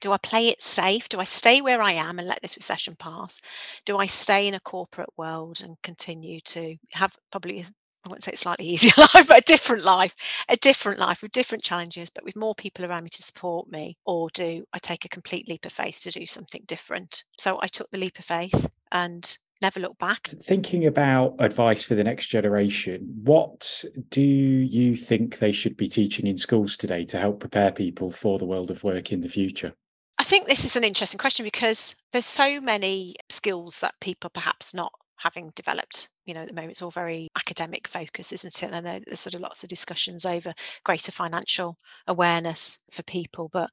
do 0.00 0.12
I 0.12 0.18
play 0.18 0.48
it 0.48 0.62
safe? 0.62 1.08
Do 1.08 1.20
I 1.20 1.24
stay 1.24 1.62
where 1.62 1.80
I 1.80 1.92
am 1.92 2.18
and 2.18 2.28
let 2.28 2.42
this 2.42 2.56
recession 2.56 2.96
pass? 2.96 3.40
Do 3.86 3.96
I 3.96 4.06
stay 4.06 4.46
in 4.46 4.54
a 4.54 4.60
corporate 4.60 5.08
world 5.16 5.62
and 5.62 5.76
continue 5.82 6.40
to 6.40 6.76
have 6.92 7.16
probably 7.30 7.64
I 8.04 8.08
won't 8.08 8.22
say 8.22 8.32
it's 8.32 8.42
slightly 8.42 8.66
easier 8.68 8.92
life, 8.96 9.26
but 9.26 9.38
a 9.38 9.52
different 9.52 9.84
life, 9.84 10.14
a 10.48 10.56
different 10.56 11.00
life 11.00 11.22
with 11.22 11.32
different 11.32 11.64
challenges, 11.64 12.08
but 12.10 12.24
with 12.24 12.36
more 12.36 12.54
people 12.54 12.84
around 12.84 13.04
me 13.04 13.10
to 13.10 13.22
support 13.22 13.68
me? 13.68 13.96
Or 14.04 14.30
do 14.32 14.64
I 14.72 14.78
take 14.78 15.04
a 15.04 15.08
complete 15.08 15.48
leap 15.48 15.66
of 15.66 15.72
faith 15.72 16.00
to 16.02 16.10
do 16.10 16.24
something 16.26 16.62
different? 16.66 17.24
So 17.38 17.58
I 17.60 17.66
took 17.66 17.90
the 17.90 17.98
leap 17.98 18.18
of 18.18 18.24
faith 18.24 18.68
and 18.92 19.36
never 19.62 19.80
look 19.80 19.98
back. 19.98 20.26
Thinking 20.26 20.86
about 20.86 21.34
advice 21.38 21.82
for 21.82 21.94
the 21.94 22.04
next 22.04 22.26
generation, 22.26 23.20
what 23.22 23.84
do 24.08 24.22
you 24.22 24.96
think 24.96 25.38
they 25.38 25.52
should 25.52 25.76
be 25.76 25.88
teaching 25.88 26.26
in 26.26 26.38
schools 26.38 26.76
today 26.76 27.04
to 27.06 27.18
help 27.18 27.40
prepare 27.40 27.72
people 27.72 28.10
for 28.10 28.38
the 28.38 28.44
world 28.44 28.70
of 28.70 28.84
work 28.84 29.12
in 29.12 29.20
the 29.20 29.28
future? 29.28 29.72
I 30.18 30.24
think 30.24 30.46
this 30.46 30.64
is 30.64 30.76
an 30.76 30.84
interesting 30.84 31.18
question 31.18 31.44
because 31.44 31.94
there's 32.12 32.26
so 32.26 32.60
many 32.60 33.16
skills 33.28 33.80
that 33.80 33.94
people 34.00 34.30
perhaps 34.30 34.74
not 34.74 34.92
having 35.16 35.52
developed 35.54 36.08
you 36.26 36.34
know, 36.34 36.40
at 36.40 36.48
the 36.48 36.54
moment 36.54 36.72
it's 36.72 36.82
all 36.82 36.90
very 36.90 37.28
academic 37.36 37.86
focus, 37.86 38.32
isn't 38.32 38.62
it? 38.62 38.66
And 38.66 38.74
I 38.74 38.80
know 38.80 39.00
there's 39.06 39.20
sort 39.20 39.34
of 39.34 39.40
lots 39.40 39.62
of 39.62 39.68
discussions 39.68 40.26
over 40.26 40.52
greater 40.84 41.12
financial 41.12 41.78
awareness 42.08 42.82
for 42.90 43.04
people, 43.04 43.48
but 43.52 43.70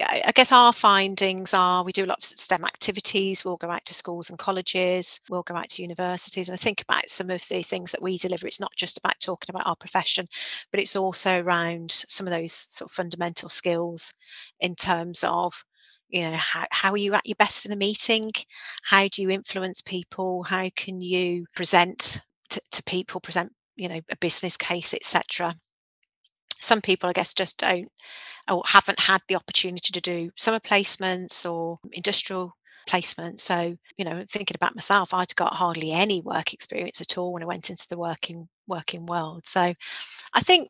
I 0.00 0.32
guess 0.34 0.52
our 0.52 0.72
findings 0.72 1.52
are 1.52 1.84
we 1.84 1.92
do 1.92 2.04
a 2.04 2.06
lot 2.06 2.18
of 2.18 2.24
STEM 2.24 2.64
activities. 2.64 3.44
We'll 3.44 3.56
go 3.56 3.70
out 3.70 3.84
to 3.84 3.94
schools 3.94 4.30
and 4.30 4.38
colleges. 4.38 5.20
We'll 5.28 5.42
go 5.42 5.54
out 5.54 5.68
to 5.70 5.82
universities. 5.82 6.48
And 6.48 6.54
I 6.54 6.56
think 6.56 6.80
about 6.80 7.10
some 7.10 7.28
of 7.28 7.46
the 7.48 7.62
things 7.62 7.92
that 7.92 8.00
we 8.00 8.16
deliver. 8.16 8.46
It's 8.46 8.60
not 8.60 8.74
just 8.74 8.96
about 8.96 9.20
talking 9.20 9.54
about 9.54 9.66
our 9.66 9.76
profession, 9.76 10.26
but 10.70 10.80
it's 10.80 10.96
also 10.96 11.42
around 11.42 11.90
some 11.90 12.26
of 12.26 12.30
those 12.30 12.66
sort 12.70 12.90
of 12.90 12.94
fundamental 12.94 13.50
skills 13.50 14.14
in 14.60 14.74
terms 14.74 15.24
of 15.24 15.62
you 16.08 16.22
know 16.22 16.36
how, 16.36 16.66
how 16.70 16.92
are 16.92 16.98
you 16.98 17.14
at 17.14 17.26
your 17.26 17.36
best 17.36 17.64
in 17.64 17.72
a 17.72 17.76
meeting 17.76 18.30
how 18.82 19.08
do 19.08 19.22
you 19.22 19.30
influence 19.30 19.80
people 19.80 20.42
how 20.42 20.68
can 20.76 21.00
you 21.00 21.46
present 21.56 22.20
to, 22.50 22.60
to 22.70 22.82
people 22.82 23.18
present 23.18 23.50
you 23.76 23.88
know 23.88 24.00
a 24.10 24.16
business 24.16 24.58
case 24.58 24.92
etc 24.92 25.54
some 26.62 26.80
people 26.80 27.08
i 27.08 27.12
guess 27.12 27.34
just 27.34 27.58
don't 27.58 27.90
or 28.50 28.62
haven't 28.66 28.98
had 28.98 29.20
the 29.28 29.36
opportunity 29.36 29.92
to 29.92 30.00
do 30.00 30.30
summer 30.36 30.60
placements 30.60 31.50
or 31.50 31.78
industrial 31.92 32.52
placement 32.86 33.38
so 33.38 33.76
you 33.96 34.04
know 34.04 34.24
thinking 34.28 34.56
about 34.56 34.74
myself 34.74 35.14
i'd 35.14 35.34
got 35.36 35.54
hardly 35.54 35.92
any 35.92 36.20
work 36.20 36.52
experience 36.52 37.00
at 37.00 37.16
all 37.16 37.32
when 37.32 37.42
i 37.42 37.46
went 37.46 37.70
into 37.70 37.86
the 37.88 37.98
working 37.98 38.48
working 38.66 39.06
world. 39.06 39.46
So 39.46 39.74
i 40.34 40.40
think 40.40 40.68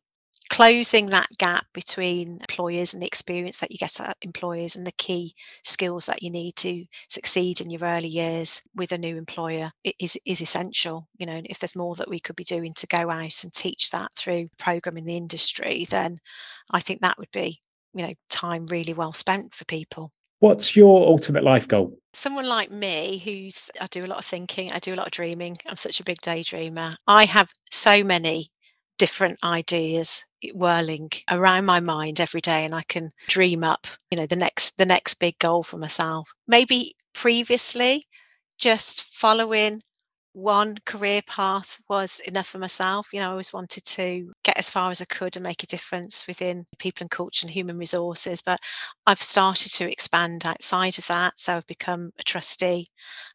closing 0.52 1.06
that 1.06 1.30
gap 1.38 1.64
between 1.72 2.36
employers 2.40 2.92
and 2.92 3.02
the 3.02 3.06
experience 3.06 3.58
that 3.58 3.72
you 3.72 3.78
get 3.78 3.98
at 4.00 4.18
employers 4.20 4.76
and 4.76 4.86
the 4.86 4.92
key 4.92 5.32
skills 5.64 6.04
that 6.04 6.22
you 6.22 6.30
need 6.30 6.54
to 6.54 6.84
succeed 7.08 7.62
in 7.62 7.70
your 7.70 7.80
early 7.82 8.08
years 8.08 8.60
with 8.76 8.92
a 8.92 8.98
new 8.98 9.16
employer 9.16 9.72
is 9.98 10.18
is 10.26 10.42
essential 10.42 11.08
you 11.16 11.24
know 11.24 11.40
if 11.46 11.58
there's 11.58 11.74
more 11.74 11.94
that 11.94 12.08
we 12.08 12.20
could 12.20 12.36
be 12.36 12.44
doing 12.44 12.74
to 12.74 12.86
go 12.88 13.08
out 13.08 13.44
and 13.44 13.52
teach 13.54 13.90
that 13.90 14.10
through 14.14 14.46
program 14.58 14.98
in 14.98 15.06
the 15.06 15.16
industry 15.16 15.86
then 15.88 16.18
i 16.70 16.80
think 16.80 17.00
that 17.00 17.16
would 17.18 17.30
be 17.32 17.58
you 17.94 18.06
know 18.06 18.12
time 18.28 18.66
really 18.66 18.92
well 18.92 19.14
spent 19.14 19.54
for 19.54 19.64
people 19.64 20.12
What's 20.40 20.74
your 20.74 21.06
ultimate 21.06 21.44
life 21.44 21.68
goal? 21.68 21.96
Someone 22.14 22.48
like 22.48 22.72
me, 22.72 23.22
who's 23.24 23.70
I 23.80 23.86
do 23.86 24.04
a 24.04 24.08
lot 24.08 24.18
of 24.18 24.24
thinking, 24.24 24.72
I 24.72 24.80
do 24.80 24.92
a 24.92 24.96
lot 24.96 25.06
of 25.06 25.12
dreaming. 25.12 25.54
I'm 25.68 25.76
such 25.76 26.00
a 26.00 26.04
big 26.04 26.20
daydreamer. 26.20 26.96
I 27.06 27.26
have 27.26 27.48
so 27.70 28.02
many 28.02 28.50
different 29.02 29.36
ideas 29.42 30.22
whirling 30.54 31.10
around 31.28 31.64
my 31.64 31.80
mind 31.80 32.20
every 32.20 32.40
day 32.40 32.64
and 32.64 32.72
I 32.72 32.84
can 32.84 33.10
dream 33.26 33.64
up, 33.64 33.88
you 34.12 34.16
know, 34.16 34.26
the 34.26 34.36
next 34.36 34.78
the 34.78 34.86
next 34.86 35.14
big 35.14 35.36
goal 35.40 35.64
for 35.64 35.76
myself. 35.76 36.30
Maybe 36.46 36.94
previously 37.12 38.06
just 38.58 39.02
following 39.02 39.82
one 40.34 40.78
career 40.86 41.20
path 41.26 41.78
was 41.88 42.20
enough 42.20 42.48
for 42.48 42.58
myself. 42.58 43.08
You 43.12 43.20
know, 43.20 43.28
I 43.28 43.30
always 43.30 43.52
wanted 43.52 43.84
to 43.84 44.32
get 44.42 44.58
as 44.58 44.70
far 44.70 44.90
as 44.90 45.00
I 45.00 45.04
could 45.04 45.36
and 45.36 45.42
make 45.42 45.62
a 45.62 45.66
difference 45.66 46.26
within 46.26 46.66
people 46.78 47.04
and 47.04 47.10
culture 47.10 47.44
and 47.44 47.50
human 47.50 47.76
resources. 47.76 48.40
But 48.40 48.58
I've 49.06 49.22
started 49.22 49.72
to 49.72 49.90
expand 49.90 50.46
outside 50.46 50.98
of 50.98 51.06
that. 51.08 51.38
So 51.38 51.56
I've 51.56 51.66
become 51.66 52.12
a 52.18 52.22
trustee 52.22 52.88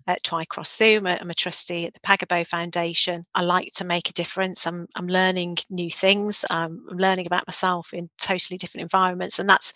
at 0.07 0.23
Twycross 0.23 0.75
Zoo. 0.75 1.01
I'm 1.05 1.29
a 1.29 1.35
trustee 1.35 1.85
at 1.85 1.93
the 1.93 1.99
Pagabo 1.99 2.45
Foundation. 2.47 3.25
I 3.35 3.43
like 3.43 3.73
to 3.75 3.85
make 3.85 4.09
a 4.09 4.13
difference. 4.13 4.65
I'm, 4.65 4.87
I'm 4.95 5.07
learning 5.07 5.57
new 5.69 5.91
things. 5.91 6.45
Um, 6.49 6.85
I'm 6.89 6.97
learning 6.97 7.27
about 7.27 7.47
myself 7.47 7.93
in 7.93 8.09
totally 8.17 8.57
different 8.57 8.83
environments. 8.83 9.39
And 9.39 9.49
that's 9.49 9.73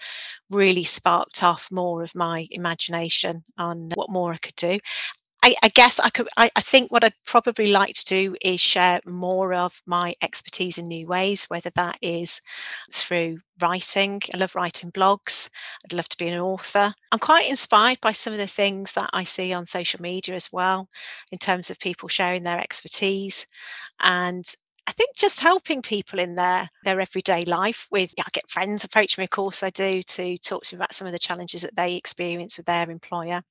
really 0.50 0.84
sparked 0.84 1.44
off 1.44 1.72
more 1.72 2.04
of 2.04 2.16
my 2.16 2.48
imagination 2.52 3.44
on 3.58 3.90
what 3.96 4.10
more 4.10 4.34
I 4.34 4.38
could 4.38 4.56
do. 4.56 4.80
I, 5.44 5.56
I, 5.64 5.70
guess 5.70 6.00
I 6.00 6.12
could. 6.12 6.28
I, 6.38 6.52
I, 6.56 6.62
think 6.62 6.92
what 6.92 7.04
I'd 7.04 7.16
probably 7.26 7.72
like 7.72 7.96
to 7.96 8.06
do 8.06 8.36
is 8.42 8.62
share 8.62 9.02
more 9.08 9.56
of 9.56 9.82
my 9.88 10.14
expertise 10.22 10.78
in 10.78 10.86
new 10.86 11.08
ways, 11.08 11.46
whether 11.46 11.72
that 11.72 11.98
is 12.00 12.42
through 12.92 13.40
writing. 13.60 14.22
I 14.34 14.38
love 14.38 14.54
writing 14.54 14.92
blogs. 14.92 15.50
I'd 15.84 15.94
love 15.94 16.08
to 16.10 16.18
be 16.18 16.28
an 16.28 16.40
author. 16.40 16.94
I'm 17.12 17.20
quite 17.20 17.50
inspired 17.50 18.00
by 18.02 18.12
some 18.12 18.34
of 18.34 18.40
the 18.40 18.46
things 18.46 18.92
that 18.94 19.10
I 19.14 19.24
see 19.24 19.52
on 19.52 19.66
social 19.66 20.00
media 20.00 20.36
as 20.36 20.52
well, 20.54 20.88
in 21.32 21.40
terms 21.40 21.72
of 21.72 21.80
people 21.80 22.08
sharing 22.08 22.44
their 22.44 22.60
expertise, 22.60 23.48
and 24.00 24.46
I 24.86 24.92
think 24.92 25.16
just 25.16 25.42
helping 25.42 25.82
people 25.82 26.20
in 26.20 26.36
their 26.36 26.70
their 26.84 27.02
everyday 27.02 27.46
life 27.46 27.88
with 27.90 28.14
yeah, 28.16 28.26
I 28.28 28.30
get 28.32 28.50
friends 28.50 28.84
approach 28.84 29.18
me, 29.18 29.24
of 29.24 29.32
course 29.32 29.64
I 29.64 29.72
do, 29.72 30.04
to 30.04 30.38
talk 30.38 30.64
to 30.66 30.76
me 30.76 30.78
about 30.78 30.94
some 30.94 31.08
of 31.08 31.14
the 31.14 31.20
challenges 31.20 31.64
that 31.64 31.76
they 31.76 31.96
experience 31.96 32.58
with 32.58 32.68
their 32.68 32.92
employer 32.92 33.42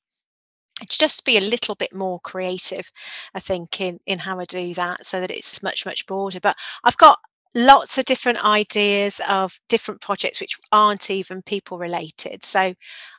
just 0.88 1.24
be 1.24 1.36
a 1.36 1.40
little 1.40 1.74
bit 1.74 1.94
more 1.94 2.20
creative 2.20 2.90
i 3.34 3.40
think 3.40 3.80
in 3.80 3.98
in 4.06 4.18
how 4.18 4.38
i 4.40 4.44
do 4.46 4.72
that 4.74 5.04
so 5.04 5.20
that 5.20 5.30
it's 5.30 5.62
much 5.62 5.84
much 5.86 6.06
broader. 6.06 6.40
But 6.40 6.56
i've 6.84 6.96
got 6.96 7.18
lots 7.54 7.98
of 7.98 8.04
different 8.04 8.44
ideas 8.44 9.20
of 9.28 9.58
different 9.68 10.00
projects 10.00 10.40
which 10.40 10.56
aren't 10.70 11.10
even 11.10 11.42
people 11.42 11.78
related. 11.78 12.44
So 12.44 12.60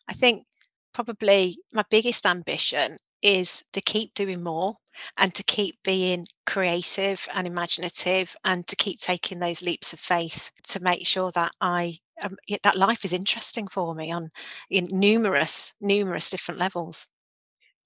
i 0.08 0.14
think 0.14 0.46
probably 0.94 1.58
my 1.74 1.84
biggest 1.90 2.26
ambition 2.26 2.98
is 3.22 3.64
to 3.74 3.82
keep 3.82 4.14
doing 4.14 4.44
more 4.44 4.76
and 5.18 5.34
to 5.36 5.44
keep 5.44 5.76
being 5.84 6.26
creative 6.46 7.28
and 7.34 7.48
imaginative 7.48 8.36
and 8.44 8.68
to 8.68 8.76
keep 8.76 9.00
taking 9.00 9.40
those 9.40 9.62
leaps 9.62 9.94
of 9.94 10.00
faith 10.00 10.52
to 10.64 10.80
make 10.82 11.06
sure 11.06 11.32
that 11.32 11.52
i 11.62 11.96
um, 12.24 12.38
that 12.64 12.76
life 12.76 13.06
is 13.06 13.14
interesting 13.14 13.68
for 13.68 13.96
me 13.96 14.12
on 14.12 14.30
in 14.70 14.88
numerous 14.92 15.74
numerous 15.82 16.30
different 16.30 16.60
levels 16.60 17.08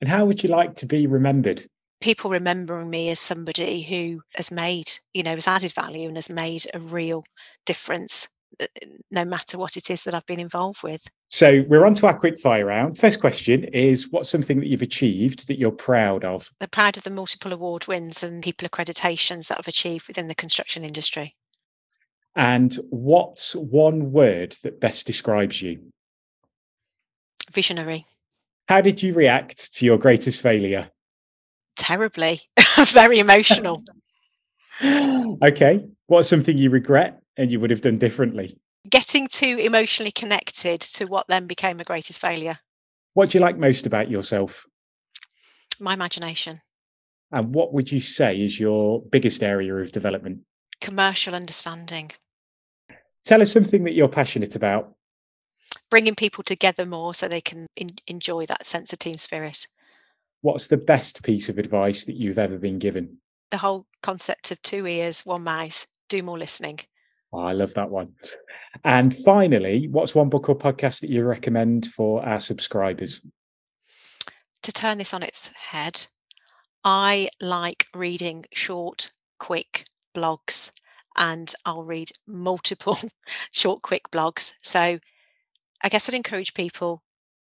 and 0.02 0.10
how 0.10 0.26
would 0.26 0.44
you 0.44 0.50
like 0.50 0.76
to 0.78 0.86
be 0.86 1.08
remembered? 1.08 1.66
People 2.02 2.30
remembering 2.30 2.90
me 2.90 3.10
as 3.10 3.20
somebody 3.20 3.82
who 3.82 4.22
has 4.36 4.52
made, 4.52 4.92
you 5.14 5.24
know, 5.24 5.36
has 5.36 5.48
added 5.48 5.74
value 5.74 6.08
and 6.08 6.18
has 6.18 6.30
made 6.30 6.66
a 6.74 6.80
real 6.80 7.24
difference 7.66 8.28
uh, 8.60 8.66
no 9.12 9.26
matter 9.26 9.58
what 9.58 9.76
it 9.76 9.90
is 9.90 10.04
that 10.04 10.14
I've 10.14 10.26
been 10.26 10.40
involved 10.40 10.84
with. 10.84 11.02
So 11.28 11.64
we're 11.68 11.86
on 11.86 11.94
to 11.96 12.08
our 12.08 12.18
quick 12.18 12.40
fire 12.40 12.66
round. 12.66 12.98
First 12.98 13.20
question 13.20 13.64
is 13.66 14.12
what's 14.12 14.30
something 14.30 14.60
that 14.60 14.68
you've 14.68 14.82
achieved 14.82 15.48
that 15.48 15.58
you're 15.58 15.72
proud 15.72 16.24
of? 16.24 16.52
I'm 16.62 16.70
proud 16.70 16.98
of 16.98 17.04
the 17.04 17.10
multiple 17.10 17.54
award 17.54 17.88
wins 17.88 18.24
and 18.24 18.44
people 18.44 18.68
accreditations 18.68 19.48
that 19.48 19.58
I've 19.58 19.68
achieved 19.68 20.08
within 20.08 20.28
the 20.28 20.36
construction 20.36 20.84
industry. 20.84 21.36
And 22.36 22.74
what's 22.90 23.56
one 23.56 24.12
word 24.12 24.56
that 24.64 24.80
best 24.80 25.08
describes 25.08 25.62
you? 25.62 25.80
Visionary. 27.52 28.06
How 28.68 28.82
did 28.82 29.04
you 29.04 29.14
react 29.14 29.74
to 29.76 29.86
your 29.86 29.98
greatest 29.98 30.42
failure? 30.42 30.90
Terribly, 31.76 32.42
very 32.88 33.20
emotional. 33.20 33.84
okay. 34.84 35.86
What's 36.08 36.28
something 36.28 36.58
you 36.58 36.70
regret 36.70 37.22
and 37.38 37.52
you 37.52 37.60
would 37.60 37.70
have 37.70 37.82
done 37.82 37.98
differently? 37.98 38.58
Getting 38.90 39.28
too 39.28 39.58
emotionally 39.58 40.12
connected 40.12 40.82
to 40.82 41.06
what 41.06 41.28
then 41.28 41.48
became 41.48 41.80
a 41.80 41.84
greatest 41.84 42.20
failure. 42.20 42.58
What 43.14 43.30
do 43.30 43.38
you 43.38 43.44
like 43.44 43.58
most 43.58 43.86
about 43.86 44.10
yourself? 44.10 44.66
My 45.80 45.94
imagination. 45.94 46.62
And 47.32 47.54
what 47.54 47.74
would 47.74 47.92
you 47.92 48.00
say 48.00 48.38
is 48.38 48.60
your 48.60 49.02
biggest 49.02 49.44
area 49.44 49.76
of 49.76 49.92
development? 49.92 50.42
Commercial 50.82 51.36
understanding. 51.36 52.12
Tell 53.24 53.42
us 53.42 53.52
something 53.52 53.84
that 53.86 53.94
you're 53.94 54.08
passionate 54.08 54.56
about 54.56 54.94
bringing 55.96 56.14
people 56.14 56.44
together 56.44 56.86
more 56.86 57.14
so 57.14 57.26
they 57.26 57.40
can 57.40 57.68
in, 57.78 57.88
enjoy 58.08 58.46
that 58.46 58.66
sense 58.66 58.92
of 58.92 59.00
team 59.00 59.18
spirit. 59.18 59.66
What's 60.42 60.68
the 60.68 60.76
best 60.76 61.24
piece 61.24 61.48
of 61.48 61.58
advice 61.58 62.04
that 62.04 62.18
you've 62.18 62.38
ever 62.38 62.58
been 62.58 62.80
given? 62.80 63.20
The 63.50 63.58
whole 63.58 63.86
concept 64.04 64.52
of 64.52 64.62
two 64.62 64.88
ears, 64.88 65.26
one 65.26 65.46
mouth, 65.46 65.88
do 66.10 66.22
more 66.22 66.38
listening. 66.38 66.82
Oh, 67.32 67.40
I 67.40 67.54
love 67.54 67.74
that 67.76 67.90
one. 67.90 68.10
And 68.84 69.16
finally, 69.16 69.88
what's 69.88 70.14
one 70.14 70.28
book 70.28 70.50
or 70.50 70.58
podcast 70.58 71.00
that 71.00 71.10
you 71.10 71.24
recommend 71.24 71.86
for 71.86 72.22
our 72.26 72.42
subscribers? 72.42 73.22
To 74.64 74.74
turn 74.74 74.98
this 74.98 75.14
on 75.14 75.24
its 75.24 75.48
head, 75.56 76.06
I 76.84 77.30
like 77.40 77.86
reading 77.96 78.44
short, 78.52 79.12
quick 79.40 79.86
blogs, 80.14 80.74
and 81.16 81.54
I'll 81.66 81.84
read 81.84 82.12
multiple 82.28 83.00
short, 83.54 83.82
quick 83.82 84.12
blogs. 84.12 84.56
So 84.62 85.00
I 85.82 85.90
guess 85.90 86.10
I'd 86.10 86.16
encourage 86.16 86.54
people 86.54 87.02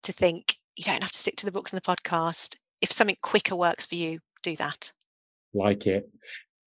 to 0.04 0.12
think 0.12 0.56
you 0.76 0.84
don't 0.84 1.02
have 1.02 1.12
to 1.12 1.18
stick 1.18 1.36
to 1.36 1.46
the 1.46 1.52
books 1.52 1.72
and 1.72 1.80
the 1.80 1.86
podcast. 1.86 2.56
If 2.80 2.92
something 2.92 3.16
quicker 3.22 3.56
works 3.56 3.86
for 3.86 3.96
you, 3.96 4.20
do 4.42 4.56
that. 4.56 4.92
Like 5.52 5.86
it. 5.86 6.08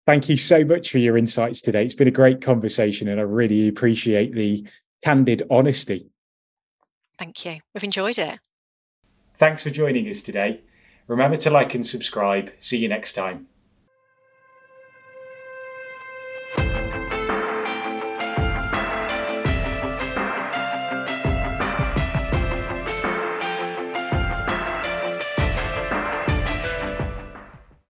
Thank 0.05 0.27
you 0.29 0.37
so 0.37 0.65
much 0.65 0.91
for 0.91 0.97
your 0.97 1.17
insights 1.17 1.61
today. 1.61 1.85
It's 1.85 1.95
been 1.95 2.07
a 2.07 2.11
great 2.11 2.41
conversation 2.41 3.07
and 3.07 3.19
I 3.19 3.23
really 3.23 3.67
appreciate 3.67 4.33
the 4.33 4.67
candid 5.03 5.43
honesty. 5.49 6.09
Thank 7.17 7.45
you. 7.45 7.59
We've 7.73 7.83
enjoyed 7.83 8.17
it. 8.17 8.39
Thanks 9.37 9.63
for 9.63 9.69
joining 9.69 10.07
us 10.07 10.21
today. 10.21 10.61
Remember 11.07 11.37
to 11.37 11.49
like 11.49 11.75
and 11.75 11.85
subscribe. 11.85 12.51
See 12.59 12.77
you 12.77 12.87
next 12.87 13.13
time. 13.13 13.47